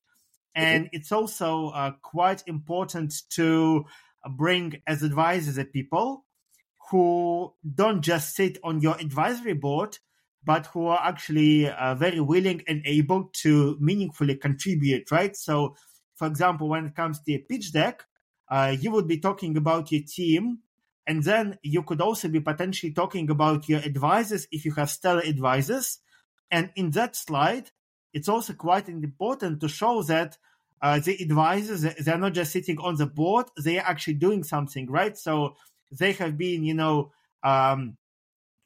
And 0.55 0.85
mm-hmm. 0.85 0.97
it's 0.97 1.13
also 1.13 1.69
uh, 1.71 1.93
quite 2.03 2.43
important 2.47 3.15
to 3.31 3.87
bring 4.37 4.83
as 4.87 5.03
advisors 5.03 5.55
the 5.55 5.65
people 5.65 6.27
who 6.91 7.55
don't 7.75 8.03
just 8.03 8.37
sit 8.37 8.59
on 8.63 8.83
your 8.83 8.97
advisory 8.99 9.55
board, 9.55 9.97
but 10.45 10.67
who 10.67 10.87
are 10.87 11.01
actually 11.03 11.69
uh, 11.69 11.95
very 11.95 12.21
willing 12.21 12.63
and 12.67 12.83
able 12.85 13.31
to 13.43 13.77
meaningfully 13.81 14.37
contribute, 14.37 15.11
right? 15.11 15.37
So, 15.37 15.77
for 16.17 16.27
example, 16.27 16.69
when 16.69 16.87
it 16.87 16.95
comes 16.95 17.21
to 17.21 17.33
a 17.35 17.39
pitch 17.39 17.73
deck, 17.73 18.05
uh, 18.51 18.77
you 18.79 18.91
would 18.91 19.07
be 19.07 19.19
talking 19.19 19.57
about 19.57 19.93
your 19.93 20.03
team, 20.07 20.59
and 21.07 21.23
then 21.23 21.59
you 21.63 21.83
could 21.83 22.01
also 22.01 22.29
be 22.29 22.41
potentially 22.41 22.93
talking 22.93 23.31
about 23.31 23.69
your 23.69 23.81
advisors 23.81 24.47
if 24.51 24.65
you 24.65 24.73
have 24.73 24.91
stellar 24.91 25.23
advisors. 25.23 25.99
And 26.51 26.71
in 26.75 26.91
that 26.93 27.17
slide, 27.17 27.71
it's 28.13 28.29
also 28.29 28.55
quite 28.55 28.89
important 28.89 29.61
to 29.61 29.69
show 29.69 30.03
that 30.05 30.37
uh, 30.83 30.99
the 30.99 31.17
advisors 31.23 31.83
they're 31.83 32.19
not 32.19 32.33
just 32.33 32.53
sitting 32.53 32.79
on 32.79 32.97
the 32.97 33.07
board; 33.07 33.47
they 33.63 33.79
are 33.79 33.87
actually 33.87 34.15
doing 34.15 34.43
something, 34.43 34.91
right? 34.91 35.17
So 35.17 35.57
they 35.93 36.13
have 36.13 36.37
been, 36.39 36.65
you 36.65 36.75
know, 36.75 37.13
um, 37.43 37.97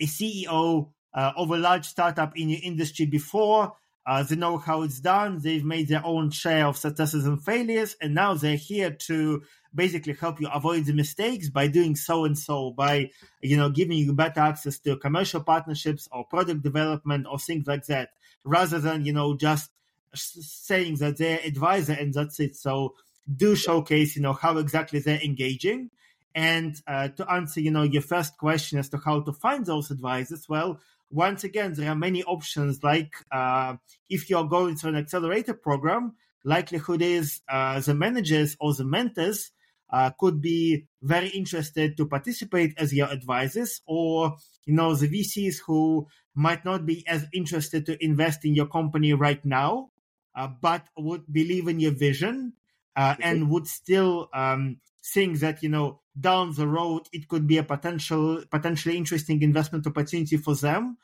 a 0.00 0.06
CEO 0.06 0.92
of 1.36 1.50
a 1.50 1.56
large 1.56 1.86
startup 1.86 2.36
in 2.36 2.48
your 2.48 2.60
industry 2.62 3.06
before. 3.06 3.74
Uh, 4.06 4.22
they 4.22 4.36
know 4.36 4.58
how 4.58 4.82
it's 4.82 5.00
done. 5.00 5.38
They've 5.38 5.64
made 5.64 5.88
their 5.88 6.04
own 6.04 6.30
share 6.30 6.66
of 6.66 6.76
successes 6.76 7.24
and 7.24 7.42
failures, 7.42 7.96
and 8.02 8.14
now 8.14 8.34
they're 8.34 8.56
here 8.56 8.90
to 8.90 9.42
basically 9.74 10.12
help 10.12 10.40
you 10.40 10.48
avoid 10.52 10.84
the 10.84 10.92
mistakes 10.92 11.48
by 11.48 11.68
doing 11.68 11.96
so 11.96 12.24
and 12.26 12.38
so, 12.38 12.70
by 12.70 13.10
you 13.40 13.56
know 13.56 13.70
giving 13.70 13.96
you 13.96 14.12
better 14.12 14.40
access 14.40 14.78
to 14.80 14.96
commercial 14.96 15.42
partnerships 15.42 16.06
or 16.12 16.24
product 16.24 16.62
development 16.62 17.26
or 17.30 17.38
things 17.38 17.66
like 17.66 17.86
that, 17.86 18.10
rather 18.44 18.78
than 18.78 19.06
you 19.06 19.12
know 19.12 19.34
just 19.36 19.70
saying 20.14 20.96
that 20.96 21.16
they're 21.16 21.40
advisor 21.42 21.94
and 21.94 22.12
that's 22.12 22.38
it. 22.40 22.56
So 22.56 22.94
do 23.34 23.56
showcase 23.56 24.16
you 24.16 24.22
know 24.22 24.34
how 24.34 24.58
exactly 24.58 24.98
they're 24.98 25.22
engaging. 25.22 25.90
And 26.34 26.80
uh, 26.86 27.08
to 27.08 27.30
answer, 27.30 27.60
you 27.60 27.70
know, 27.70 27.82
your 27.84 28.02
first 28.02 28.36
question 28.38 28.78
as 28.78 28.88
to 28.88 28.98
how 28.98 29.20
to 29.20 29.32
find 29.32 29.64
those 29.64 29.92
advisors, 29.92 30.48
well, 30.48 30.80
once 31.14 31.44
again, 31.44 31.72
there 31.74 31.90
are 31.90 31.96
many 31.96 32.24
options. 32.24 32.82
Like 32.82 33.14
uh, 33.30 33.76
if 34.10 34.28
you're 34.28 34.48
going 34.48 34.76
to 34.78 34.88
an 34.88 34.96
accelerator 34.96 35.54
program, 35.54 36.14
likelihood 36.44 37.02
is 37.02 37.40
uh, 37.48 37.80
the 37.80 37.94
managers 37.94 38.56
or 38.58 38.74
the 38.74 38.84
mentors 38.84 39.52
uh, 39.92 40.10
could 40.18 40.40
be 40.40 40.86
very 41.02 41.28
interested 41.28 41.96
to 41.96 42.06
participate 42.06 42.74
as 42.78 42.92
your 42.92 43.06
advisors, 43.08 43.80
or 43.86 44.36
you 44.66 44.74
know 44.74 44.94
the 44.94 45.08
VCs 45.08 45.58
who 45.64 46.08
might 46.34 46.64
not 46.64 46.84
be 46.84 47.06
as 47.06 47.26
interested 47.32 47.86
to 47.86 48.04
invest 48.04 48.44
in 48.44 48.54
your 48.56 48.66
company 48.66 49.12
right 49.12 49.44
now, 49.44 49.90
uh, 50.34 50.48
but 50.60 50.88
would 50.98 51.22
believe 51.32 51.68
in 51.68 51.78
your 51.78 51.92
vision 51.94 52.54
uh, 52.96 53.14
and 53.20 53.50
would 53.50 53.68
still 53.68 54.28
um, 54.34 54.78
think 55.04 55.38
that 55.40 55.62
you 55.62 55.68
know 55.68 56.00
down 56.18 56.54
the 56.54 56.66
road 56.66 57.02
it 57.12 57.28
could 57.28 57.46
be 57.46 57.58
a 57.58 57.62
potential 57.62 58.42
potentially 58.50 58.96
interesting 58.96 59.42
investment 59.42 59.86
opportunity 59.86 60.36
for 60.36 60.54
them. 60.54 60.96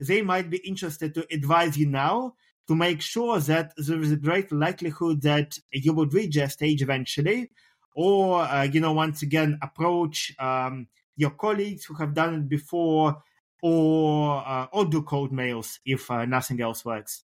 They 0.00 0.22
might 0.22 0.48
be 0.48 0.58
interested 0.58 1.14
to 1.14 1.26
advise 1.32 1.76
you 1.76 1.86
now 1.86 2.34
to 2.68 2.74
make 2.74 3.00
sure 3.00 3.40
that 3.40 3.72
there 3.76 4.00
is 4.00 4.12
a 4.12 4.16
great 4.16 4.52
likelihood 4.52 5.22
that 5.22 5.58
you 5.72 5.92
would 5.92 6.14
reach 6.14 6.36
a 6.36 6.48
stage 6.48 6.82
eventually 6.82 7.50
or 7.96 8.42
uh, 8.42 8.62
you 8.62 8.80
know 8.80 8.92
once 8.92 9.22
again 9.22 9.58
approach 9.62 10.32
um, 10.38 10.86
your 11.16 11.30
colleagues 11.30 11.84
who 11.84 11.94
have 11.94 12.14
done 12.14 12.34
it 12.34 12.48
before 12.48 13.20
or 13.62 14.44
uh, 14.46 14.66
or 14.72 14.84
do 14.84 15.02
cold 15.02 15.32
mails 15.32 15.80
if 15.84 16.10
uh, 16.10 16.24
nothing 16.24 16.60
else 16.60 16.84
works. 16.84 17.24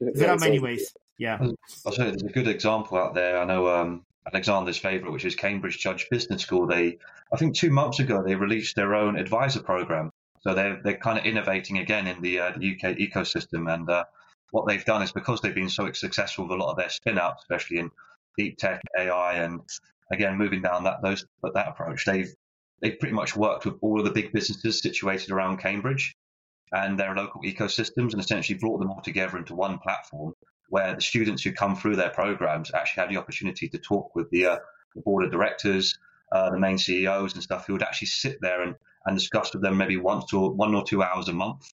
There 0.00 0.30
are 0.30 0.38
many 0.38 0.58
ways. 0.58 0.94
Yeah. 1.18 1.38
I'll 1.84 1.92
say 1.92 2.04
there's 2.04 2.22
a 2.22 2.28
good 2.28 2.48
example 2.48 2.96
out 2.96 3.14
there. 3.14 3.38
I 3.38 3.44
know 3.44 3.68
um, 3.68 4.06
Alexander's 4.26 4.78
favourite, 4.78 5.12
which 5.12 5.24
is 5.24 5.34
Cambridge 5.34 5.78
Judge 5.78 6.08
Business 6.10 6.42
School. 6.42 6.66
They, 6.66 6.98
I 7.32 7.36
think, 7.36 7.54
two 7.54 7.70
months 7.70 8.00
ago 8.00 8.22
they 8.22 8.34
released 8.34 8.74
their 8.76 8.94
own 8.94 9.16
advisor 9.16 9.62
program. 9.62 10.10
So 10.40 10.54
they're 10.54 10.80
they're 10.82 10.96
kind 10.96 11.18
of 11.18 11.24
innovating 11.24 11.78
again 11.78 12.06
in 12.06 12.20
the, 12.22 12.40
uh, 12.40 12.52
the 12.56 12.72
UK 12.72 12.96
ecosystem. 12.96 13.72
And 13.72 13.88
uh, 13.88 14.04
what 14.50 14.66
they've 14.66 14.84
done 14.84 15.02
is 15.02 15.12
because 15.12 15.40
they've 15.40 15.54
been 15.54 15.68
so 15.68 15.92
successful 15.92 16.44
with 16.44 16.52
a 16.52 16.62
lot 16.62 16.70
of 16.70 16.76
their 16.76 16.90
spin 16.90 17.18
outs, 17.18 17.42
especially 17.42 17.78
in 17.78 17.90
deep 18.38 18.56
tech, 18.58 18.80
AI, 18.98 19.34
and 19.34 19.60
again 20.12 20.36
moving 20.36 20.62
down 20.62 20.84
that 20.84 21.02
those 21.02 21.26
that 21.42 21.68
approach, 21.68 22.04
they've 22.04 22.32
they've 22.80 22.98
pretty 22.98 23.14
much 23.14 23.36
worked 23.36 23.64
with 23.66 23.76
all 23.80 23.98
of 23.98 24.04
the 24.04 24.12
big 24.12 24.32
businesses 24.32 24.80
situated 24.80 25.30
around 25.30 25.58
Cambridge 25.58 26.14
and 26.72 26.98
their 26.98 27.14
local 27.14 27.42
ecosystems, 27.42 28.12
and 28.12 28.20
essentially 28.20 28.58
brought 28.58 28.80
them 28.80 28.90
all 28.90 29.02
together 29.02 29.38
into 29.38 29.54
one 29.54 29.78
platform 29.78 30.34
where 30.68 30.94
the 30.94 31.00
students 31.00 31.42
who 31.42 31.52
come 31.52 31.76
through 31.76 31.96
their 31.96 32.10
programs 32.10 32.72
actually 32.74 33.00
have 33.02 33.10
the 33.10 33.16
opportunity 33.16 33.68
to 33.68 33.78
talk 33.78 34.14
with 34.14 34.30
the, 34.30 34.46
uh, 34.46 34.58
the 34.94 35.02
board 35.02 35.24
of 35.24 35.30
directors, 35.30 35.98
uh, 36.32 36.50
the 36.50 36.58
main 36.58 36.78
CEOs 36.78 37.34
and 37.34 37.42
stuff, 37.42 37.66
who 37.66 37.74
would 37.74 37.82
actually 37.82 38.08
sit 38.08 38.40
there 38.40 38.62
and, 38.62 38.74
and 39.06 39.16
discuss 39.16 39.52
with 39.52 39.62
them 39.62 39.76
maybe 39.76 39.96
once 39.96 40.32
or 40.32 40.52
one 40.52 40.74
or 40.74 40.84
two 40.84 41.02
hours 41.02 41.28
a 41.28 41.32
month. 41.32 41.72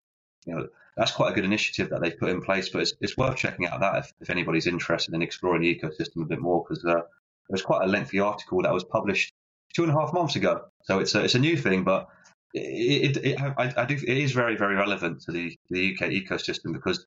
You 0.46 0.56
know, 0.56 0.68
that's 0.96 1.12
quite 1.12 1.32
a 1.32 1.36
good 1.36 1.46
initiative 1.46 1.90
that 1.90 2.02
they've 2.02 2.18
put 2.18 2.30
in 2.30 2.42
place, 2.42 2.70
but 2.70 2.82
it's, 2.82 2.94
it's 3.02 3.18
worth 3.18 3.36
checking 3.36 3.68
out 3.68 3.80
that 3.82 3.98
if, 3.98 4.14
if 4.22 4.30
anybody's 4.30 4.68
interested 4.68 5.14
in 5.14 5.22
exploring 5.22 5.62
the 5.62 5.76
ecosystem 5.76 6.22
a 6.22 6.26
bit 6.26 6.40
more, 6.40 6.64
because 6.64 6.84
uh, 6.86 6.94
there 6.94 7.04
was 7.50 7.62
quite 7.62 7.84
a 7.84 7.88
lengthy 7.88 8.20
article 8.20 8.62
that 8.62 8.74
was 8.74 8.84
published 8.84 9.34
two 9.76 9.84
and 9.84 9.92
a 9.92 9.96
half 9.96 10.14
months 10.14 10.36
ago. 10.36 10.62
So 10.84 11.00
it's 11.00 11.14
a, 11.16 11.24
it's 11.24 11.36
a 11.36 11.40
new 11.40 11.58
thing, 11.58 11.84
but 11.84 12.08
it, 12.54 13.18
it, 13.18 13.26
it 13.26 13.42
I, 13.42 13.74
I, 13.76 13.86
do, 13.86 13.96
it 13.96 14.18
is 14.18 14.32
very, 14.32 14.56
very 14.56 14.76
relevant 14.76 15.22
to 15.24 15.32
the, 15.32 15.58
the 15.70 15.94
UK 15.94 16.10
ecosystem 16.12 16.72
because 16.72 17.06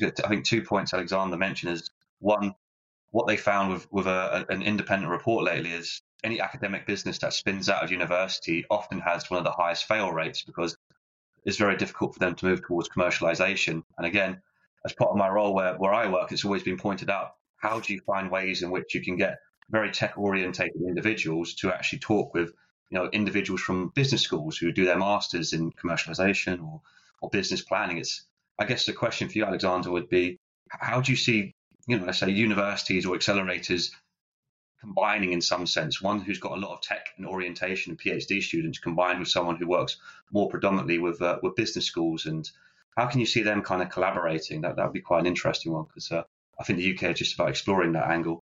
I 0.00 0.28
think 0.28 0.44
two 0.44 0.62
points 0.62 0.94
Alexander 0.94 1.36
mentioned 1.36 1.72
is 1.72 1.90
one, 2.20 2.54
what 3.10 3.26
they 3.26 3.36
found 3.36 3.72
with, 3.72 3.86
with 3.92 4.06
a, 4.06 4.46
an 4.48 4.62
independent 4.62 5.10
report 5.10 5.44
lately 5.44 5.70
is 5.70 6.00
any 6.24 6.40
academic 6.40 6.86
business 6.86 7.18
that 7.18 7.32
spins 7.32 7.68
out 7.68 7.82
of 7.82 7.90
university 7.90 8.64
often 8.70 9.00
has 9.00 9.28
one 9.28 9.38
of 9.38 9.44
the 9.44 9.50
highest 9.50 9.84
fail 9.84 10.10
rates 10.10 10.42
because 10.42 10.76
it's 11.44 11.56
very 11.56 11.76
difficult 11.76 12.14
for 12.14 12.20
them 12.20 12.34
to 12.36 12.46
move 12.46 12.64
towards 12.64 12.88
commercialization. 12.88 13.82
And 13.98 14.06
again, 14.06 14.40
as 14.84 14.92
part 14.92 15.10
of 15.10 15.16
my 15.16 15.28
role 15.28 15.54
where, 15.54 15.74
where 15.74 15.92
I 15.92 16.08
work, 16.08 16.32
it's 16.32 16.44
always 16.44 16.62
been 16.62 16.78
pointed 16.78 17.10
out 17.10 17.34
how 17.56 17.80
do 17.80 17.92
you 17.92 18.00
find 18.00 18.30
ways 18.30 18.62
in 18.62 18.70
which 18.70 18.94
you 18.94 19.02
can 19.02 19.16
get 19.16 19.38
very 19.70 19.90
tech 19.90 20.16
orientated 20.16 20.80
individuals 20.86 21.54
to 21.54 21.72
actually 21.72 22.00
talk 22.00 22.34
with 22.34 22.52
you 22.90 22.98
know 22.98 23.08
individuals 23.12 23.60
from 23.60 23.88
business 23.94 24.22
schools 24.22 24.58
who 24.58 24.72
do 24.72 24.84
their 24.84 24.98
masters 24.98 25.52
in 25.52 25.72
commercialization 25.72 26.62
or, 26.62 26.80
or 27.20 27.30
business 27.30 27.62
planning. 27.62 27.98
It's 27.98 28.26
I 28.62 28.64
guess 28.64 28.86
the 28.86 28.92
question 28.92 29.28
for 29.28 29.38
you, 29.38 29.44
Alexander, 29.44 29.90
would 29.90 30.08
be 30.08 30.38
how 30.68 31.00
do 31.00 31.10
you 31.10 31.16
see, 31.16 31.52
you 31.88 31.98
know, 31.98 32.06
let's 32.06 32.20
say 32.20 32.30
universities 32.30 33.04
or 33.04 33.16
accelerators 33.16 33.90
combining 34.80 35.32
in 35.32 35.40
some 35.40 35.66
sense 35.66 36.00
one 36.00 36.20
who's 36.20 36.38
got 36.38 36.56
a 36.56 36.60
lot 36.60 36.72
of 36.72 36.80
tech 36.80 37.06
and 37.16 37.26
orientation 37.26 37.90
and 37.90 38.00
PhD 38.00 38.40
students 38.40 38.78
combined 38.78 39.18
with 39.18 39.28
someone 39.28 39.56
who 39.56 39.66
works 39.66 39.96
more 40.30 40.48
predominantly 40.48 40.98
with 40.98 41.20
uh, 41.20 41.38
with 41.42 41.56
business 41.56 41.86
schools 41.86 42.26
and 42.26 42.48
how 42.96 43.06
can 43.06 43.18
you 43.18 43.26
see 43.26 43.42
them 43.42 43.62
kind 43.62 43.82
of 43.82 43.90
collaborating? 43.90 44.60
That 44.60 44.76
that 44.76 44.84
would 44.84 44.92
be 44.92 45.00
quite 45.00 45.20
an 45.20 45.26
interesting 45.26 45.72
one 45.72 45.86
because 45.88 46.12
uh, 46.12 46.22
I 46.60 46.62
think 46.62 46.78
the 46.78 46.94
UK 46.94 47.12
is 47.12 47.18
just 47.18 47.34
about 47.34 47.48
exploring 47.48 47.92
that 47.92 48.10
angle. 48.10 48.44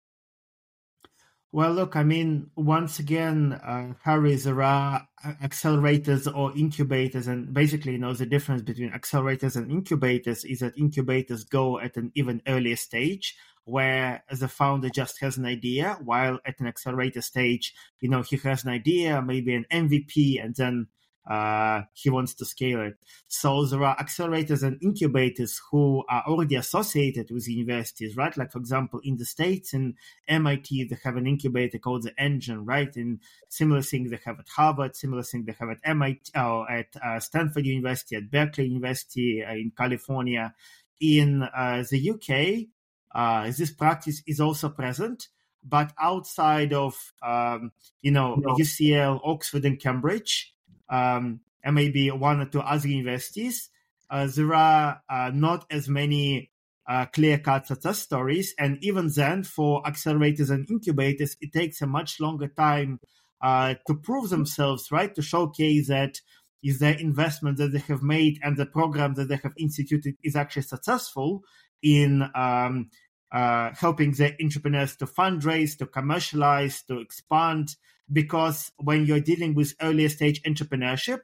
Well, 1.54 1.74
look, 1.74 1.96
I 1.96 2.02
mean, 2.02 2.50
once 2.56 2.98
again, 2.98 3.52
uh, 3.52 3.92
Harry, 4.04 4.34
there 4.36 4.62
are 4.62 5.06
accelerators 5.22 6.26
or 6.34 6.56
incubators, 6.56 7.26
and 7.26 7.52
basically, 7.52 7.92
you 7.92 7.98
know, 7.98 8.14
the 8.14 8.24
difference 8.24 8.62
between 8.62 8.90
accelerators 8.90 9.54
and 9.54 9.70
incubators 9.70 10.44
is 10.44 10.60
that 10.60 10.78
incubators 10.78 11.44
go 11.44 11.78
at 11.78 11.98
an 11.98 12.10
even 12.14 12.40
earlier 12.48 12.76
stage 12.76 13.36
where 13.64 14.24
the 14.30 14.48
founder 14.48 14.88
just 14.88 15.20
has 15.20 15.36
an 15.36 15.44
idea, 15.44 15.98
while 16.02 16.38
at 16.46 16.58
an 16.58 16.66
accelerator 16.66 17.20
stage, 17.20 17.74
you 18.00 18.08
know, 18.08 18.22
he 18.22 18.36
has 18.38 18.64
an 18.64 18.70
idea, 18.70 19.20
maybe 19.20 19.54
an 19.54 19.66
MVP, 19.70 20.42
and 20.42 20.54
then 20.56 20.86
uh, 21.28 21.82
he 21.92 22.10
wants 22.10 22.34
to 22.34 22.44
scale 22.44 22.80
it. 22.80 22.96
So 23.28 23.64
there 23.66 23.84
are 23.84 23.96
accelerators 23.96 24.62
and 24.62 24.82
incubators 24.82 25.60
who 25.70 26.04
are 26.08 26.24
already 26.26 26.56
associated 26.56 27.30
with 27.30 27.48
universities, 27.48 28.16
right? 28.16 28.36
Like, 28.36 28.50
for 28.50 28.58
example, 28.58 29.00
in 29.04 29.16
the 29.16 29.24
States, 29.24 29.72
in 29.72 29.94
MIT, 30.26 30.84
they 30.84 30.98
have 31.04 31.16
an 31.16 31.26
incubator 31.26 31.78
called 31.78 32.02
the 32.02 32.12
Engine, 32.20 32.64
right? 32.64 32.94
And 32.96 33.20
similar 33.48 33.82
thing 33.82 34.10
they 34.10 34.18
have 34.24 34.40
at 34.40 34.48
Harvard, 34.48 34.96
similar 34.96 35.22
thing 35.22 35.44
they 35.44 35.54
have 35.60 35.70
at 35.70 35.78
MIT, 35.84 36.32
or 36.36 36.70
at 36.70 36.88
uh, 37.04 37.20
Stanford 37.20 37.66
University, 37.66 38.16
at 38.16 38.30
Berkeley 38.30 38.66
University 38.66 39.44
uh, 39.44 39.52
in 39.52 39.72
California. 39.76 40.54
In 41.00 41.42
uh, 41.42 41.84
the 41.88 42.10
UK, 42.10 42.68
uh, 43.14 43.50
this 43.56 43.72
practice 43.72 44.22
is 44.26 44.40
also 44.40 44.68
present 44.68 45.28
but 45.64 45.92
outside 46.00 46.72
of 46.72 47.12
um, 47.22 47.70
you 48.00 48.10
know 48.10 48.34
no. 48.34 48.54
UCL, 48.56 49.20
Oxford, 49.24 49.64
and 49.64 49.78
Cambridge, 49.78 50.51
um, 50.92 51.40
and 51.64 51.74
maybe 51.74 52.10
one 52.10 52.40
or 52.40 52.46
two 52.46 52.60
other 52.60 52.86
universities, 52.86 53.70
uh, 54.10 54.28
there 54.36 54.54
are 54.54 55.00
uh, 55.08 55.30
not 55.34 55.64
as 55.70 55.88
many 55.88 56.50
uh, 56.88 57.06
clear-cut 57.06 57.66
success 57.66 57.98
stories. 57.98 58.54
And 58.58 58.78
even 58.82 59.08
then, 59.08 59.42
for 59.42 59.82
accelerators 59.84 60.50
and 60.50 60.68
incubators, 60.70 61.36
it 61.40 61.52
takes 61.52 61.80
a 61.80 61.86
much 61.86 62.20
longer 62.20 62.48
time 62.48 63.00
uh, 63.40 63.74
to 63.86 63.94
prove 63.94 64.28
themselves, 64.30 64.92
right? 64.92 65.14
To 65.14 65.22
showcase 65.22 65.88
that 65.88 66.20
is 66.62 66.78
the 66.78 67.00
investment 67.00 67.56
that 67.58 67.72
they 67.72 67.78
have 67.78 68.02
made 68.02 68.38
and 68.42 68.56
the 68.56 68.66
program 68.66 69.14
that 69.14 69.28
they 69.28 69.36
have 69.36 69.54
instituted 69.58 70.14
is 70.22 70.36
actually 70.36 70.62
successful 70.62 71.42
in 71.82 72.22
um, 72.34 72.90
uh, 73.32 73.70
helping 73.74 74.12
the 74.12 74.36
entrepreneurs 74.42 74.94
to 74.96 75.06
fundraise, 75.06 75.76
to 75.78 75.86
commercialize, 75.86 76.82
to 76.84 77.00
expand, 77.00 77.76
because 78.10 78.72
when 78.78 79.06
you're 79.06 79.20
dealing 79.20 79.54
with 79.54 79.74
earlier 79.80 80.08
stage 80.08 80.42
entrepreneurship, 80.42 81.20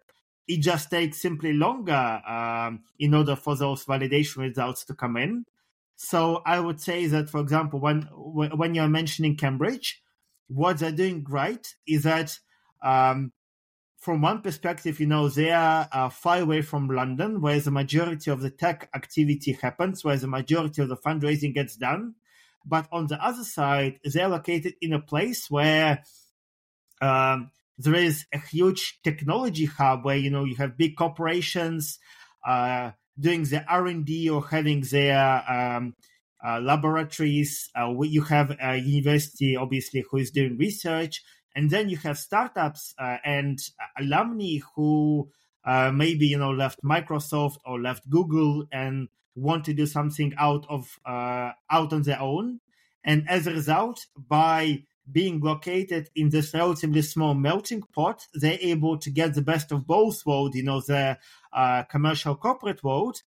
it 0.46 0.60
just 0.62 0.90
takes 0.90 1.20
simply 1.20 1.52
longer 1.52 2.22
um, 2.26 2.80
in 2.98 3.14
order 3.14 3.36
for 3.36 3.56
those 3.56 3.84
validation 3.84 4.38
results 4.38 4.84
to 4.86 4.94
come 4.94 5.16
in. 5.16 5.44
So 5.96 6.42
I 6.46 6.60
would 6.60 6.80
say 6.80 7.06
that, 7.06 7.28
for 7.28 7.40
example, 7.40 7.80
when 7.80 8.02
when 8.02 8.74
you're 8.74 8.88
mentioning 8.88 9.36
Cambridge, 9.36 10.00
what 10.46 10.78
they're 10.78 10.92
doing 10.92 11.26
right 11.28 11.66
is 11.86 12.04
that 12.04 12.38
um, 12.82 13.32
from 13.98 14.22
one 14.22 14.40
perspective, 14.40 15.00
you 15.00 15.06
know, 15.06 15.28
they 15.28 15.50
are 15.50 15.88
uh, 15.90 16.08
far 16.08 16.38
away 16.38 16.62
from 16.62 16.88
London, 16.88 17.40
where 17.40 17.60
the 17.60 17.72
majority 17.72 18.30
of 18.30 18.40
the 18.40 18.50
tech 18.50 18.88
activity 18.94 19.52
happens, 19.60 20.04
where 20.04 20.16
the 20.16 20.28
majority 20.28 20.80
of 20.80 20.88
the 20.88 20.96
fundraising 20.96 21.52
gets 21.52 21.76
done. 21.76 22.14
But 22.64 22.86
on 22.92 23.08
the 23.08 23.22
other 23.22 23.44
side, 23.44 23.98
they're 24.04 24.28
located 24.28 24.74
in 24.80 24.92
a 24.92 25.00
place 25.00 25.50
where 25.50 26.04
um, 27.00 27.50
there 27.78 27.94
is 27.94 28.26
a 28.32 28.38
huge 28.38 28.98
technology 29.02 29.66
hub 29.66 30.04
where 30.04 30.16
you 30.16 30.30
know 30.30 30.44
you 30.44 30.56
have 30.56 30.76
big 30.76 30.96
corporations 30.96 31.98
uh, 32.46 32.90
doing 33.18 33.44
the 33.44 33.64
R 33.68 33.86
and 33.86 34.04
D 34.04 34.28
or 34.28 34.46
having 34.46 34.80
their 34.82 35.44
um, 35.48 35.94
uh, 36.44 36.60
laboratories. 36.60 37.70
Uh, 37.78 37.94
you 38.02 38.22
have 38.22 38.56
a 38.60 38.76
university, 38.76 39.56
obviously, 39.56 40.04
who 40.10 40.18
is 40.18 40.30
doing 40.30 40.56
research, 40.56 41.22
and 41.54 41.70
then 41.70 41.88
you 41.88 41.96
have 41.98 42.18
startups 42.18 42.94
uh, 42.98 43.18
and 43.24 43.58
alumni 43.98 44.58
who 44.74 45.28
uh, 45.64 45.90
maybe 45.92 46.26
you 46.26 46.38
know 46.38 46.50
left 46.50 46.82
Microsoft 46.84 47.58
or 47.64 47.80
left 47.80 48.08
Google 48.10 48.66
and 48.72 49.08
want 49.34 49.64
to 49.64 49.72
do 49.72 49.86
something 49.86 50.34
out 50.38 50.66
of 50.68 50.98
uh, 51.06 51.52
out 51.70 51.92
on 51.92 52.02
their 52.02 52.20
own. 52.20 52.60
And 53.04 53.28
as 53.28 53.46
a 53.46 53.52
result, 53.52 54.06
by 54.16 54.82
being 55.10 55.40
located 55.40 56.10
in 56.14 56.30
this 56.30 56.52
relatively 56.54 57.02
small 57.02 57.34
melting 57.34 57.82
pot, 57.94 58.26
they're 58.34 58.58
able 58.60 58.98
to 58.98 59.10
get 59.10 59.34
the 59.34 59.42
best 59.42 59.72
of 59.72 59.86
both 59.86 60.24
worlds, 60.26 60.56
you 60.56 60.62
know, 60.62 60.80
the 60.80 61.18
uh, 61.52 61.82
commercial 61.84 62.34
corporate 62.34 62.82
world 62.82 63.22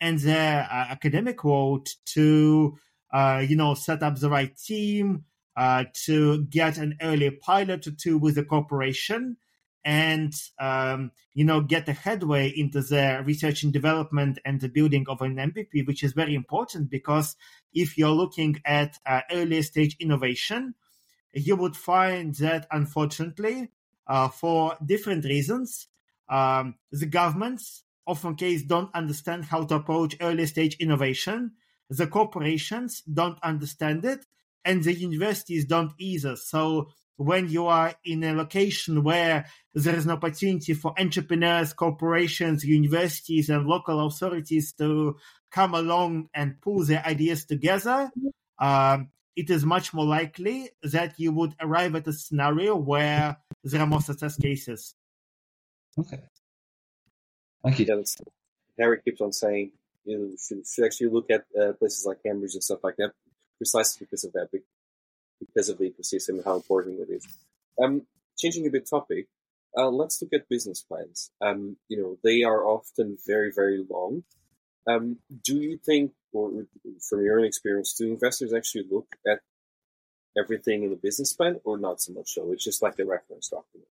and 0.00 0.18
the 0.20 0.36
uh, 0.38 0.86
academic 0.90 1.44
world 1.44 1.88
to, 2.06 2.76
uh, 3.12 3.44
you 3.46 3.56
know, 3.56 3.74
set 3.74 4.02
up 4.02 4.18
the 4.18 4.30
right 4.30 4.56
team, 4.56 5.24
uh, 5.56 5.84
to 5.94 6.44
get 6.44 6.76
an 6.76 6.96
early 7.00 7.30
pilot 7.30 7.86
or 7.86 7.92
two 7.92 8.18
with 8.18 8.34
the 8.34 8.44
corporation 8.44 9.36
and, 9.84 10.34
um, 10.58 11.12
you 11.32 11.44
know, 11.44 11.60
get 11.60 11.88
a 11.88 11.92
headway 11.92 12.48
into 12.48 12.80
the 12.80 13.22
research 13.24 13.62
and 13.62 13.72
development 13.72 14.38
and 14.44 14.60
the 14.60 14.68
building 14.68 15.06
of 15.08 15.22
an 15.22 15.36
MVP, 15.36 15.86
which 15.86 16.02
is 16.02 16.12
very 16.12 16.34
important 16.34 16.90
because 16.90 17.36
if 17.72 17.96
you're 17.96 18.10
looking 18.10 18.60
at 18.64 18.98
uh, 19.06 19.20
early 19.30 19.62
stage 19.62 19.96
innovation, 20.00 20.74
you 21.36 21.56
would 21.56 21.76
find 21.76 22.34
that 22.36 22.66
unfortunately, 22.70 23.70
uh, 24.06 24.28
for 24.28 24.76
different 24.84 25.24
reasons, 25.24 25.88
um, 26.28 26.76
the 26.90 27.06
governments 27.06 27.82
often 28.06 28.36
case 28.36 28.62
don't 28.62 28.94
understand 28.94 29.44
how 29.44 29.64
to 29.64 29.74
approach 29.74 30.16
early 30.20 30.46
stage 30.46 30.76
innovation. 30.76 31.52
The 31.90 32.06
corporations 32.06 33.02
don't 33.02 33.38
understand 33.42 34.04
it, 34.04 34.24
and 34.64 34.82
the 34.82 34.94
universities 34.94 35.66
don't 35.66 35.92
either. 35.98 36.36
So 36.36 36.88
when 37.16 37.48
you 37.48 37.66
are 37.66 37.94
in 38.04 38.22
a 38.24 38.34
location 38.34 39.02
where 39.02 39.46
there 39.74 39.94
is 39.94 40.04
an 40.04 40.12
opportunity 40.12 40.74
for 40.74 40.98
entrepreneurs, 40.98 41.72
corporations, 41.72 42.64
universities, 42.64 43.48
and 43.48 43.66
local 43.66 44.06
authorities 44.06 44.72
to 44.74 45.16
come 45.50 45.74
along 45.74 46.28
and 46.34 46.60
pull 46.60 46.84
their 46.84 47.04
ideas 47.06 47.44
together, 47.44 48.10
um, 48.58 49.08
it 49.36 49.50
is 49.50 49.64
much 49.64 49.92
more 49.92 50.06
likely 50.06 50.70
that 50.82 51.20
you 51.20 51.30
would 51.32 51.54
arrive 51.60 51.94
at 51.94 52.08
a 52.08 52.12
scenario 52.12 52.74
where 52.74 53.36
there 53.62 53.80
are 53.80 53.86
more 53.86 54.00
success 54.00 54.36
cases. 54.36 54.94
Okay. 55.98 56.20
Thank 57.62 57.78
you. 57.78 57.86
Yeah, 57.86 58.02
Harry 58.78 59.00
keeps 59.04 59.20
on 59.20 59.32
saying 59.32 59.72
you 60.04 60.18
know, 60.18 60.30
should, 60.38 60.66
should 60.66 60.84
actually 60.84 61.08
look 61.08 61.30
at 61.30 61.44
uh, 61.60 61.72
places 61.72 62.06
like 62.06 62.22
Cambridge 62.22 62.54
and 62.54 62.62
stuff 62.62 62.80
like 62.82 62.96
that, 62.96 63.12
precisely 63.58 64.06
because 64.06 64.24
of 64.24 64.32
that, 64.32 64.48
because 65.40 65.68
of 65.68 65.78
the 65.78 65.90
ecosystem 65.90 66.30
and 66.30 66.44
how 66.44 66.56
important 66.56 67.00
it 67.00 67.12
is. 67.12 67.26
Um, 67.82 68.02
changing 68.38 68.66
a 68.66 68.70
bit 68.70 68.88
topic, 68.88 69.26
uh, 69.76 69.90
let's 69.90 70.22
look 70.22 70.32
at 70.32 70.48
business 70.48 70.80
plans. 70.80 71.30
Um, 71.40 71.76
you 71.88 71.98
know, 72.00 72.16
they 72.22 72.42
are 72.44 72.64
often 72.64 73.18
very, 73.26 73.52
very 73.54 73.84
long. 73.90 74.22
Um, 74.86 75.18
do 75.42 75.56
you 75.56 75.78
think 75.78 76.12
or 76.36 76.50
from 77.08 77.24
your 77.24 77.38
own 77.38 77.46
experience, 77.46 77.94
do 77.94 78.12
investors 78.12 78.52
actually 78.52 78.86
look 78.90 79.16
at 79.26 79.40
everything 80.38 80.82
in 80.82 80.90
the 80.90 80.96
business 80.96 81.32
plan 81.32 81.60
or 81.64 81.78
not 81.78 82.00
so 82.00 82.12
much 82.12 82.34
so? 82.34 82.52
It's 82.52 82.64
just 82.64 82.82
like 82.82 82.96
the 82.96 83.06
reference 83.06 83.48
document. 83.48 83.88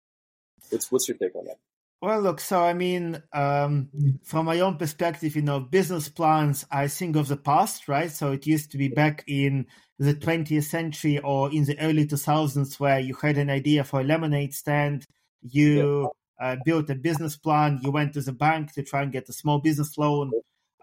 What's, 0.69 0.91
what's 0.91 1.07
your 1.07 1.17
take 1.17 1.35
on 1.35 1.45
that? 1.45 1.57
Well, 2.01 2.21
look, 2.21 2.39
so 2.39 2.63
I 2.63 2.73
mean, 2.73 3.21
um, 3.33 3.89
from 4.23 4.45
my 4.45 4.61
own 4.61 4.77
perspective, 4.77 5.35
you 5.35 5.41
know, 5.41 5.59
business 5.59 6.07
plans, 6.07 6.65
I 6.71 6.87
think 6.87 7.17
of 7.17 7.27
the 7.27 7.35
past, 7.35 7.89
right? 7.89 8.09
So 8.09 8.31
it 8.31 8.47
used 8.47 8.71
to 8.71 8.77
be 8.77 8.87
back 8.87 9.25
in 9.27 9.65
the 9.97 10.13
20th 10.13 10.63
century 10.63 11.19
or 11.19 11.51
in 11.51 11.65
the 11.65 11.77
early 11.79 12.07
2000s 12.07 12.79
where 12.79 12.99
you 12.99 13.15
had 13.21 13.37
an 13.37 13.49
idea 13.49 13.83
for 13.83 13.99
a 13.99 14.05
lemonade 14.05 14.53
stand, 14.53 15.05
you 15.41 16.09
yeah. 16.39 16.53
uh, 16.53 16.55
built 16.63 16.89
a 16.89 16.95
business 16.95 17.35
plan, 17.35 17.81
you 17.83 17.91
went 17.91 18.13
to 18.13 18.21
the 18.21 18.31
bank 18.31 18.71
to 18.75 18.83
try 18.83 19.01
and 19.01 19.11
get 19.11 19.27
a 19.27 19.33
small 19.33 19.59
business 19.59 19.97
loan, 19.97 20.31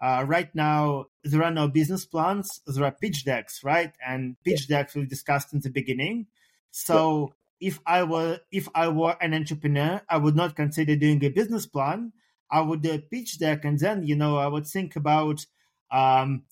uh, 0.01 0.23
right 0.27 0.53
now 0.53 1.05
there 1.23 1.43
are 1.43 1.51
no 1.51 1.67
business 1.67 2.05
plans. 2.05 2.61
There 2.67 2.85
are 2.85 2.91
pitch 2.91 3.25
decks 3.25 3.63
right? 3.63 3.91
And 4.05 4.37
pitch 4.43 4.67
decks 4.67 4.95
we 4.95 5.05
discussed 5.05 5.53
in 5.53 5.61
the 5.61 5.69
beginning. 5.69 6.27
So 6.71 7.33
yeah. 7.59 7.69
if 7.69 7.79
i 7.85 8.03
were 8.03 8.39
if 8.51 8.67
i 8.75 8.87
were 8.87 9.15
an 9.19 9.33
entrepreneur 9.33 10.01
i 10.09 10.17
would 10.17 10.35
not 10.35 10.55
consider 10.55 10.95
doing 10.95 11.23
a 11.23 11.29
business 11.29 11.65
plan. 11.65 12.13
I 12.49 12.61
would 12.61 12.81
do 12.81 12.93
a 12.93 12.99
pitch 12.99 13.39
deck 13.39 13.65
and 13.65 13.79
then 13.79 14.03
you 14.03 14.15
know 14.15 14.37
i 14.37 14.47
would 14.47 14.67
think 14.67 14.95
about 14.95 15.45
um, 15.91 16.43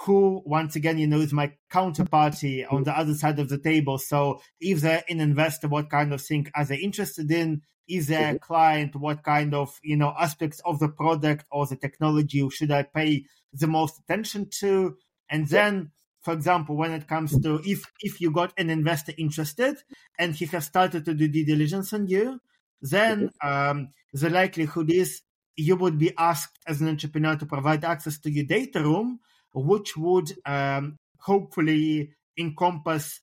who 0.00 0.42
once 0.44 0.76
again 0.76 0.98
you 0.98 1.06
know 1.06 1.20
is 1.20 1.32
my 1.32 1.52
counterparty 1.70 2.70
on 2.70 2.84
the 2.84 2.96
other 2.96 3.14
side 3.14 3.38
of 3.38 3.48
the 3.48 3.58
table. 3.58 3.98
So 3.98 4.40
if 4.60 4.80
they're 4.80 5.04
an 5.08 5.20
investor 5.20 5.68
what 5.68 5.90
kind 5.90 6.12
of 6.12 6.20
thing 6.20 6.48
are 6.54 6.64
they 6.64 6.76
interested 6.76 7.30
in 7.30 7.62
is 7.90 8.10
a 8.10 8.14
mm-hmm. 8.14 8.36
client 8.36 8.94
what 8.96 9.22
kind 9.22 9.54
of 9.54 9.78
you 9.82 9.96
know 9.96 10.14
aspects 10.18 10.60
of 10.64 10.78
the 10.78 10.88
product 10.88 11.44
or 11.50 11.66
the 11.66 11.76
technology 11.76 12.48
should 12.50 12.70
i 12.70 12.82
pay 12.82 13.24
the 13.52 13.66
most 13.66 13.98
attention 13.98 14.48
to 14.50 14.96
and 15.28 15.48
then 15.48 15.90
for 16.22 16.32
example 16.32 16.76
when 16.76 16.92
it 16.92 17.08
comes 17.08 17.38
to 17.40 17.60
if 17.64 17.82
if 18.00 18.20
you 18.20 18.30
got 18.30 18.52
an 18.56 18.70
investor 18.70 19.12
interested 19.18 19.76
and 20.18 20.34
he 20.34 20.46
has 20.46 20.66
started 20.66 21.04
to 21.04 21.14
do 21.14 21.28
due 21.28 21.44
diligence 21.44 21.92
on 21.92 22.06
you 22.06 22.40
then 22.82 23.28
mm-hmm. 23.42 23.48
um, 23.48 23.88
the 24.12 24.30
likelihood 24.30 24.90
is 24.90 25.22
you 25.56 25.76
would 25.76 25.98
be 25.98 26.12
asked 26.16 26.58
as 26.66 26.80
an 26.80 26.88
entrepreneur 26.88 27.36
to 27.36 27.46
provide 27.46 27.84
access 27.84 28.18
to 28.18 28.30
your 28.30 28.44
data 28.44 28.82
room 28.82 29.18
which 29.52 29.96
would 29.96 30.32
um, 30.46 30.96
hopefully 31.18 32.10
encompass 32.38 33.20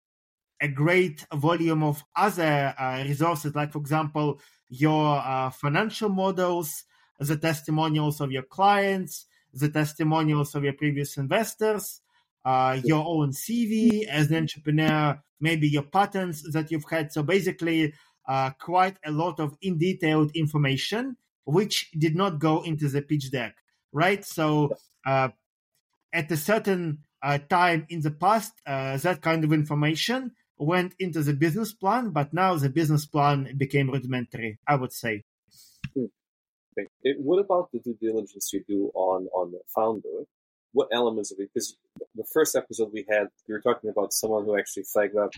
a 0.62 0.68
great 0.68 1.26
volume 1.34 1.84
of 1.84 2.04
other 2.16 2.74
uh, 2.78 3.04
resources, 3.06 3.56
like, 3.56 3.72
for 3.72 3.80
example, 3.80 4.40
your 4.70 5.18
uh, 5.18 5.50
financial 5.50 6.10
models, 6.10 6.84
the 7.20 7.38
testimonials 7.38 8.22
of 8.22 8.32
your 8.32 8.44
clients, 8.44 9.26
the 9.54 9.70
testimonials 9.70 10.56
of 10.56 10.64
your 10.64 10.74
previous 10.74 11.18
investors, 11.18 12.02
uh, 12.46 12.80
your 12.84 13.06
own 13.06 13.32
CV 13.32 14.06
as 14.08 14.30
an 14.30 14.38
entrepreneur, 14.38 15.20
maybe 15.40 15.68
your 15.68 15.84
patents 15.84 16.44
that 16.52 16.72
you've 16.72 16.90
had. 16.90 17.12
So 17.12 17.24
basically, 17.24 17.94
uh, 18.28 18.52
quite 18.60 18.98
a 19.06 19.12
lot 19.12 19.40
of 19.40 19.58
in 19.62 19.78
detailed 19.78 20.32
information, 20.36 21.18
which 21.46 21.90
did 21.98 22.16
not 22.16 22.40
go 22.40 22.62
into 22.62 22.90
the 22.90 23.02
pitch 23.02 23.32
deck, 23.32 23.56
right? 23.92 24.24
So 24.26 24.76
uh, 25.06 25.30
at 26.12 26.32
a 26.32 26.38
certain 26.38 27.00
uh, 27.22 27.40
time 27.50 27.86
in 27.90 28.02
the 28.02 28.12
past, 28.12 28.54
uh, 28.66 28.98
that 28.98 29.22
kind 29.22 29.44
of 29.44 29.54
information 29.54 30.32
went 30.58 30.96
into 31.00 31.22
the 31.24 31.34
business 31.34 31.74
plan, 31.74 32.10
but 32.10 32.34
now 32.34 32.56
the 32.56 32.70
business 32.70 33.06
plan 33.06 33.56
became 33.58 33.90
rudimentary, 33.90 34.60
I 34.68 34.76
would 34.76 34.92
say. 34.92 35.24
Hmm. 35.94 36.06
Okay. 36.78 36.88
What 37.18 37.40
about 37.40 37.72
the 37.72 37.80
due 37.80 37.98
diligence 38.00 38.52
you 38.54 38.64
do 38.68 38.92
on 38.94 39.28
on 39.34 39.52
the 39.52 39.62
founder? 39.74 40.26
What 40.74 40.90
elements 40.92 41.32
of 41.32 41.40
it? 41.40 41.50
Because 41.54 41.76
the 42.16 42.26
first 42.32 42.56
episode 42.56 42.92
we 42.94 43.06
had, 43.10 43.28
we 43.48 43.54
were 43.54 43.62
talking 43.62 43.90
about 43.90 44.14
someone 44.14 44.46
who 44.46 44.58
actually 44.58 44.84
flagged 44.84 45.16
up 45.16 45.32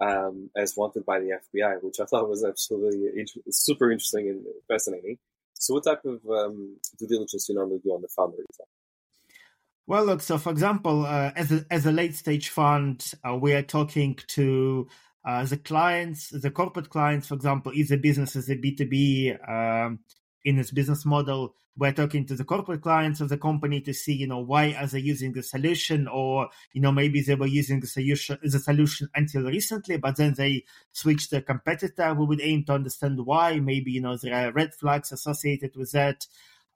um, 0.00 0.50
as 0.56 0.76
wanted 0.76 1.04
by 1.04 1.20
the 1.20 1.38
FBI, 1.42 1.82
which 1.82 2.00
I 2.00 2.04
thought 2.04 2.28
was 2.28 2.44
absolutely 2.44 3.26
super 3.50 3.90
interesting 3.90 4.28
and 4.28 4.44
fascinating. 4.68 5.18
So, 5.54 5.74
what 5.74 5.84
type 5.84 6.04
of 6.04 6.20
um, 6.30 6.76
due 6.98 7.06
diligence 7.06 7.46
do 7.46 7.52
you 7.52 7.58
normally 7.58 7.80
do 7.82 7.90
on 7.90 8.02
the 8.02 8.08
founder 8.08 8.36
itself? 8.48 8.68
Well, 9.86 10.04
look. 10.06 10.22
So, 10.22 10.38
for 10.38 10.50
example, 10.50 11.04
uh, 11.04 11.32
as 11.36 11.52
a 11.52 11.66
as 11.70 11.84
a 11.86 11.92
late 11.92 12.14
stage 12.14 12.48
fund, 12.48 13.04
uh, 13.28 13.36
we 13.36 13.52
are 13.52 13.62
talking 13.62 14.18
to 14.28 14.88
uh, 15.26 15.44
the 15.44 15.58
clients, 15.58 16.30
the 16.30 16.50
corporate 16.50 16.88
clients. 16.90 17.28
For 17.28 17.34
example, 17.34 17.72
if 17.74 17.88
the 17.88 17.98
business 17.98 18.34
is 18.34 18.48
a 18.50 18.56
B 18.56 18.74
two 18.74 18.86
B, 18.86 19.32
um, 19.46 19.98
in 20.44 20.58
its 20.58 20.70
business 20.70 21.04
model. 21.04 21.54
We're 21.76 21.92
talking 21.92 22.24
to 22.26 22.36
the 22.36 22.44
corporate 22.44 22.82
clients 22.82 23.20
of 23.20 23.30
the 23.30 23.36
company 23.36 23.80
to 23.80 23.92
see, 23.92 24.12
you 24.14 24.28
know, 24.28 24.38
why 24.38 24.74
are 24.74 24.86
they 24.86 25.00
using 25.00 25.32
the 25.32 25.42
solution, 25.42 26.06
or 26.06 26.48
you 26.72 26.80
know, 26.80 26.92
maybe 26.92 27.20
they 27.20 27.34
were 27.34 27.48
using 27.48 27.80
the 27.80 27.88
solution 27.88 28.38
the 28.42 28.60
solution 28.60 29.08
until 29.14 29.42
recently, 29.42 29.96
but 29.96 30.16
then 30.16 30.34
they 30.36 30.64
switched 30.92 31.30
to 31.30 31.38
a 31.38 31.42
competitor. 31.42 32.14
We 32.14 32.26
would 32.26 32.40
aim 32.40 32.64
to 32.66 32.74
understand 32.74 33.18
why. 33.26 33.58
Maybe 33.58 33.90
you 33.90 34.00
know 34.02 34.16
there 34.16 34.34
are 34.34 34.52
red 34.52 34.72
flags 34.74 35.10
associated 35.12 35.76
with 35.76 35.90
that. 35.92 36.26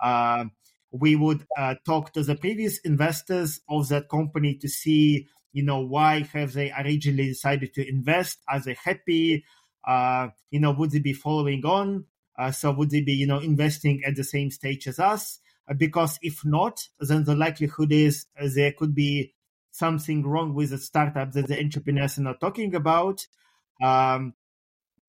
Uh, 0.01 0.47
we 0.91 1.17
would 1.17 1.47
uh, 1.57 1.75
talk 1.85 2.13
to 2.15 2.23
the 2.23 2.35
previous 2.35 2.79
investors 2.79 3.61
of 3.69 3.89
that 3.89 4.09
company 4.09 4.55
to 4.55 4.69
see, 4.69 5.27
you 5.53 5.63
know, 5.63 5.81
why 5.81 6.23
have 6.33 6.53
they 6.53 6.73
originally 6.73 7.27
decided 7.27 7.75
to 7.75 7.89
invest? 7.89 8.39
Are 8.49 8.61
they 8.61 8.77
happy? 8.83 9.45
Uh, 9.87 10.29
you 10.51 10.61
know, 10.61 10.73
would 10.73 10.91
they 10.91 11.01
be 11.01 11.13
following 11.13 11.65
on? 11.65 12.05
Uh, 12.39 12.53
so 12.53 12.73
would 12.73 12.91
they 12.91 13.03
be, 13.03 13.13
you 13.13 13.27
know, 13.27 13.39
investing 13.39 14.03
at 14.07 14.17
the 14.17 14.25
same 14.25 14.51
stage 14.51 14.87
as 14.87 14.99
us? 14.99 15.41
Uh, 15.69 15.75
because 15.75 16.19
if 16.23 16.45
not, 16.45 16.81
then 17.01 17.25
the 17.25 17.35
likelihood 17.35 17.93
is 17.93 18.27
uh, 18.41 18.49
there 18.55 18.73
could 18.73 18.95
be 18.95 19.35
something 19.71 20.27
wrong 20.27 20.55
with 20.55 20.71
the 20.71 20.79
startup 20.79 21.33
that 21.33 21.49
the 21.49 21.59
entrepreneurs 21.61 22.19
are 22.19 22.23
not 22.23 22.41
talking 22.41 22.75
about. 22.75 23.27
Um, 23.83 24.35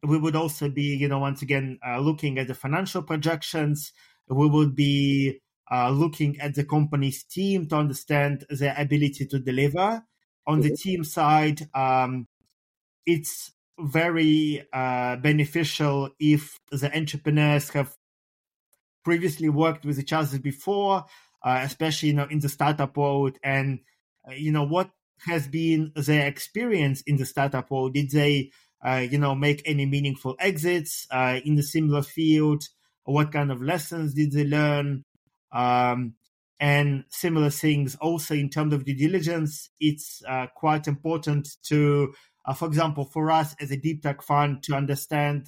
we 0.03 0.17
would 0.17 0.35
also 0.35 0.69
be, 0.69 0.95
you 0.95 1.07
know, 1.07 1.19
once 1.19 1.41
again 1.41 1.79
uh, 1.85 1.99
looking 1.99 2.37
at 2.37 2.47
the 2.47 2.53
financial 2.53 3.01
projections. 3.01 3.91
We 4.27 4.47
would 4.47 4.75
be 4.75 5.41
uh, 5.71 5.89
looking 5.89 6.39
at 6.39 6.55
the 6.55 6.63
company's 6.63 7.23
team 7.23 7.67
to 7.67 7.75
understand 7.75 8.45
their 8.49 8.75
ability 8.77 9.25
to 9.27 9.39
deliver. 9.39 10.03
On 10.47 10.61
the 10.61 10.69
mm-hmm. 10.69 10.89
team 10.89 11.03
side, 11.03 11.69
um, 11.75 12.27
it's 13.05 13.51
very 13.79 14.65
uh, 14.73 15.15
beneficial 15.17 16.09
if 16.19 16.59
the 16.71 16.95
entrepreneurs 16.95 17.69
have 17.69 17.95
previously 19.03 19.49
worked 19.49 19.85
with 19.85 19.99
each 19.99 20.13
other 20.13 20.39
before, 20.39 21.05
uh, 21.43 21.61
especially 21.63 22.09
you 22.09 22.15
know 22.15 22.27
in 22.29 22.39
the 22.39 22.49
startup 22.49 22.97
world, 22.97 23.37
and 23.43 23.79
uh, 24.27 24.33
you 24.33 24.51
know 24.51 24.63
what 24.63 24.89
has 25.27 25.47
been 25.47 25.91
their 25.95 26.27
experience 26.27 27.01
in 27.01 27.17
the 27.17 27.25
startup 27.25 27.69
world. 27.71 27.93
Did 27.93 28.11
they, 28.11 28.51
uh, 28.85 29.05
you 29.09 29.17
know, 29.17 29.35
make 29.35 29.61
any 29.65 29.85
meaningful 29.85 30.35
exits 30.39 31.07
uh, 31.11 31.39
in 31.43 31.55
the 31.55 31.63
similar 31.63 32.01
field? 32.01 32.63
What 33.03 33.31
kind 33.31 33.51
of 33.51 33.61
lessons 33.61 34.13
did 34.13 34.31
they 34.31 34.45
learn? 34.45 35.03
Um, 35.51 36.15
and 36.61 37.05
similar 37.07 37.49
things 37.49 37.95
also 38.01 38.35
in 38.35 38.49
terms 38.49 38.73
of 38.73 38.83
due 38.83 38.95
diligence, 38.95 39.69
it's 39.79 40.21
uh, 40.27 40.47
quite 40.53 40.87
important 40.87 41.47
to 41.63 42.13
uh, 42.49 42.53
for 42.53 42.67
example, 42.67 43.05
for 43.05 43.29
us 43.29 43.55
as 43.59 43.69
a 43.69 43.77
deep 43.77 44.01
tech 44.01 44.23
fund 44.23 44.63
to 44.63 44.73
understand, 44.73 45.47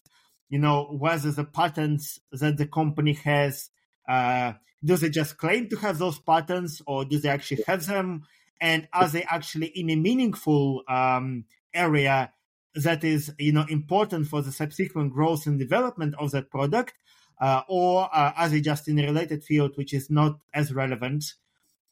you 0.50 0.60
know, 0.60 0.84
whether 0.84 1.32
the 1.32 1.44
patents 1.44 2.20
that 2.32 2.58
the 2.58 2.68
company 2.68 3.14
has, 3.14 3.72
uh, 4.08 4.54
do 4.84 4.96
they 4.96 5.10
just 5.10 5.38
claim 5.38 5.68
to 5.68 5.78
have 5.78 5.98
those 5.98 6.20
patents 6.20 6.80
or 6.86 7.04
do 7.04 7.18
they 7.18 7.30
actually 7.30 7.64
have 7.66 7.88
them? 7.88 8.24
And 8.60 8.88
are 8.94 9.08
they 9.08 9.24
actually 9.24 9.68
in 9.68 9.90
a 9.90 9.96
meaningful 9.96 10.84
um, 10.88 11.46
area 11.74 12.32
that 12.76 13.04
is, 13.04 13.34
you 13.40 13.52
know, 13.52 13.66
important 13.68 14.28
for 14.28 14.44
the 14.44 14.52
subsequent 14.52 15.12
growth 15.12 15.48
and 15.48 15.58
development 15.58 16.14
of 16.20 16.30
that 16.32 16.52
product? 16.52 16.94
Uh, 17.42 17.64
or 17.68 18.08
uh, 18.14 18.32
are 18.38 18.50
they 18.50 18.62
just 18.62 18.88
in 18.88 19.00
a 19.00 19.04
related 19.04 19.44
field 19.44 19.72
which 19.76 19.94
is 19.94 20.12
not 20.12 20.40
as 20.54 20.72
relevant? 20.72 21.26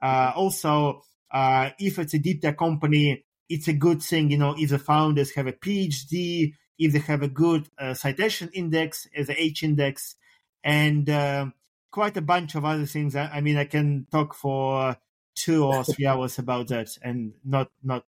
Uh, 0.01 0.31
also, 0.35 1.01
uh, 1.31 1.71
if 1.79 1.97
it's 1.97 2.13
a 2.13 2.19
deep 2.19 2.41
tech 2.41 2.57
company, 2.57 3.25
it's 3.49 3.67
a 3.67 3.73
good 3.73 4.01
thing, 4.03 4.29
you 4.29 4.37
know, 4.37 4.53
if 4.55 4.69
the 4.69 4.77
founders 4.77 5.31
have 5.31 5.47
a 5.47 5.51
PhD, 5.51 6.53
if 6.77 6.93
they 6.93 6.99
have 6.99 7.23
a 7.23 7.27
good 7.27 7.67
uh, 7.79 7.95
citation 7.95 8.49
index 8.53 9.07
as 9.15 9.27
a 9.27 9.41
H 9.41 9.63
index, 9.63 10.15
and 10.63 11.09
uh, 11.09 11.47
quite 11.91 12.15
a 12.15 12.21
bunch 12.21 12.53
of 12.53 12.63
other 12.63 12.85
things. 12.85 13.15
I, 13.15 13.25
I, 13.25 13.41
mean, 13.41 13.57
I 13.57 13.65
can 13.65 14.05
talk 14.11 14.35
for 14.35 14.95
two 15.35 15.65
or 15.65 15.83
three 15.83 16.05
hours 16.07 16.37
about 16.37 16.67
that 16.67 16.89
and 17.01 17.33
not 17.43 17.71
not 17.83 18.05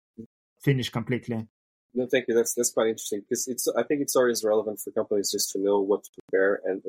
finish 0.61 0.89
completely. 0.89 1.47
No, 1.93 2.07
thank 2.09 2.25
you. 2.27 2.35
That's 2.35 2.53
that's 2.53 2.71
quite 2.71 2.89
interesting 2.89 3.21
because 3.21 3.47
it's. 3.47 3.67
I 3.67 3.83
think 3.83 4.01
it's 4.01 4.15
always 4.15 4.43
relevant 4.43 4.79
for 4.79 4.91
companies 4.91 5.31
just 5.31 5.51
to 5.51 5.59
know 5.59 5.81
what 5.81 6.03
to 6.03 6.09
prepare 6.21 6.61
and 6.63 6.81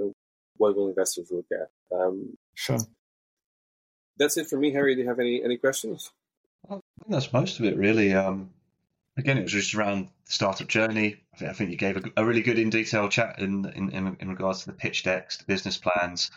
what 0.57 0.77
will 0.77 0.89
investors 0.89 1.31
look 1.31 1.47
at. 1.53 1.71
Um, 1.97 2.37
sure. 2.55 2.79
That's 4.19 4.37
it 4.37 4.49
for 4.49 4.59
me, 4.59 4.73
Harry. 4.73 4.95
Do 4.95 5.03
you 5.03 5.09
have 5.09 5.19
any 5.19 5.43
any 5.43 5.57
questions? 5.57 6.11
I 6.69 6.75
think 6.75 6.83
that's 7.09 7.33
most 7.33 7.59
of 7.59 7.65
it, 7.65 7.77
really. 7.77 8.15
Um, 8.15 8.51
again, 9.17 9.39
it 9.39 9.43
was 9.43 9.53
just 9.53 9.75
around 9.75 10.09
the 10.27 10.33
startup 10.33 10.69
journey. 10.69 11.17
I 11.35 11.37
think, 11.37 11.51
I 11.51 11.55
think 11.55 11.71
you 11.71 11.77
gave 11.77 11.97
a, 11.97 12.03
a, 12.17 12.25
really 12.25 12.43
good 12.43 12.59
in 12.59 12.71
detail 12.71 13.09
chat 13.09 13.39
in, 13.39 13.65
in, 13.75 13.91
in, 13.91 14.17
in 14.21 14.29
regards 14.29 14.61
to 14.61 14.67
the 14.67 14.77
pitch 14.77 15.03
decks, 15.03 15.39
the 15.39 15.45
business 15.45 15.77
plans, 15.77 16.31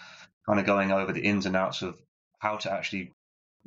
kind 0.47 0.59
of 0.59 0.65
going 0.65 0.91
over 0.91 1.11
the 1.11 1.21
ins 1.21 1.45
and 1.45 1.55
outs 1.55 1.81
of 1.81 1.97
how 2.39 2.57
to 2.57 2.71
actually 2.71 3.11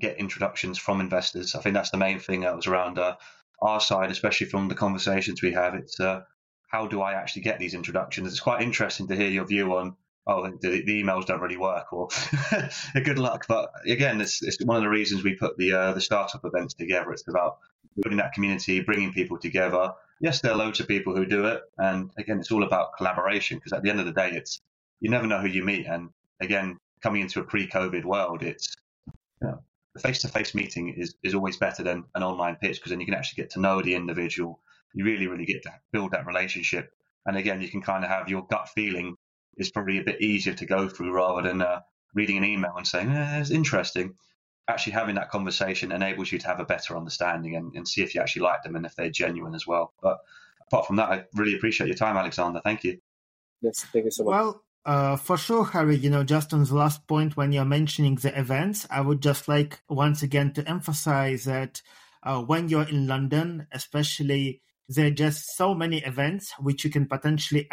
get 0.01 0.19
introductions 0.19 0.79
from 0.79 1.01
investors. 1.01 1.55
I 1.55 1.61
think 1.61 1.75
that's 1.75 1.91
the 1.91 1.97
main 1.97 2.19
thing 2.19 2.41
that 2.41 2.57
was 2.57 2.67
around 2.67 2.99
uh, 2.99 3.17
our 3.61 3.81
side, 3.81 4.11
especially 4.11 4.49
from 4.49 4.69
the 4.69 4.75
conversations 4.75 5.43
we 5.43 5.53
have. 5.53 5.75
It's 5.75 5.99
uh, 6.01 6.23
how 6.69 6.87
do 6.87 7.01
I 7.01 7.15
actually 7.15 7.43
get 7.43 7.59
these 7.59 7.75
introductions? 7.75 8.29
It's 8.29 8.41
quite 8.41 8.63
interesting 8.63 9.09
to 9.09 9.17
hear 9.17 9.29
your 9.29 9.47
view 9.47 9.75
on 9.75 9.97
oh, 10.29 10.51
the, 10.61 10.83
the 10.83 11.03
emails 11.03 11.27
don't 11.27 11.41
really 11.41 11.57
work, 11.57 11.93
or 11.93 12.09
good 13.05 13.19
luck. 13.19 13.47
But 13.49 13.71
again, 13.87 14.21
it's, 14.21 14.43
it's 14.43 14.63
one 14.63 14.77
of 14.77 14.83
the 14.83 14.89
reasons 14.89 15.25
we 15.25 15.35
put 15.35 15.57
the 15.57 15.73
uh, 15.73 15.93
the 15.95 16.01
startup 16.01 16.45
events 16.45 16.75
together. 16.75 17.11
It's 17.13 17.27
about 17.27 17.59
building 17.97 18.19
that 18.19 18.35
community, 18.35 18.81
bringing 18.81 19.13
people 19.13 19.39
together. 19.39 19.93
Yes, 20.21 20.41
there 20.41 20.53
are 20.53 20.59
loads 20.59 20.81
of 20.81 20.87
people 20.87 21.17
who 21.17 21.25
do 21.25 21.47
it, 21.47 21.63
and 21.79 22.11
again, 22.19 22.39
it's 22.39 22.53
all 22.53 22.63
about 22.63 22.97
collaboration 22.97 23.57
because 23.57 23.73
at 23.73 23.83
the 23.83 23.91
end 23.91 24.01
of 24.01 24.07
the 24.07 24.13
day, 24.13 24.31
it's 24.33 24.61
you 25.01 25.11
never 25.11 25.27
know 25.27 25.41
who 25.41 25.49
you 25.49 25.65
meet. 25.65 25.87
And 25.87 26.11
again, 26.41 26.79
coming 27.03 27.23
into 27.23 27.41
a 27.41 27.45
pre-COVID 27.45 28.05
world, 28.05 28.43
it's 28.43 28.77
you 29.07 29.49
know, 29.49 29.63
the 29.95 30.01
face-to-face 30.01 30.55
meeting 30.55 30.95
is 30.97 31.15
is 31.23 31.35
always 31.35 31.57
better 31.57 31.83
than 31.83 32.05
an 32.15 32.23
online 32.23 32.57
pitch 32.57 32.77
because 32.77 32.91
then 32.91 33.01
you 33.01 33.07
can 33.07 33.15
actually 33.15 33.43
get 33.43 33.51
to 33.51 33.61
know 33.61 33.81
the 33.81 33.95
individual. 33.95 34.61
You 34.95 35.05
really, 35.05 35.27
really 35.27 35.45
get 35.45 35.63
to 35.63 35.73
build 35.93 36.13
that 36.13 36.27
relationship. 36.27 36.93
And 37.27 37.37
again, 37.37 37.61
you 37.61 37.69
can 37.69 37.83
kind 37.83 38.05
of 38.05 38.11
have 38.11 38.29
your 38.29 38.47
gut 38.47 38.71
feeling 38.71 39.17
is 39.59 39.71
probably 39.71 39.99
a 39.99 40.05
bit 40.05 40.21
easier 40.21 40.55
to 40.55 40.67
go 40.67 40.89
through 40.89 41.13
rather 41.13 41.43
than 41.47 41.63
uh, 41.63 41.81
reading 42.15 42.39
an 42.39 42.45
email 42.45 42.75
and 42.77 42.87
saying, 42.87 43.11
eh, 43.11 43.41
it's 43.41 43.51
interesting. 43.51 44.15
Actually, 44.69 44.93
having 44.93 45.15
that 45.17 45.31
conversation 45.31 45.93
enables 45.93 46.31
you 46.31 46.39
to 46.39 46.47
have 46.47 46.61
a 46.61 46.65
better 46.65 46.97
understanding 46.97 47.57
and, 47.57 47.75
and 47.75 47.89
see 47.89 48.03
if 48.03 48.15
you 48.15 48.21
actually 48.21 48.43
like 48.43 48.63
them 48.63 48.77
and 48.77 48.87
if 48.87 48.95
they're 48.95 49.11
genuine 49.11 49.55
as 49.55 49.67
well. 49.67 49.93
But 50.03 50.19
apart 50.67 50.87
from 50.87 50.97
that, 50.97 51.11
I 51.11 51.25
really 51.35 51.55
appreciate 51.55 51.87
your 51.87 51.97
time, 51.97 52.17
Alexander. 52.17 52.61
Thank 52.63 52.85
you. 52.85 52.99
Yes, 53.61 53.85
thank 53.93 54.05
you 54.05 54.11
so 54.11 54.25
much. 54.25 54.31
Well, 54.31 54.65
uh, 54.85 55.17
for 55.17 55.37
sure, 55.37 55.65
Harry, 55.65 55.97
you 55.97 56.11
know, 56.11 56.23
just 56.23 56.53
on 56.55 56.65
the 56.65 56.75
last 56.75 57.07
point 57.07 57.37
when 57.37 57.53
you're 57.53 57.65
mentioning 57.65 58.15
the 58.17 58.39
events, 58.39 58.87
I 58.91 59.01
would 59.01 59.21
just 59.21 59.49
like 59.49 59.81
once 59.89 60.23
again 60.23 60.53
to 60.55 60.69
emphasize 60.69 61.45
that 61.45 61.83
uh, 62.23 62.41
when 62.41 62.69
you're 62.69 62.89
in 62.89 63.07
London, 63.07 63.67
especially 63.73 64.63
there 64.89 65.07
are 65.07 65.11
just 65.11 65.55
so 65.55 65.75
many 65.75 65.99
events 65.99 66.53
which 66.59 66.85
you 66.85 66.91
can 66.91 67.07
potentially 67.07 67.69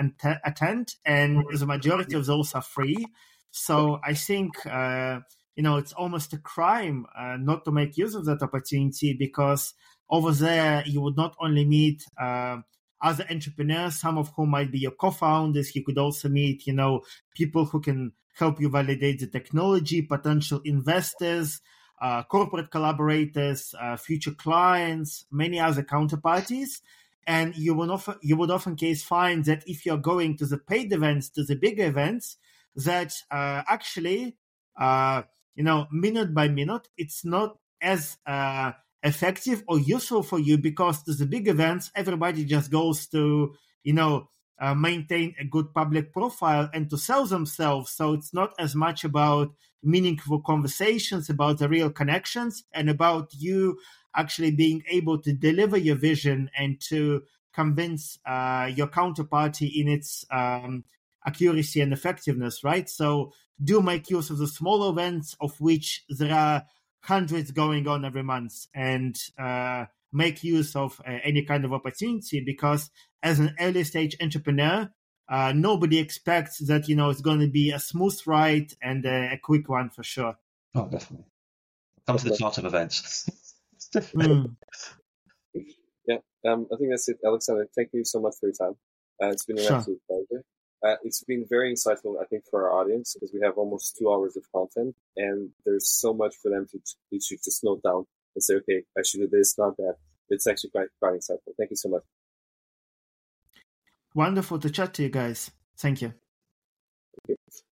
attend, 0.46 0.96
and 1.06 1.44
the 1.58 1.66
majority 1.66 2.16
of 2.16 2.26
those 2.26 2.54
are 2.54 2.62
free. 2.62 3.06
So 3.52 4.00
I 4.04 4.14
think 4.14 4.66
uh, 4.66 5.22
you 5.56 5.64
know 5.64 5.78
it's 5.78 5.94
almost 5.94 6.34
a 6.34 6.38
crime 6.38 7.06
uh, 7.18 7.38
not 7.40 7.64
to 7.66 7.72
make 7.72 7.98
use 7.98 8.16
of 8.16 8.26
that 8.26 8.42
opportunity 8.42 9.14
because 9.14 9.74
over 10.10 10.34
there 10.34 10.84
you 10.86 11.00
would 11.02 11.16
not 11.16 11.36
only 11.40 11.64
meet 11.64 12.04
uh, 12.22 12.58
other 13.02 13.26
entrepreneurs, 13.30 14.00
some 14.00 14.18
of 14.18 14.32
whom 14.36 14.50
might 14.50 14.72
be 14.72 14.80
your 14.80 14.92
co-founders. 14.92 15.74
You 15.74 15.86
could 15.86 15.98
also 15.98 16.28
meet 16.28 16.68
you 16.68 16.74
know 16.74 17.02
people 17.34 17.64
who 17.64 17.80
can 17.80 18.12
help 18.38 18.60
you 18.60 18.70
validate 18.70 19.22
the 19.22 19.28
technology, 19.28 20.02
potential 20.02 20.62
investors. 20.66 21.62
Uh, 22.02 22.22
corporate 22.24 22.70
collaborators, 22.72 23.74
uh, 23.80 23.96
future 23.96 24.34
clients, 24.34 25.26
many 25.32 25.62
other 25.62 25.82
counterparties 25.82 26.82
and 27.28 27.56
you 27.56 27.74
will 27.74 27.92
often 27.92 28.16
you 28.22 28.36
would 28.38 28.52
often 28.52 28.76
case 28.76 29.04
find 29.04 29.46
that 29.46 29.64
if 29.68 29.86
you're 29.86 29.98
going 29.98 30.38
to 30.38 30.46
the 30.46 30.58
paid 30.58 30.92
events 30.94 31.30
to 31.30 31.44
the 31.44 31.56
big 31.56 31.80
events 31.80 32.38
that 32.76 33.14
uh, 33.32 33.64
actually 33.68 34.36
uh, 34.80 35.22
you 35.56 35.64
know 35.64 35.88
minute 35.92 36.34
by 36.34 36.48
minute 36.48 36.88
it's 36.98 37.26
not 37.26 37.58
as 37.82 38.18
uh, 38.26 38.72
effective 39.04 39.64
or 39.68 39.80
useful 39.80 40.24
for 40.24 40.40
you 40.40 40.58
because 40.58 41.04
to 41.04 41.14
the 41.14 41.26
big 41.26 41.48
events 41.48 41.92
everybody 41.96 42.46
just 42.46 42.72
goes 42.72 43.08
to 43.08 43.54
you 43.84 43.94
know 43.94 44.30
uh, 44.60 44.74
maintain 44.74 45.36
a 45.40 45.46
good 45.46 45.74
public 45.74 46.14
profile 46.14 46.70
and 46.74 46.90
to 46.90 46.98
sell 46.98 47.26
themselves. 47.26 47.92
So 47.92 48.14
it's 48.14 48.34
not 48.34 48.54
as 48.58 48.76
much 48.76 49.04
about 49.04 49.54
meaningful 49.84 50.42
conversations 50.42 51.30
about 51.30 51.60
the 51.60 51.70
real 51.70 51.92
connections 51.92 52.64
and 52.74 52.90
about 52.90 53.34
you 53.34 53.78
actually 54.16 54.52
being 54.52 54.84
able 54.90 55.22
to 55.22 55.34
deliver 55.34 55.78
your 55.78 55.96
vision 55.96 56.50
and 56.58 56.80
to 56.90 57.24
convince 57.54 58.20
uh, 58.26 58.70
your 58.74 58.88
counterparty 58.88 59.72
in 59.76 59.88
its 59.88 60.26
um, 60.32 60.84
accuracy 61.26 61.82
and 61.82 61.94
effectiveness, 61.94 62.64
right? 62.64 62.90
So 62.90 63.32
do 63.64 63.82
make 63.82 64.10
use 64.10 64.30
of 64.30 64.38
the 64.38 64.48
small 64.48 64.90
events 64.90 65.36
of 65.40 65.60
which 65.60 66.04
there 66.10 66.34
are 66.34 66.66
hundreds 67.00 67.52
going 67.52 67.88
on 67.88 68.04
every 68.04 68.24
month 68.24 68.68
and 68.74 69.18
uh, 69.40 69.86
make 70.12 70.44
use 70.44 70.76
of 70.76 71.02
uh, 71.08 71.18
any 71.24 71.44
kind 71.44 71.66
of 71.66 71.74
opportunity 71.74 72.42
because 72.46 72.90
as 73.24 73.40
an 73.40 73.56
early 73.60 73.84
stage 73.84 74.16
entrepreneur, 74.22 74.90
uh, 75.30 75.54
nobody 75.56 75.98
expects 75.98 76.60
that 76.60 76.88
you 76.88 76.96
know 76.96 77.10
it's 77.10 77.22
going 77.22 77.40
to 77.40 77.48
be 77.48 77.72
a 77.72 77.80
smooth 77.80 78.20
ride 78.28 78.74
and 78.82 79.06
a, 79.06 79.34
a 79.34 79.40
quick 79.42 79.68
one 79.70 79.90
for 79.90 80.04
sure. 80.04 80.36
Oh, 80.76 80.88
definitely. 80.88 81.26
Come 82.06 82.18
to 82.18 82.30
the 82.30 82.36
startup 82.36 82.66
events. 82.66 83.30
mm. 83.96 84.56
Yeah, 86.08 86.18
um, 86.48 86.68
I 86.72 86.78
think 86.78 86.92
that's 86.92 87.10
it, 87.10 87.18
Alexander. 87.26 87.68
Thank 87.76 87.90
you 87.94 88.04
so 88.04 88.20
much 88.20 88.36
for 88.40 88.48
your 88.48 88.54
time. 88.54 88.76
Uh, 89.22 89.30
it's 89.32 89.46
been 89.46 89.58
an 89.58 89.66
sure. 89.66 89.78
absolute 89.78 90.02
pleasure. 90.08 90.44
Uh, 90.86 90.98
it's 91.04 91.24
been 91.24 91.46
very 91.50 91.74
insightful, 91.74 92.22
I 92.22 92.26
think, 92.26 92.44
for 92.50 92.70
our 92.70 92.80
audience 92.80 93.16
because 93.16 93.32
we 93.34 93.40
have 93.42 93.58
almost 93.58 93.98
two 93.98 94.12
hours 94.12 94.38
of 94.38 94.44
content, 94.54 94.96
and 95.18 95.50
there's 95.66 95.90
so 95.90 96.14
much 96.14 96.36
for 96.36 96.52
them 96.52 96.68
to 96.72 96.78
to 96.78 97.38
just 97.44 97.64
note 97.64 97.82
down 97.82 98.06
and 98.36 98.44
say, 98.44 98.56
okay, 98.56 98.84
I 98.98 99.02
should 99.04 99.22
do 99.22 99.30
this, 99.32 99.58
not 99.58 99.78
that. 99.78 99.96
It's 100.30 100.46
actually 100.46 100.72
quite 100.72 100.90
quite 101.00 101.14
insightful. 101.14 101.56
Thank 101.58 101.72
you 101.72 101.78
so 101.78 101.90
much. 101.90 102.04
Wonderful 104.14 104.60
to 104.60 104.70
chat 104.70 104.94
to 104.96 105.04
you 105.04 105.10
guys. 105.10 105.52
Thank 105.78 106.02
you. 106.02 106.14
Thank 107.28 107.40
you. 107.48 107.65